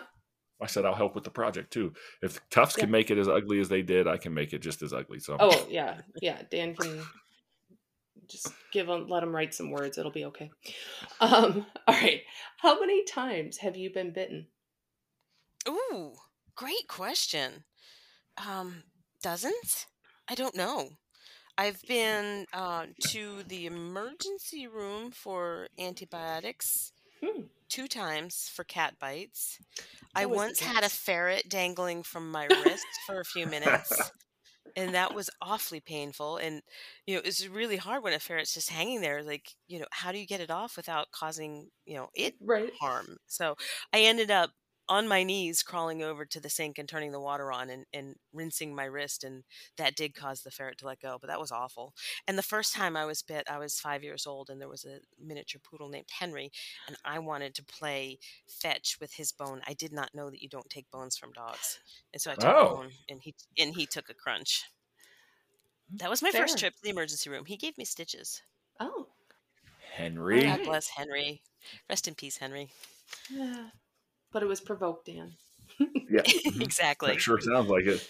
I 0.61 0.67
said 0.67 0.85
I'll 0.85 0.95
help 0.95 1.15
with 1.15 1.23
the 1.23 1.31
project 1.31 1.71
too. 1.71 1.93
If 2.21 2.39
Tufts 2.49 2.75
can 2.75 2.89
make 2.89 3.11
it 3.11 3.17
as 3.17 3.27
ugly 3.27 3.59
as 3.59 3.69
they 3.69 3.81
did, 3.81 4.07
I 4.07 4.17
can 4.17 4.33
make 4.33 4.53
it 4.53 4.61
just 4.61 4.81
as 4.81 4.93
ugly. 4.93 5.19
So 5.19 5.37
oh 5.39 5.67
yeah 5.69 6.01
yeah 6.21 6.41
dan 6.49 6.75
can 6.75 7.01
just 8.27 8.53
give 8.71 8.87
them 8.87 9.07
let 9.07 9.19
them 9.19 9.35
write 9.35 9.53
some 9.53 9.69
words 9.69 9.97
it'll 9.97 10.11
be 10.11 10.25
okay 10.25 10.49
um 11.19 11.65
all 11.87 11.93
right 11.93 12.21
how 12.57 12.79
many 12.79 13.03
times 13.03 13.57
have 13.57 13.75
you 13.75 13.91
been 13.93 14.11
bitten 14.11 14.47
Ooh, 15.67 16.13
great 16.55 16.87
question. 16.87 17.63
Um, 18.37 18.83
dozens? 19.21 19.87
I 20.27 20.35
don't 20.35 20.55
know. 20.55 20.97
I've 21.57 21.81
been 21.87 22.45
uh, 22.53 22.87
to 23.11 23.43
the 23.43 23.65
emergency 23.65 24.67
room 24.67 25.11
for 25.11 25.69
antibiotics 25.79 26.91
Hmm. 27.23 27.43
Two 27.69 27.87
times 27.87 28.49
for 28.53 28.63
cat 28.63 28.95
bites. 28.99 29.59
I 30.15 30.25
once 30.25 30.59
had 30.59 30.83
a 30.83 30.89
ferret 30.89 31.49
dangling 31.49 32.03
from 32.03 32.31
my 32.31 32.45
wrist 32.65 32.85
for 33.05 33.19
a 33.19 33.25
few 33.25 33.45
minutes. 33.45 34.11
And 34.77 34.93
that 34.93 35.15
was 35.15 35.29
awfully 35.41 35.79
painful. 35.79 36.37
And, 36.37 36.61
you 37.05 37.15
know, 37.15 37.21
it's 37.23 37.47
really 37.47 37.77
hard 37.77 38.03
when 38.03 38.13
a 38.13 38.19
ferret's 38.19 38.53
just 38.53 38.69
hanging 38.69 38.99
there. 38.99 39.23
Like, 39.23 39.51
you 39.67 39.79
know, 39.79 39.85
how 39.91 40.11
do 40.11 40.17
you 40.17 40.27
get 40.27 40.41
it 40.41 40.51
off 40.51 40.75
without 40.75 41.11
causing, 41.11 41.69
you 41.85 41.95
know, 41.95 42.09
it 42.13 42.35
right 42.41 42.73
harm. 42.79 43.17
So 43.27 43.55
I 43.93 44.01
ended 44.01 44.31
up 44.31 44.51
on 44.87 45.07
my 45.07 45.23
knees 45.23 45.63
crawling 45.63 46.01
over 46.03 46.25
to 46.25 46.39
the 46.39 46.49
sink 46.49 46.77
and 46.77 46.87
turning 46.87 47.11
the 47.11 47.19
water 47.19 47.51
on 47.51 47.69
and, 47.69 47.85
and 47.93 48.15
rinsing 48.33 48.75
my 48.75 48.85
wrist. 48.85 49.23
And 49.23 49.43
that 49.77 49.95
did 49.95 50.13
cause 50.13 50.41
the 50.41 50.51
ferret 50.51 50.77
to 50.79 50.85
let 50.87 51.01
go, 51.01 51.17
but 51.19 51.27
that 51.27 51.39
was 51.39 51.51
awful. 51.51 51.93
And 52.27 52.37
the 52.37 52.43
first 52.43 52.73
time 52.73 52.95
I 52.95 53.05
was 53.05 53.21
bit, 53.21 53.43
I 53.49 53.57
was 53.57 53.79
five 53.79 54.03
years 54.03 54.25
old 54.27 54.49
and 54.49 54.61
there 54.61 54.69
was 54.69 54.85
a 54.85 54.99
miniature 55.19 55.61
poodle 55.63 55.89
named 55.89 56.07
Henry. 56.19 56.51
And 56.87 56.97
I 57.05 57.19
wanted 57.19 57.55
to 57.55 57.63
play 57.63 58.19
fetch 58.47 58.97
with 58.99 59.13
his 59.13 59.31
bone. 59.31 59.61
I 59.67 59.73
did 59.73 59.91
not 59.91 60.13
know 60.13 60.29
that 60.29 60.41
you 60.41 60.49
don't 60.49 60.69
take 60.69 60.89
bones 60.91 61.17
from 61.17 61.31
dogs. 61.31 61.79
And 62.13 62.21
so 62.21 62.31
I 62.31 62.35
took 62.35 62.45
Oh. 62.55 62.65
a 62.67 62.75
bone 62.75 62.91
and 63.09 63.21
he, 63.21 63.33
and 63.57 63.73
he 63.75 63.85
took 63.85 64.09
a 64.09 64.13
crunch. 64.13 64.63
Mm, 65.93 65.99
that 65.99 66.09
was 66.09 66.21
my 66.21 66.31
first 66.31 66.57
trip 66.57 66.75
to 66.75 66.81
the 66.83 66.89
emergency 66.89 67.29
room. 67.29 67.45
He 67.45 67.57
gave 67.57 67.77
me 67.77 67.85
stitches. 67.85 68.41
oh, 68.79 69.07
oh 69.07 69.07
Henry. 69.95 70.43
God 70.43 70.63
bless 70.63 70.89
Henry. 70.89 71.41
Rest 71.89 72.07
in 72.07 72.15
peace, 72.15 72.37
Henry. 72.37 72.69
Yeah. 73.29 73.69
But 74.35 74.43
it 74.43 74.47
was 74.47 74.59
provoked, 74.59 75.05
Dan. 75.05 75.31
Yeah. 75.79 76.19
mhm. 76.27 76.61
exactly. 76.61 77.13
That 77.13 77.21
sure 77.21 77.39
sounds 77.39 77.69
like 77.69 77.85
it. 77.85 78.05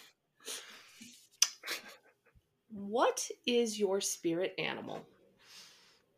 What 2.71 3.29
is 3.45 3.77
your 3.77 4.01
spirit 4.01 4.55
animal? 4.57 5.05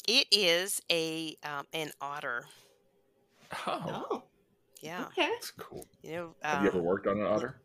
It 0.07 0.27
is 0.31 0.81
a 0.89 1.35
um, 1.43 1.65
an 1.73 1.91
otter. 1.99 2.45
Oh, 3.67 4.05
Oh, 4.09 4.23
Yeah, 4.79 5.07
okay. 5.07 5.27
that's 5.27 5.51
cool. 5.51 5.85
you 6.03 6.11
know. 6.13 6.35
Have 6.41 6.61
you 6.63 6.69
ever 6.69 6.79
um, 6.79 6.85
worked 6.85 7.07
on 7.07 7.17
an 7.19 7.25
otter? 7.27 7.57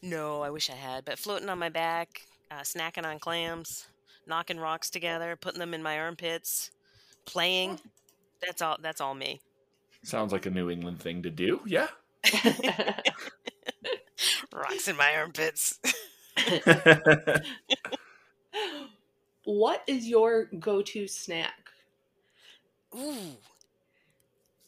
No, 0.00 0.40
I 0.40 0.48
wish 0.48 0.70
I 0.70 0.76
had. 0.76 1.04
But 1.04 1.18
floating 1.18 1.50
on 1.50 1.58
my 1.58 1.68
back, 1.68 2.22
uh, 2.50 2.60
snacking 2.60 3.04
on 3.04 3.18
clams, 3.18 3.86
knocking 4.26 4.58
rocks 4.58 4.88
together, 4.88 5.36
putting 5.36 5.60
them 5.60 5.74
in 5.74 5.82
my 5.82 5.98
armpits, 5.98 6.70
playing. 7.26 7.78
That's 8.40 8.62
all. 8.62 8.78
That's 8.80 9.02
all 9.02 9.14
me. 9.14 9.42
Sounds 10.02 10.32
like 10.32 10.46
a 10.46 10.50
New 10.50 10.70
England 10.70 11.00
thing 11.00 11.22
to 11.22 11.30
do. 11.30 11.60
Yeah. 11.66 11.88
Rocks 14.52 14.88
in 14.88 14.96
my 14.96 15.14
armpits. 15.16 15.78
what 19.44 19.82
is 19.86 20.06
your 20.08 20.44
go-to 20.58 21.06
snack? 21.06 21.70
Ooh, 22.94 23.36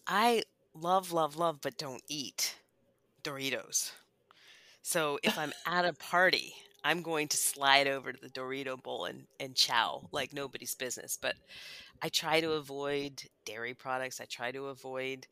I 0.06 0.42
love, 0.74 1.12
love, 1.12 1.36
love, 1.36 1.60
but 1.60 1.76
don't 1.76 2.02
eat 2.08 2.56
Doritos. 3.22 3.92
So 4.82 5.18
if 5.22 5.38
I'm 5.38 5.52
at 5.66 5.84
a 5.84 5.92
party, 5.92 6.54
I'm 6.84 7.02
going 7.02 7.28
to 7.28 7.36
slide 7.36 7.86
over 7.86 8.12
to 8.12 8.20
the 8.20 8.28
Dorito 8.28 8.80
bowl 8.82 9.04
and, 9.06 9.26
and 9.40 9.54
chow 9.54 10.08
like 10.12 10.32
nobody's 10.32 10.74
business. 10.74 11.18
But 11.20 11.36
I 12.02 12.08
try 12.08 12.40
to 12.40 12.52
avoid 12.52 13.22
dairy 13.44 13.74
products. 13.74 14.20
I 14.20 14.24
try 14.24 14.50
to 14.50 14.66
avoid 14.66 15.26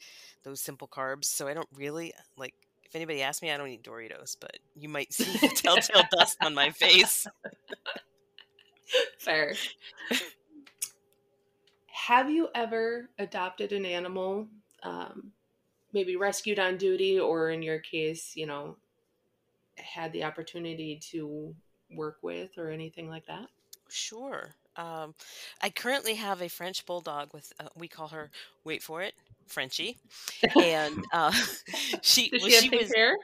those 0.45 0.61
simple 0.61 0.87
carbs. 0.87 1.25
So 1.25 1.49
I 1.49 1.55
don't 1.55 1.69
really 1.75 2.13
like 2.37 2.55
if 2.91 2.97
anybody 2.97 3.23
asks 3.23 3.41
me, 3.41 3.53
I 3.53 3.57
don't 3.57 3.69
eat 3.69 3.85
Doritos, 3.85 4.37
but 4.41 4.59
you 4.75 4.89
might 4.89 5.13
see 5.13 5.25
the 5.39 5.49
telltale 5.55 6.03
dust 6.11 6.37
on 6.43 6.55
my 6.55 6.71
face. 6.71 7.25
Fair. 9.19 9.55
Have 11.87 12.29
you 12.29 12.49
ever 12.53 13.09
adopted 13.17 13.73
an 13.73 13.87
animal, 13.87 14.49
um, 14.83 15.31
maybe 15.93 16.17
rescued 16.17 16.59
on 16.59 16.79
duty, 16.79 17.21
or 17.21 17.51
in 17.51 17.63
your 17.63 17.79
case, 17.79 18.33
you 18.35 18.47
know, 18.47 18.77
had 19.77 20.13
the 20.13 20.25
opportunity 20.25 20.99
to 21.13 21.55
work 21.93 22.19
with 22.23 22.59
or 22.59 22.71
anything 22.71 23.09
like 23.09 23.27
that? 23.27 23.47
Sure. 23.89 24.57
Um, 24.81 25.15
I 25.63 25.71
currently 25.71 26.15
have 26.15 26.41
a 26.43 26.49
French 26.49 26.87
bulldog 26.87 27.33
with, 27.35 27.53
uh, 27.61 27.69
we 27.77 27.89
call 27.89 28.09
her, 28.09 28.31
wait 28.65 28.83
for 28.83 29.03
it, 29.03 29.15
Frenchie, 29.47 29.99
and 30.57 31.05
uh, 31.13 31.33
she 32.03 32.31
Does 32.31 32.43
well, 32.43 32.51
she 32.51 32.55
have 32.55 32.65
she 32.65 32.71
was 32.71 32.93
hair? 32.95 33.17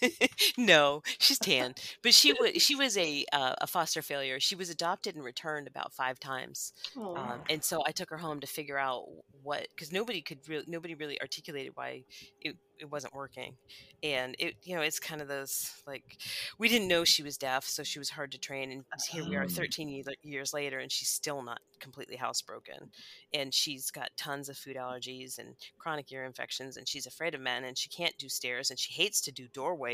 no, 0.58 1.02
she's 1.18 1.38
tan, 1.38 1.74
but 2.02 2.14
she 2.14 2.32
was 2.32 2.62
she 2.62 2.74
was 2.76 2.96
a 2.96 3.24
uh, 3.32 3.54
a 3.60 3.66
foster 3.66 4.02
failure. 4.02 4.40
She 4.40 4.54
was 4.54 4.70
adopted 4.70 5.14
and 5.14 5.24
returned 5.24 5.66
about 5.66 5.92
five 5.92 6.18
times, 6.20 6.72
um, 7.16 7.42
and 7.48 7.62
so 7.64 7.82
I 7.86 7.92
took 7.92 8.10
her 8.10 8.18
home 8.18 8.40
to 8.40 8.46
figure 8.46 8.78
out 8.78 9.04
what 9.42 9.66
because 9.74 9.92
nobody 9.92 10.22
could 10.22 10.38
really 10.48 10.64
nobody 10.66 10.94
really 10.94 11.20
articulated 11.20 11.72
why 11.74 12.04
it, 12.40 12.56
it 12.78 12.90
wasn't 12.90 13.14
working, 13.14 13.56
and 14.02 14.34
it 14.38 14.54
you 14.62 14.74
know 14.74 14.82
it's 14.82 14.98
kind 14.98 15.20
of 15.20 15.28
those 15.28 15.72
like 15.86 16.16
we 16.58 16.68
didn't 16.68 16.88
know 16.88 17.04
she 17.04 17.22
was 17.22 17.36
deaf, 17.36 17.64
so 17.64 17.82
she 17.82 17.98
was 17.98 18.10
hard 18.10 18.32
to 18.32 18.38
train, 18.38 18.70
and 18.70 18.84
here 19.10 19.24
we 19.24 19.36
are 19.36 19.42
Um. 19.42 19.48
13 19.48 20.02
years 20.22 20.52
later, 20.52 20.78
and 20.78 20.90
she's 20.90 21.08
still 21.10 21.42
not 21.42 21.60
completely 21.78 22.16
housebroken, 22.16 22.88
and 23.32 23.52
she's 23.54 23.90
got 23.90 24.10
tons 24.16 24.48
of 24.48 24.56
food 24.56 24.76
allergies 24.76 25.38
and 25.38 25.54
chronic 25.78 26.10
ear 26.12 26.24
infections, 26.24 26.76
and 26.76 26.88
she's 26.88 27.06
afraid 27.06 27.34
of 27.34 27.40
men, 27.40 27.64
and 27.64 27.76
she 27.76 27.88
can't 27.88 28.16
do 28.18 28.28
stairs, 28.28 28.70
and 28.70 28.78
she 28.78 28.92
hates 28.92 29.20
to 29.22 29.32
do 29.32 29.48
doorways, 29.48 29.89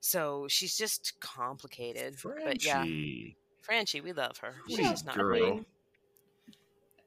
so 0.00 0.46
she's 0.48 0.76
just 0.76 1.18
complicated. 1.20 2.16
But 2.22 2.64
yeah, 2.64 2.78
Frenchie. 2.82 3.36
Franchi, 3.62 4.00
we 4.00 4.12
love 4.12 4.38
her. 4.38 4.54
She's 4.68 4.76
Sweet 4.76 4.84
just 4.90 5.06
not 5.06 5.14
girl. 5.16 5.26
great. 5.28 5.42
mean, 5.54 5.66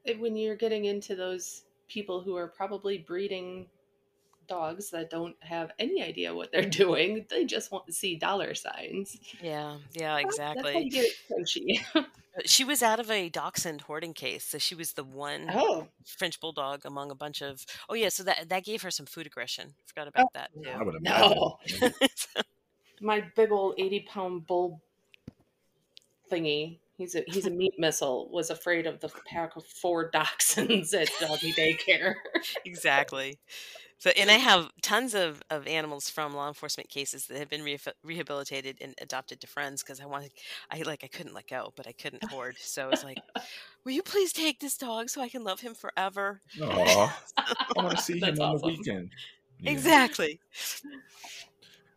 it- 0.05 0.20
when 0.20 0.36
you're 0.36 0.55
getting 0.55 0.86
into 0.86 1.15
those 1.15 1.63
people 1.88 2.22
who 2.22 2.36
are 2.36 2.47
probably 2.47 2.97
breeding 2.99 3.67
dogs 4.49 4.89
that 4.89 5.09
don't 5.09 5.35
have 5.41 5.71
any 5.79 6.03
idea 6.03 6.35
what 6.35 6.51
they're 6.51 6.69
doing, 6.69 7.25
they 7.29 7.45
just 7.45 7.71
want 7.71 7.85
to 7.85 7.93
see 7.93 8.15
dollar 8.15 8.53
signs. 8.55 9.17
Yeah, 9.41 9.77
yeah, 9.93 10.19
That's 10.23 10.37
how 10.39 10.51
exactly. 10.51 10.83
you 10.83 10.91
get 10.91 11.05
it 11.05 11.15
crunchy. 11.31 12.05
Uh, 12.37 12.41
She 12.45 12.63
was 12.63 12.83
out 12.83 12.99
of 12.99 13.09
a 13.09 13.27
dachshund 13.27 13.81
hoarding 13.81 14.13
case, 14.13 14.43
so 14.45 14.59
she 14.59 14.75
was 14.75 14.93
the 14.93 15.03
one 15.03 15.49
oh, 15.51 15.87
French 16.05 16.39
bulldog 16.39 16.85
among 16.85 17.09
a 17.09 17.15
bunch 17.15 17.41
of. 17.41 17.65
Oh 17.89 17.95
yeah, 17.95 18.09
so 18.09 18.21
that 18.21 18.49
that 18.49 18.63
gave 18.63 18.83
her 18.83 18.91
some 18.91 19.07
food 19.07 19.25
aggression. 19.25 19.73
Forgot 19.87 20.09
about 20.09 20.33
that 20.33 20.51
I 20.71 20.83
would 20.83 20.93
imagine. 20.93 21.37
no. 22.35 22.43
My 23.01 23.23
big 23.35 23.51
old 23.51 23.75
80 23.79 24.01
pound 24.01 24.45
bull 24.45 24.79
thingy. 26.31 26.77
He's 26.97 27.15
a 27.15 27.23
he's 27.27 27.45
a 27.45 27.49
meat 27.49 27.75
missile. 27.77 28.29
Was 28.29 28.49
afraid 28.49 28.85
of 28.85 28.99
the 28.99 29.09
pack 29.25 29.55
of 29.55 29.65
four 29.65 30.11
dachshunds 30.11 30.93
at 30.93 31.09
doggy 31.19 31.53
daycare. 31.53 32.15
exactly. 32.65 33.39
So, 33.99 34.11
and 34.11 34.31
I 34.31 34.35
have 34.35 34.71
tons 34.81 35.13
of, 35.13 35.41
of 35.49 35.67
animals 35.67 36.09
from 36.09 36.33
law 36.33 36.47
enforcement 36.47 36.89
cases 36.89 37.27
that 37.27 37.37
have 37.37 37.49
been 37.49 37.63
re- 37.63 37.77
rehabilitated 38.03 38.77
and 38.81 38.95
adopted 39.01 39.41
to 39.41 39.47
friends 39.47 39.83
because 39.83 39.99
I 39.99 40.05
wanted, 40.05 40.31
I 40.71 40.81
like, 40.83 41.03
I 41.03 41.07
couldn't 41.07 41.33
let 41.33 41.47
go, 41.47 41.73
but 41.75 41.85
I 41.85 41.91
couldn't 41.91 42.23
hoard. 42.23 42.55
So 42.59 42.85
I 42.85 42.87
was 42.87 43.03
like, 43.03 43.19
"Will 43.85 43.91
you 43.91 44.01
please 44.03 44.31
take 44.33 44.59
this 44.59 44.77
dog 44.77 45.09
so 45.09 45.21
I 45.21 45.29
can 45.29 45.43
love 45.43 45.59
him 45.59 45.73
forever?" 45.75 46.41
Aw, 46.61 47.23
I 47.37 47.81
want 47.81 47.97
to 47.97 48.03
see 48.03 48.19
him 48.19 48.21
That's 48.21 48.39
on 48.39 48.57
the 48.57 48.65
weekend. 48.65 49.11
Yeah. 49.59 49.71
Exactly. 49.71 50.39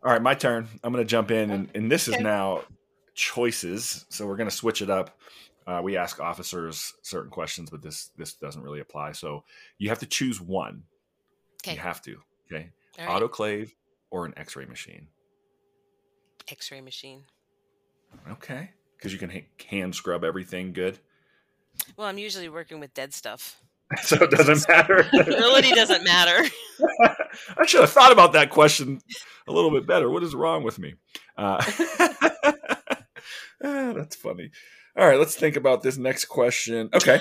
All 0.05 0.11
right, 0.12 0.22
my 0.22 0.34
turn. 0.34 0.66
I'm 0.82 0.92
going 0.92 1.05
to 1.05 1.09
jump 1.09 1.30
in, 1.30 1.50
and, 1.50 1.70
and 1.74 1.90
this 1.90 2.09
is 2.09 2.14
Okay. 2.14 2.22
now 2.22 2.64
choices. 3.14 4.05
So 4.11 4.26
we're 4.26 4.36
going 4.36 4.48
to 4.48 4.55
switch 4.55 4.82
it 4.82 4.90
up. 4.90 5.16
Uh, 5.66 5.80
we 5.82 5.96
ask 5.96 6.18
officers 6.18 6.92
certain 7.03 7.30
questions, 7.30 7.70
but 7.70 7.82
this 7.82 8.11
this 8.16 8.34
doesn't 8.34 8.62
really 8.62 8.80
apply. 8.80 9.12
So 9.12 9.44
you 9.78 9.88
have 9.90 10.00
to 10.00 10.07
choose 10.07 10.40
one. 10.40 10.82
Okay. 11.65 11.75
You 11.77 11.81
have 11.81 12.03
to. 12.03 12.17
Okay. 12.53 12.71
All 12.99 13.07
right. 13.07 13.23
Autoclave 13.23 13.71
or 14.11 14.27
an 14.27 14.35
X-ray 14.37 14.67
machine. 14.67 15.07
X-ray 16.49 16.81
machine. 16.81 17.23
Okay. 18.31 18.71
Because 18.97 19.13
you 19.13 19.19
can 19.19 19.31
hand 19.67 19.95
scrub 19.95 20.23
everything 20.25 20.73
good, 20.73 20.99
Well, 21.97 22.07
I'm 22.07 22.19
usually 22.19 22.49
working 22.49 22.79
with 22.79 22.95
dead 22.95 23.13
stuff. 23.13 23.61
so 24.03 24.17
it 24.17 24.31
doesn't 24.31 24.69
matter. 24.69 25.05
Sterility 25.13 25.71
doesn't 25.71 26.05
matter. 26.05 26.49
I 27.57 27.67
should 27.67 27.81
have 27.81 27.91
thought 27.91 28.13
about 28.13 28.33
that 28.35 28.51
question 28.51 29.01
a 29.49 29.53
little 29.53 29.71
bit 29.71 29.87
better. 29.87 30.09
What 30.11 30.23
is 30.23 30.35
wrong 30.35 30.63
with 30.63 30.79
me? 30.79 30.95
Uh, 31.37 31.63
ah, 33.65 33.93
that's 33.93 34.17
funny. 34.17 34.51
All 34.97 35.07
right, 35.07 35.19
let's 35.19 35.35
think 35.35 35.57
about 35.57 35.83
this 35.83 35.97
next 35.97 36.27
question. 36.27 36.91
Okay. 36.95 37.21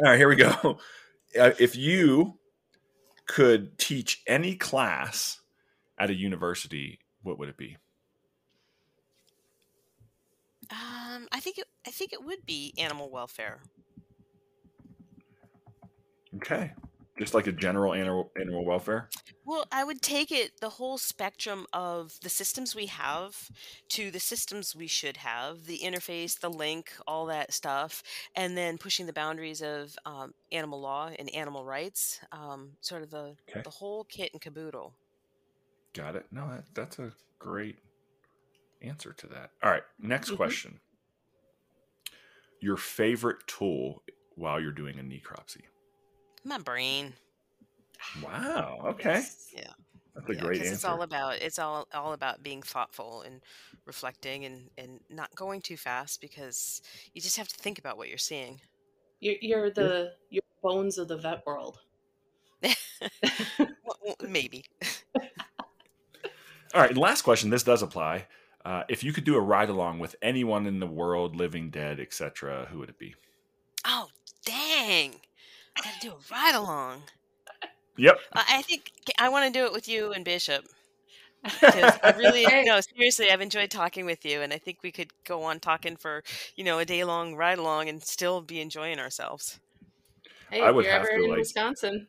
All 0.00 0.10
right, 0.10 0.18
here 0.18 0.28
we 0.28 0.36
go. 0.36 0.78
Uh, 1.38 1.50
if 1.58 1.76
you 1.76 2.37
could 3.28 3.78
teach 3.78 4.22
any 4.26 4.56
class 4.56 5.40
at 5.96 6.10
a 6.10 6.14
university, 6.14 6.98
what 7.22 7.38
would 7.38 7.48
it 7.48 7.56
be? 7.56 7.76
Um, 10.70 11.28
I 11.30 11.38
think 11.40 11.58
it, 11.58 11.66
I 11.86 11.90
think 11.90 12.12
it 12.12 12.24
would 12.24 12.44
be 12.44 12.74
animal 12.78 13.10
welfare. 13.10 13.60
Okay. 16.36 16.72
Just 17.18 17.34
like 17.34 17.46
a 17.48 17.52
general 17.52 17.94
animal, 17.94 18.30
animal 18.40 18.64
welfare? 18.64 19.08
Well, 19.44 19.64
I 19.72 19.82
would 19.82 20.02
take 20.02 20.30
it 20.30 20.52
the 20.60 20.68
whole 20.68 20.98
spectrum 20.98 21.66
of 21.72 22.12
the 22.22 22.28
systems 22.28 22.74
we 22.76 22.86
have 22.86 23.50
to 23.90 24.10
the 24.10 24.20
systems 24.20 24.76
we 24.76 24.86
should 24.86 25.16
have, 25.16 25.64
the 25.64 25.78
interface, 25.78 26.38
the 26.38 26.50
link, 26.50 26.92
all 27.06 27.26
that 27.26 27.52
stuff, 27.52 28.02
and 28.36 28.56
then 28.56 28.78
pushing 28.78 29.06
the 29.06 29.12
boundaries 29.12 29.62
of 29.62 29.96
um, 30.04 30.32
animal 30.52 30.80
law 30.80 31.10
and 31.18 31.34
animal 31.34 31.64
rights, 31.64 32.20
um, 32.30 32.72
sort 32.82 33.02
of 33.02 33.10
the, 33.10 33.36
Okay. 33.48 33.62
the 33.62 33.70
whole 33.70 34.04
kit 34.04 34.30
and 34.32 34.40
caboodle. 34.40 34.94
Got 35.94 36.14
it. 36.16 36.26
No, 36.30 36.48
that, 36.50 36.66
that's 36.74 36.98
a 36.98 37.12
great 37.38 37.76
answer 38.82 39.12
to 39.12 39.26
that. 39.28 39.50
All 39.62 39.70
right, 39.70 39.82
next 39.98 40.30
Mhm. 40.30 40.36
question. 40.36 40.80
Your 42.60 42.76
favorite 42.76 43.46
tool 43.46 44.02
while 44.36 44.60
you're 44.60 44.72
doing 44.72 44.98
a 44.98 45.02
necropsy? 45.02 45.62
My 46.42 46.58
brain. 46.58 47.14
Wow. 48.14 48.80
Okay. 48.86 49.28
Yes. 49.28 49.52
Yeah. 49.52 49.72
That's 50.14 50.28
a 50.30 50.34
Yeah, 50.34 50.36
great 50.36 50.60
'cause 50.60 50.62
answer. 50.62 50.72
it's 50.72 50.84
all 50.84 51.02
about 51.02 51.36
it's 51.36 51.58
all 51.58 51.88
all 51.92 52.12
about 52.12 52.42
being 52.42 52.62
thoughtful 52.62 53.22
and 53.22 53.42
reflecting 53.86 54.44
and 54.44 54.70
and 54.78 55.00
not 55.10 55.34
going 55.34 55.62
too 55.62 55.76
fast 55.76 56.20
because 56.20 56.82
you 57.14 57.20
just 57.22 57.36
have 57.38 57.48
to 57.48 57.56
think 57.56 57.78
about 57.78 57.96
what 57.98 58.08
you're 58.08 58.18
seeing. 58.18 58.62
You're, 59.20 59.36
you're 59.40 59.70
the 59.70 60.16
you're 60.30 60.42
bones 60.62 60.98
of 60.98 61.08
the 61.08 61.16
vet 61.18 61.46
world. 61.46 61.80
Well, 63.82 63.96
well, 64.02 64.16
maybe. 64.28 64.64
all 66.74 66.80
right. 66.80 66.96
Last 66.96 67.22
question. 67.22 67.50
This 67.50 67.62
does 67.62 67.82
apply. 67.82 68.26
Uh, 68.64 68.84
if 68.88 69.02
you 69.02 69.12
could 69.12 69.24
do 69.24 69.36
a 69.36 69.40
ride 69.40 69.68
along 69.68 69.98
with 69.98 70.16
anyone 70.20 70.66
in 70.66 70.80
the 70.80 70.86
world, 70.86 71.36
living, 71.36 71.70
dead, 71.70 72.00
etc., 72.00 72.66
who 72.70 72.78
would 72.80 72.90
it 72.90 72.98
be? 72.98 73.14
Oh, 73.84 74.10
dang. 74.44 75.20
I 75.78 75.82
got 75.82 75.94
to 75.94 76.08
do 76.08 76.12
a 76.12 76.34
ride 76.34 76.54
along. 76.54 77.02
Yep. 77.96 78.18
I 78.34 78.44
I 78.58 78.62
think 78.62 78.90
I 79.18 79.28
want 79.28 79.52
to 79.52 79.58
do 79.58 79.64
it 79.66 79.72
with 79.72 79.88
you 79.88 80.12
and 80.12 80.24
Bishop 80.24 80.64
because 81.42 81.98
I 82.02 82.10
really 82.18 82.44
no 82.64 82.80
seriously 82.80 83.30
I've 83.30 83.40
enjoyed 83.40 83.70
talking 83.70 84.06
with 84.06 84.24
you 84.24 84.40
and 84.40 84.52
I 84.52 84.58
think 84.58 84.78
we 84.82 84.92
could 84.92 85.10
go 85.24 85.42
on 85.44 85.60
talking 85.60 85.96
for 85.96 86.22
you 86.56 86.64
know 86.64 86.78
a 86.78 86.84
day 86.84 87.04
long 87.04 87.34
ride 87.34 87.58
along 87.58 87.88
and 87.88 88.02
still 88.02 88.40
be 88.40 88.60
enjoying 88.60 88.98
ourselves. 88.98 89.58
Hey, 90.50 90.62
I 90.62 90.70
if 90.70 90.74
would 90.76 90.84
you're 90.84 90.92
have 90.94 91.02
ever 91.02 91.18
to, 91.18 91.24
in 91.24 91.30
like- 91.30 91.38
Wisconsin, 91.38 92.06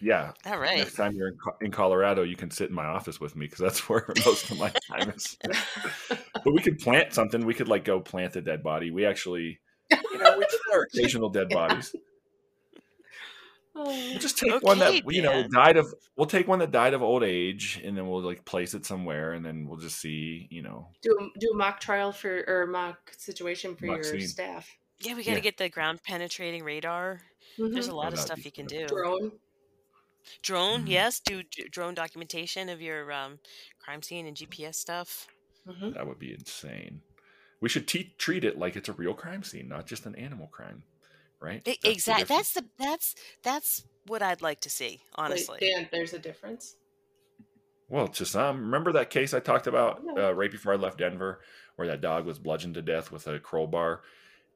yeah. 0.00 0.32
All 0.46 0.58
right. 0.58 0.78
Next 0.78 0.94
time 0.94 1.14
you're 1.14 1.28
in, 1.28 1.38
in 1.62 1.70
Colorado, 1.70 2.22
you 2.22 2.36
can 2.36 2.50
sit 2.50 2.68
in 2.68 2.74
my 2.74 2.84
office 2.86 3.20
with 3.20 3.36
me 3.36 3.46
because 3.46 3.58
that's 3.60 3.88
where 3.88 4.06
most 4.24 4.50
of 4.50 4.58
my 4.58 4.72
time 4.90 5.10
is. 5.10 5.36
but 6.08 6.52
we 6.52 6.60
could 6.60 6.78
plant 6.78 7.14
something. 7.14 7.44
We 7.44 7.54
could 7.54 7.68
like 7.68 7.84
go 7.84 8.00
plant 8.00 8.36
a 8.36 8.40
dead 8.40 8.62
body. 8.62 8.90
We 8.90 9.06
actually, 9.06 9.58
you 9.90 10.18
know, 10.18 10.38
we 10.38 10.44
get 10.44 10.60
our 10.72 10.82
occasional 10.82 11.30
dead 11.30 11.48
bodies. 11.48 11.94
oh, 11.94 12.00
We'll 13.86 14.18
just 14.18 14.38
take 14.38 14.62
one 14.62 14.78
that 14.80 15.02
you 15.12 15.22
know 15.22 15.32
Dan. 15.42 15.50
died 15.52 15.76
of. 15.76 15.92
We'll 16.16 16.26
take 16.26 16.48
one 16.48 16.58
that 16.60 16.70
died 16.70 16.94
of 16.94 17.02
old 17.02 17.22
age, 17.22 17.80
and 17.84 17.96
then 17.96 18.08
we'll 18.08 18.20
like 18.22 18.44
place 18.44 18.74
it 18.74 18.84
somewhere, 18.86 19.32
and 19.32 19.44
then 19.44 19.66
we'll 19.68 19.78
just 19.78 20.00
see. 20.00 20.46
You 20.50 20.62
know, 20.62 20.88
do 21.02 21.16
a, 21.20 21.38
do 21.38 21.50
a 21.52 21.56
mock 21.56 21.80
trial 21.80 22.12
for 22.12 22.44
or 22.46 22.66
mock 22.66 23.12
situation 23.16 23.76
for 23.76 23.86
Mock 23.86 23.96
your 23.96 24.04
scene. 24.04 24.26
staff. 24.28 24.68
Yeah, 25.00 25.14
we 25.14 25.22
got 25.22 25.30
to 25.32 25.36
Yeah. 25.36 25.42
get 25.42 25.56
the 25.58 25.68
ground 25.68 26.02
penetrating 26.02 26.64
radar. 26.64 27.20
There's 27.56 27.86
a 27.88 27.90
Mhm. 27.90 27.94
lot 27.94 28.06
Oh, 28.12 28.14
of 28.14 28.18
stuff 28.18 28.44
you 28.44 28.50
can 28.50 28.66
do. 28.66 28.86
Drone. 28.88 29.32
Drone, 30.42 30.84
Mhm. 30.84 30.88
yes. 30.88 31.20
Do 31.20 31.42
d- 31.42 31.68
drone 31.70 31.94
documentation 31.94 32.68
of 32.68 32.80
your 32.82 33.10
um, 33.12 33.38
crime 33.78 34.02
scene 34.02 34.26
and 34.26 34.36
GPS 34.36 34.76
stuff. 34.76 35.26
Mhm. 35.66 35.94
That 35.94 36.06
would 36.06 36.18
be 36.18 36.32
insane. 36.32 37.02
We 37.60 37.68
should 37.68 37.88
te- 37.88 38.14
treat 38.18 38.44
it 38.44 38.58
like 38.58 38.76
it's 38.76 38.88
a 38.88 38.92
real 38.92 39.14
crime 39.14 39.42
scene, 39.42 39.68
not 39.68 39.86
just 39.86 40.04
an 40.06 40.14
animal 40.16 40.46
crime, 40.48 40.82
right? 41.40 41.64
That's 41.64 41.78
exactly. 41.84 42.22
difference. 42.22 42.52
That's 42.52 42.54
the 42.54 42.84
that's 42.84 43.14
that's 43.42 43.84
what 44.06 44.22
I'd 44.22 44.42
like 44.42 44.60
to 44.60 44.70
see. 44.70 44.84
Wait, 44.90 45.00
Honestly. 45.14 45.58
Dan, 45.60 45.88
there's 45.92 46.12
a 46.12 46.18
difference. 46.18 46.76
Well, 47.88 48.08
to 48.08 48.26
some, 48.26 48.60
remember 48.60 48.92
that 48.92 49.08
case 49.10 49.32
I 49.32 49.40
talked 49.40 49.66
about 49.66 50.02
uh, 50.16 50.34
right 50.34 50.50
before 50.50 50.74
I 50.74 50.76
left 50.76 50.98
Denver, 50.98 51.40
where 51.76 51.88
that 51.88 52.02
dog 52.02 52.26
was 52.26 52.38
bludgeoned 52.38 52.74
to 52.74 52.82
death 52.82 53.10
with 53.10 53.26
a 53.26 53.40
crowbar, 53.40 54.02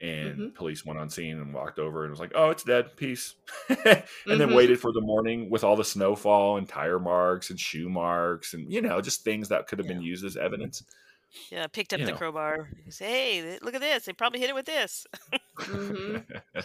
and 0.02 0.38
Mhm. 0.38 0.54
police 0.54 0.84
went 0.84 0.98
on 0.98 1.08
scene 1.08 1.38
and 1.38 1.54
walked 1.54 1.78
over 1.78 2.02
and 2.02 2.10
was 2.10 2.20
like, 2.20 2.32
"Oh, 2.34 2.50
it's 2.50 2.64
dead, 2.64 2.94
peace," 2.96 3.34
and 3.68 4.04
then 4.26 4.50
Mhm. 4.50 4.54
waited 4.54 4.80
for 4.80 4.92
the 4.92 5.00
morning 5.00 5.48
with 5.48 5.64
all 5.64 5.76
the 5.76 5.84
snowfall 5.84 6.58
and 6.58 6.68
tire 6.68 6.98
marks 6.98 7.48
and 7.48 7.58
shoe 7.58 7.88
marks 7.88 8.52
and 8.52 8.70
you 8.70 8.82
know 8.82 9.00
just 9.00 9.24
things 9.24 9.48
that 9.48 9.66
could 9.66 9.78
have 9.78 9.88
been 9.88 10.02
used 10.02 10.24
as 10.24 10.36
evidence. 10.36 10.82
Yeah, 11.50 11.66
picked 11.66 11.92
up 11.92 12.00
You 12.00 12.06
the 12.06 12.12
know. 12.12 12.18
crowbar. 12.18 12.68
He 12.84 12.90
said, 12.90 13.08
"Hey, 13.08 13.58
look 13.62 13.74
at 13.74 13.80
this! 13.80 14.04
They 14.04 14.12
probably 14.12 14.40
hit 14.40 14.50
it 14.50 14.54
with 14.54 14.66
this." 14.66 15.06
Mhm. 15.58 16.24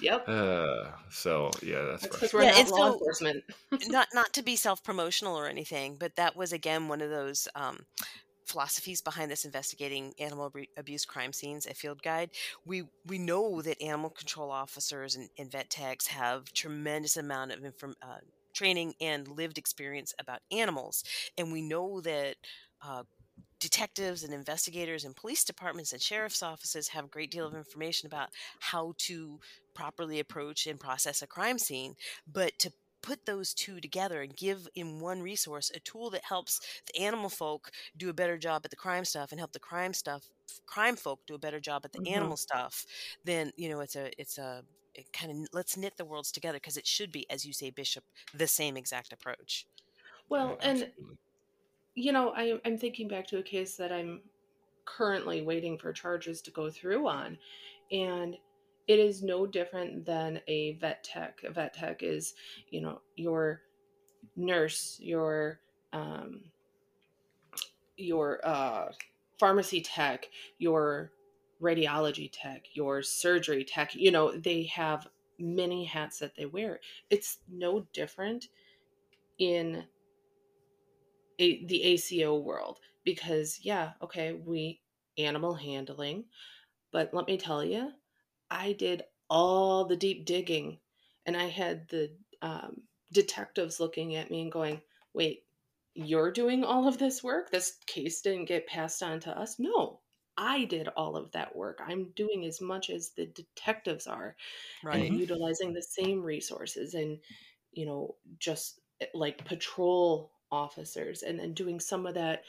Yep. 0.00 0.28
uh, 0.28 0.90
so 1.10 1.50
yeah, 1.62 1.82
that's 1.82 2.02
That's 2.08 2.22
right. 2.22 2.32
we're 2.34 2.42
Yeah, 2.42 2.62
not 2.62 2.70
law 2.70 2.76
so- 2.88 2.92
enforcement. 2.94 3.44
not 3.86 4.08
not 4.12 4.32
to 4.34 4.42
be 4.42 4.56
self 4.56 4.82
promotional 4.82 5.36
or 5.38 5.46
anything, 5.46 5.96
but 5.98 6.16
that 6.16 6.36
was 6.36 6.52
again 6.52 6.88
one 6.88 7.00
of 7.00 7.10
those 7.10 7.48
um, 7.54 7.78
philosophies 8.44 9.00
behind 9.00 9.30
this 9.30 9.44
investigating 9.44 10.12
animal 10.18 10.52
abuse 10.76 11.04
crime 11.04 11.32
scenes. 11.32 11.64
A 11.66 11.74
field 11.74 12.02
guide. 12.02 12.30
We 12.66 12.82
we 13.06 13.18
know 13.18 13.62
that 13.62 13.80
animal 13.80 14.10
control 14.10 14.50
officers 14.50 15.14
and, 15.14 15.30
and 15.38 15.50
vet 15.50 15.70
techs 15.70 16.08
have 16.08 16.52
tremendous 16.52 17.16
amount 17.16 17.52
of 17.52 17.64
inform, 17.64 17.94
uh, 18.02 18.18
training 18.52 18.94
and 19.00 19.26
lived 19.28 19.58
experience 19.58 20.12
about 20.18 20.40
animals, 20.50 21.04
and 21.38 21.52
we 21.52 21.62
know 21.62 22.00
that. 22.02 22.36
Uh, 22.82 23.04
detectives 23.64 24.22
and 24.24 24.34
investigators 24.34 25.04
and 25.04 25.16
police 25.16 25.44
departments 25.44 25.92
and 25.92 26.02
sheriff's 26.02 26.42
offices 26.42 26.88
have 26.88 27.06
a 27.06 27.08
great 27.08 27.30
deal 27.30 27.46
of 27.46 27.54
information 27.54 28.06
about 28.06 28.30
how 28.60 28.94
to 28.98 29.40
properly 29.74 30.20
approach 30.20 30.66
and 30.66 30.80
process 30.80 31.22
a 31.22 31.26
crime 31.26 31.58
scene 31.58 31.94
but 32.26 32.58
to 32.58 32.72
put 33.02 33.26
those 33.26 33.54
two 33.54 33.80
together 33.80 34.22
and 34.22 34.36
give 34.36 34.68
in 34.74 35.00
one 35.00 35.20
resource 35.22 35.70
a 35.74 35.80
tool 35.80 36.10
that 36.10 36.24
helps 36.24 36.60
the 36.86 37.00
animal 37.02 37.28
folk 37.30 37.70
do 37.96 38.08
a 38.10 38.14
better 38.14 38.38
job 38.38 38.62
at 38.64 38.70
the 38.70 38.76
crime 38.76 39.04
stuff 39.04 39.30
and 39.32 39.38
help 39.40 39.52
the 39.52 39.60
crime 39.60 39.92
stuff 39.94 40.30
crime 40.66 40.96
folk 40.96 41.20
do 41.26 41.34
a 41.34 41.38
better 41.38 41.60
job 41.60 41.82
at 41.84 41.92
the 41.92 42.00
Mhm. 42.00 42.04
animal 42.06 42.36
stuff 42.36 42.84
then 43.24 43.52
you 43.56 43.68
know 43.68 43.80
it's 43.80 43.96
a 43.96 44.10
it's 44.20 44.38
a 44.38 44.64
it 44.94 45.06
kind 45.12 45.30
of 45.32 45.48
let's 45.52 45.76
knit 45.76 45.96
the 45.96 46.04
worlds 46.04 46.32
together 46.32 46.58
because 46.58 46.76
it 46.76 46.86
should 46.86 47.12
be 47.12 47.28
as 47.30 47.44
you 47.44 47.52
say 47.52 47.70
bishop 47.70 48.04
the 48.32 48.46
same 48.46 48.76
exact 48.76 49.12
approach 49.12 49.66
Well, 50.28 50.58
and 50.60 50.92
absolutely. 50.96 51.16
You 51.94 52.12
know, 52.12 52.32
I, 52.36 52.60
I'm 52.64 52.76
thinking 52.76 53.08
back 53.08 53.26
to 53.28 53.38
a 53.38 53.42
case 53.42 53.76
that 53.76 53.92
I'm 53.92 54.22
currently 54.84 55.42
waiting 55.42 55.78
for 55.78 55.92
charges 55.92 56.42
to 56.42 56.50
go 56.50 56.70
through 56.70 57.06
on, 57.06 57.38
and 57.90 58.36
it 58.86 58.98
is 58.98 59.22
no 59.22 59.46
different 59.46 60.04
than 60.04 60.40
a 60.46 60.72
vet 60.74 61.04
tech. 61.04 61.42
A 61.44 61.52
vet 61.52 61.74
tech 61.74 62.02
is, 62.02 62.34
you 62.70 62.80
know, 62.80 63.00
your 63.16 63.62
nurse, 64.36 64.98
your 65.00 65.60
um, 65.92 66.40
your 67.96 68.40
uh, 68.44 68.90
pharmacy 69.38 69.80
tech, 69.80 70.28
your 70.58 71.12
radiology 71.62 72.28
tech, 72.32 72.64
your 72.72 73.02
surgery 73.02 73.64
tech. 73.64 73.94
You 73.94 74.10
know, 74.10 74.36
they 74.36 74.64
have 74.64 75.08
many 75.38 75.84
hats 75.84 76.18
that 76.18 76.36
they 76.36 76.46
wear. 76.46 76.80
It's 77.10 77.38
no 77.50 77.86
different 77.92 78.48
in 79.38 79.84
a, 81.38 81.64
the 81.66 81.82
ACO 81.82 82.38
world 82.38 82.78
because 83.04 83.60
yeah, 83.62 83.92
okay, 84.02 84.32
we 84.32 84.80
animal 85.18 85.54
handling, 85.54 86.24
but 86.92 87.12
let 87.12 87.26
me 87.26 87.36
tell 87.36 87.64
you, 87.64 87.92
I 88.50 88.72
did 88.72 89.02
all 89.28 89.84
the 89.84 89.96
deep 89.96 90.26
digging, 90.26 90.78
and 91.26 91.36
I 91.36 91.46
had 91.46 91.88
the 91.88 92.12
um, 92.42 92.82
detectives 93.12 93.80
looking 93.80 94.14
at 94.16 94.30
me 94.30 94.42
and 94.42 94.52
going, 94.52 94.80
"Wait, 95.12 95.44
you're 95.94 96.32
doing 96.32 96.64
all 96.64 96.88
of 96.88 96.98
this 96.98 97.22
work? 97.22 97.50
This 97.50 97.76
case 97.86 98.20
didn't 98.22 98.46
get 98.46 98.66
passed 98.66 99.02
on 99.02 99.20
to 99.20 99.38
us? 99.38 99.58
No." 99.58 100.00
I 100.36 100.64
did 100.64 100.88
all 100.88 101.16
of 101.16 101.30
that 101.32 101.54
work. 101.54 101.80
I'm 101.86 102.10
doing 102.16 102.44
as 102.44 102.60
much 102.60 102.90
as 102.90 103.10
the 103.10 103.26
detectives 103.26 104.06
are 104.06 104.34
right 104.82 105.08
and 105.08 105.20
utilizing 105.20 105.72
the 105.72 105.82
same 105.82 106.22
resources 106.22 106.94
and 106.94 107.18
you 107.72 107.86
know 107.86 108.16
just 108.38 108.80
eh, 109.00 109.06
like 109.14 109.44
patrol 109.44 110.32
officers 110.54 111.22
and 111.22 111.38
then 111.38 111.52
doing 111.54 111.80
some 111.80 112.06
of 112.06 112.14
that 112.14 112.44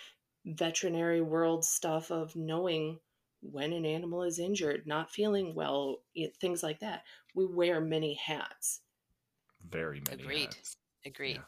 veterinary 0.45 1.21
world 1.21 1.65
stuff 1.65 2.11
of 2.11 2.35
knowing 2.35 2.99
when 3.41 3.73
an 3.73 3.85
animal 3.85 4.23
is 4.23 4.39
injured 4.39 4.83
not 4.85 5.11
feeling 5.11 5.53
well 5.55 5.97
y- 6.15 6.31
things 6.39 6.63
like 6.63 6.79
that 6.79 7.03
we 7.35 7.45
wear 7.45 7.81
many 7.81 8.13
hats 8.15 8.81
Very 9.69 10.01
many. 10.07 10.21
agreed 10.23 10.45
hats. 10.53 10.77
agreed 11.05 11.41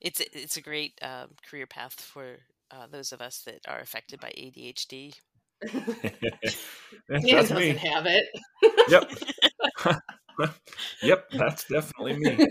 it's 0.00 0.20
a- 0.20 0.38
it's 0.38 0.56
a 0.56 0.62
great 0.62 0.98
um, 1.02 1.28
career 1.48 1.66
path 1.66 1.94
for 2.00 2.36
uh, 2.70 2.86
those 2.90 3.12
of 3.12 3.20
us 3.20 3.42
that 3.44 3.60
are 3.68 3.80
affected 3.80 4.20
by 4.20 4.30
adhd 4.36 5.14
That's 7.08 7.24
doesn't 7.26 7.56
me. 7.58 7.70
have 7.70 8.06
it 8.06 8.24
Yep. 8.88 9.12
yep, 11.02 11.24
that's 11.32 11.64
definitely 11.64 12.16
me. 12.18 12.46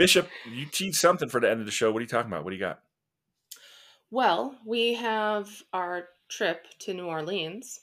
Bishop, 0.00 0.28
you 0.50 0.64
teach 0.64 0.94
something 0.94 1.28
for 1.28 1.40
the 1.40 1.50
end 1.50 1.60
of 1.60 1.66
the 1.66 1.72
show. 1.72 1.92
What 1.92 1.98
are 1.98 2.02
you 2.02 2.08
talking 2.08 2.32
about? 2.32 2.42
What 2.42 2.50
do 2.50 2.56
you 2.56 2.62
got? 2.62 2.80
well 4.10 4.56
we 4.66 4.94
have 4.94 5.48
our 5.72 6.08
trip 6.28 6.66
to 6.80 6.94
new 6.94 7.04
orleans 7.06 7.80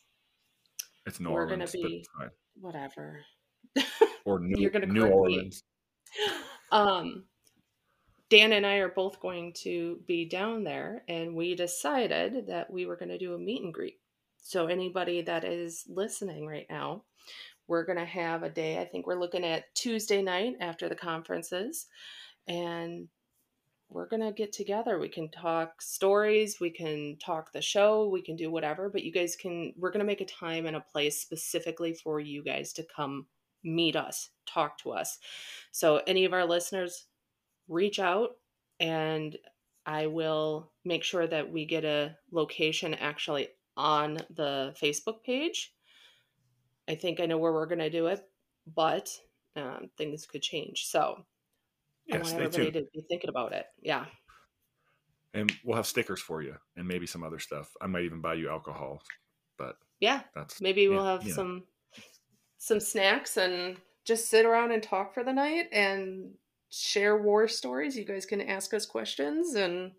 It's 1.06 1.20
New 1.20 1.30
We're 1.30 1.44
Orleans, 1.46 1.72
but 1.72 1.88
be- 1.88 2.06
fine. 2.18 2.30
whatever 2.60 3.24
Or 4.26 4.40
New, 4.42 4.60
You're 4.60 4.72
gonna 4.72 4.88
New 4.88 5.06
me. 5.06 5.12
Orleans. 5.12 5.64
um 6.72 7.26
Dan 8.30 8.52
and 8.52 8.66
I 8.66 8.78
are 8.78 8.90
both 8.90 9.22
going 9.22 9.54
to 9.64 10.00
be 10.06 10.26
down 10.26 10.66
there, 10.66 11.04
and 11.08 11.34
we 11.34 11.56
decided 11.56 12.48
that 12.48 12.70
we 12.70 12.86
were 12.86 12.98
going 12.98 13.08
to 13.08 13.18
do 13.18 13.34
a 13.36 13.40
meet 13.40 13.62
and 13.64 13.74
greet. 13.74 14.00
So, 14.42 14.68
anybody 14.68 15.22
that 15.22 15.46
is 15.46 15.86
listening 15.88 16.46
right 16.46 16.66
now, 16.70 17.04
we're 17.68 17.86
going 17.86 18.00
to 18.00 18.06
have 18.06 18.44
a 18.44 18.50
day. 18.50 18.80
I 18.80 18.86
think 18.86 19.08
we're 19.08 19.20
looking 19.20 19.44
at 19.44 19.74
Tuesday 19.76 20.22
night 20.22 20.56
after 20.60 20.90
the 20.90 20.96
conferences, 20.96 21.88
and 22.48 23.08
we're 23.90 24.08
going 24.08 24.22
to 24.22 24.32
get 24.32 24.52
together. 24.52 25.00
We 25.00 25.10
can 25.10 25.30
talk 25.30 25.82
stories, 25.82 26.60
we 26.60 26.70
can 26.70 27.18
talk 27.24 27.52
the 27.52 27.62
show, 27.62 28.10
we 28.10 28.22
can 28.22 28.36
do 28.36 28.52
whatever, 28.52 28.90
but 28.90 29.04
you 29.04 29.12
guys 29.12 29.36
can, 29.36 29.74
we're 29.78 29.92
going 29.92 30.00
to 30.00 30.06
make 30.06 30.22
a 30.22 30.26
time 30.26 30.66
and 30.66 30.76
a 30.76 30.82
place 30.82 31.22
specifically 31.22 31.94
for 31.94 32.20
you 32.20 32.44
guys 32.44 32.74
to 32.74 32.86
come 32.94 33.28
meet 33.64 33.96
us, 33.96 34.30
talk 34.46 34.78
to 34.80 34.92
us. 34.92 35.20
So, 35.72 36.02
any 36.08 36.26
of 36.26 36.34
our 36.34 36.46
listeners, 36.46 37.06
reach 37.68 38.00
out 38.00 38.32
and 38.80 39.36
I 39.86 40.08
will 40.08 40.72
make 40.84 41.04
sure 41.04 41.28
that 41.28 41.52
we 41.52 41.66
get 41.66 41.86
a 41.86 42.16
location 42.32 42.94
actually 42.94 43.50
on 43.76 44.16
the 44.36 44.76
Facebook 44.82 45.24
page. 45.24 45.74
I 46.88 46.96
think 46.96 47.20
I 47.20 47.26
know 47.26 47.38
where 47.38 47.54
we're 47.54 47.66
going 47.66 47.80
to 47.80 47.90
do 47.90 48.08
it, 48.08 48.22
but 48.76 49.10
um, 49.56 49.90
things 49.98 50.26
could 50.26 50.42
change. 50.42 50.86
So 50.88 51.26
I 52.12 52.18
Yeah, 52.18 52.18
want 52.18 52.34
everybody 52.34 52.72
tuned. 52.72 52.74
to 52.74 52.88
be 52.94 53.06
thinking 53.10 53.30
about 53.30 53.54
it. 53.54 53.66
Yeah. 53.82 54.06
And 55.34 55.52
we'll 55.64 55.76
have 55.76 55.86
stickers 55.88 56.22
for 56.22 56.42
you 56.42 56.56
and 56.76 56.88
maybe 56.88 57.06
some 57.06 57.24
other 57.24 57.40
stuff. 57.40 57.72
I 57.82 57.88
might 57.88 58.04
even 58.04 58.22
buy 58.22 58.36
you 58.36 58.50
alcohol, 58.50 59.02
but 59.58 59.78
Yeah. 60.00 60.22
that's 60.34 60.62
Maybe 60.62 60.88
we'll 60.88 61.04
yeah, 61.04 61.12
have 61.12 61.26
know. 61.26 61.32
some 61.34 61.64
some 62.60 62.80
snacks 62.80 63.38
and 63.38 63.78
just 64.04 64.30
sit 64.30 64.46
around 64.46 64.72
and 64.72 64.82
talk 64.82 65.14
for 65.14 65.24
the 65.24 65.34
night 65.34 65.68
and 65.72 66.34
share 66.70 67.22
war 67.22 67.48
stories. 67.48 67.96
You 67.96 68.04
guys 68.06 68.26
can 68.26 68.42
ask 68.42 68.74
us 68.74 68.86
questions 68.86 69.54
and 69.56 69.92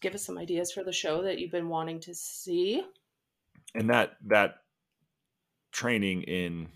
give 0.00 0.14
us 0.14 0.24
some 0.24 0.38
ideas 0.38 0.70
for 0.72 0.84
the 0.84 0.92
show 0.92 1.22
that 1.22 1.38
you've 1.38 1.50
been 1.50 1.68
wanting 1.68 1.98
to 2.00 2.14
see. 2.14 2.82
and 3.74 3.90
that 3.90 4.16
that 4.26 4.62
training 5.78 6.22
in 6.22 6.66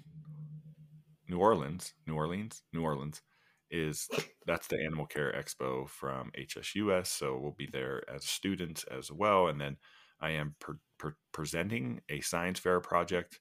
New 1.28 1.38
Orleans, 1.38 1.92
New 2.06 2.14
Orleans, 2.14 2.62
New 2.72 2.84
Orleans 2.84 3.20
is 3.68 4.08
that's 4.46 4.68
the 4.68 4.78
Animal 4.78 5.06
Care 5.06 5.34
Expo 5.36 5.88
from 5.88 6.30
HSUS. 6.38 7.08
So 7.08 7.36
we'll 7.36 7.56
be 7.58 7.68
there 7.72 8.04
as 8.08 8.24
students 8.24 8.84
as 8.84 9.10
well, 9.10 9.48
and 9.48 9.60
then 9.60 9.76
I 10.20 10.30
am 10.30 10.54
per, 10.60 10.78
per, 11.00 11.16
presenting 11.32 12.02
a 12.08 12.20
science 12.20 12.60
fair 12.60 12.78
project. 12.78 13.40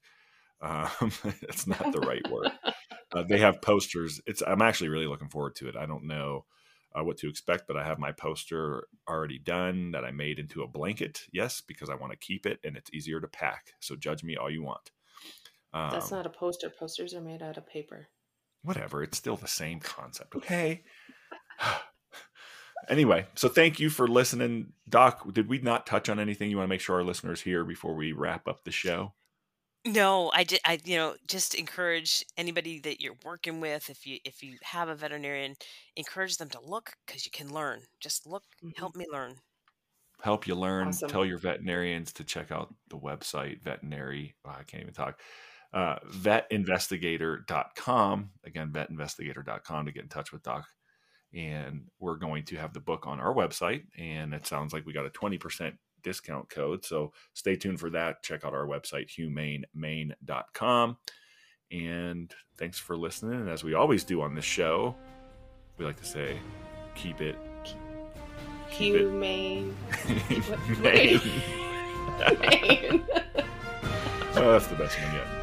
Um, 0.60 0.88
it's 1.42 1.68
not 1.68 1.92
the 1.92 2.00
right 2.00 2.28
word. 2.28 2.50
Uh, 3.14 3.22
they 3.22 3.36
have 3.36 3.60
posters. 3.60 4.22
It's 4.24 4.42
I'm 4.46 4.62
actually 4.62 4.88
really 4.88 5.06
looking 5.06 5.28
forward 5.28 5.54
to 5.56 5.68
it. 5.68 5.76
I 5.76 5.84
don't 5.84 6.06
know 6.06 6.46
uh, 6.98 7.04
what 7.04 7.18
to 7.18 7.28
expect, 7.28 7.64
but 7.68 7.76
I 7.76 7.84
have 7.84 7.98
my 7.98 8.10
poster 8.10 8.88
already 9.06 9.38
done 9.38 9.90
that 9.90 10.02
I 10.02 10.12
made 10.12 10.38
into 10.38 10.62
a 10.62 10.66
blanket. 10.66 11.20
Yes, 11.30 11.60
because 11.60 11.90
I 11.90 11.94
want 11.94 12.12
to 12.12 12.26
keep 12.26 12.46
it 12.46 12.58
and 12.64 12.74
it's 12.74 12.90
easier 12.90 13.20
to 13.20 13.28
pack. 13.28 13.74
So 13.80 13.96
judge 13.96 14.24
me 14.24 14.38
all 14.38 14.50
you 14.50 14.62
want. 14.62 14.92
Um, 15.74 15.90
That's 15.92 16.10
not 16.10 16.26
a 16.26 16.30
poster. 16.30 16.68
Posters 16.70 17.14
are 17.14 17.20
made 17.20 17.42
out 17.42 17.56
of 17.56 17.66
paper. 17.66 18.08
whatever. 18.62 19.02
It's 19.02 19.18
still 19.18 19.36
the 19.36 19.48
same 19.48 19.80
concept. 19.80 20.34
Okay. 20.36 20.84
anyway, 22.88 23.26
so 23.34 23.48
thank 23.48 23.80
you 23.80 23.90
for 23.90 24.06
listening. 24.08 24.72
Doc, 24.88 25.32
did 25.32 25.48
we 25.48 25.58
not 25.58 25.86
touch 25.86 26.08
on 26.08 26.18
anything 26.20 26.50
you 26.50 26.56
want 26.58 26.66
to 26.66 26.70
make 26.70 26.80
sure 26.80 26.96
our 26.96 27.04
listeners 27.04 27.40
hear 27.42 27.64
before 27.64 27.94
we 27.94 28.12
wrap 28.12 28.46
up 28.48 28.64
the 28.64 28.70
show? 28.70 29.14
No, 29.84 30.30
I 30.32 30.44
did. 30.44 30.60
I 30.64 30.78
you 30.84 30.96
know 30.96 31.16
just 31.26 31.56
encourage 31.56 32.24
anybody 32.36 32.78
that 32.80 33.00
you're 33.00 33.16
working 33.24 33.60
with. 33.60 33.90
If 33.90 34.06
you 34.06 34.18
if 34.24 34.40
you 34.42 34.56
have 34.62 34.88
a 34.88 34.94
veterinarian, 34.94 35.56
encourage 35.96 36.36
them 36.36 36.50
to 36.50 36.60
look 36.60 36.92
because 37.04 37.24
you 37.24 37.32
can 37.32 37.52
learn. 37.52 37.80
Just 38.00 38.24
look, 38.24 38.44
Mhm. 38.62 38.78
help 38.78 38.94
me 38.94 39.06
learn. 39.10 39.40
Help 40.22 40.46
you 40.46 40.54
learn. 40.54 40.88
Awesome. 40.88 41.10
Tell 41.10 41.26
your 41.26 41.38
veterinarians 41.38 42.12
to 42.12 42.22
check 42.22 42.52
out 42.52 42.72
the 42.90 42.96
website, 42.98 43.60
veterinary. 43.60 44.36
oh, 44.44 44.50
I 44.50 44.62
can't 44.62 44.82
even 44.84 44.94
talk. 44.94 45.18
Uh, 45.72 45.96
vetinvestigator.com. 46.10 48.30
Again, 48.44 48.70
vetinvestigator.com 48.72 49.86
to 49.86 49.92
get 49.92 50.02
in 50.02 50.08
touch 50.08 50.32
with 50.32 50.42
Doc. 50.42 50.66
And 51.34 51.84
we're 51.98 52.16
going 52.16 52.44
to 52.44 52.56
have 52.56 52.74
the 52.74 52.80
book 52.80 53.06
on 53.06 53.18
our 53.20 53.34
website. 53.34 53.84
And 53.98 54.34
it 54.34 54.46
sounds 54.46 54.74
like 54.74 54.84
we 54.84 54.92
got 54.92 55.06
a 55.06 55.10
20% 55.10 55.72
discount 56.02 56.50
code. 56.50 56.84
So 56.84 57.12
stay 57.32 57.56
tuned 57.56 57.80
for 57.80 57.88
that. 57.90 58.22
Check 58.22 58.44
out 58.44 58.52
our 58.52 58.66
website, 58.66 59.08
humanemain.com. 59.08 60.96
And 61.70 62.34
thanks 62.58 62.78
for 62.78 62.94
listening. 62.96 63.40
And 63.40 63.48
as 63.48 63.64
we 63.64 63.72
always 63.72 64.04
do 64.04 64.20
on 64.20 64.34
this 64.34 64.44
show, 64.44 64.94
we 65.78 65.86
like 65.86 65.98
to 66.00 66.04
say, 66.06 66.36
keep 66.94 67.22
it 67.22 67.36
Keep 68.70 68.94
it- 68.94 69.00
Humane. 69.00 69.74
Humane. 70.66 71.20
oh, 74.34 74.52
that's 74.52 74.66
the 74.66 74.76
best 74.76 74.98
one 75.00 75.14
yet. 75.14 75.41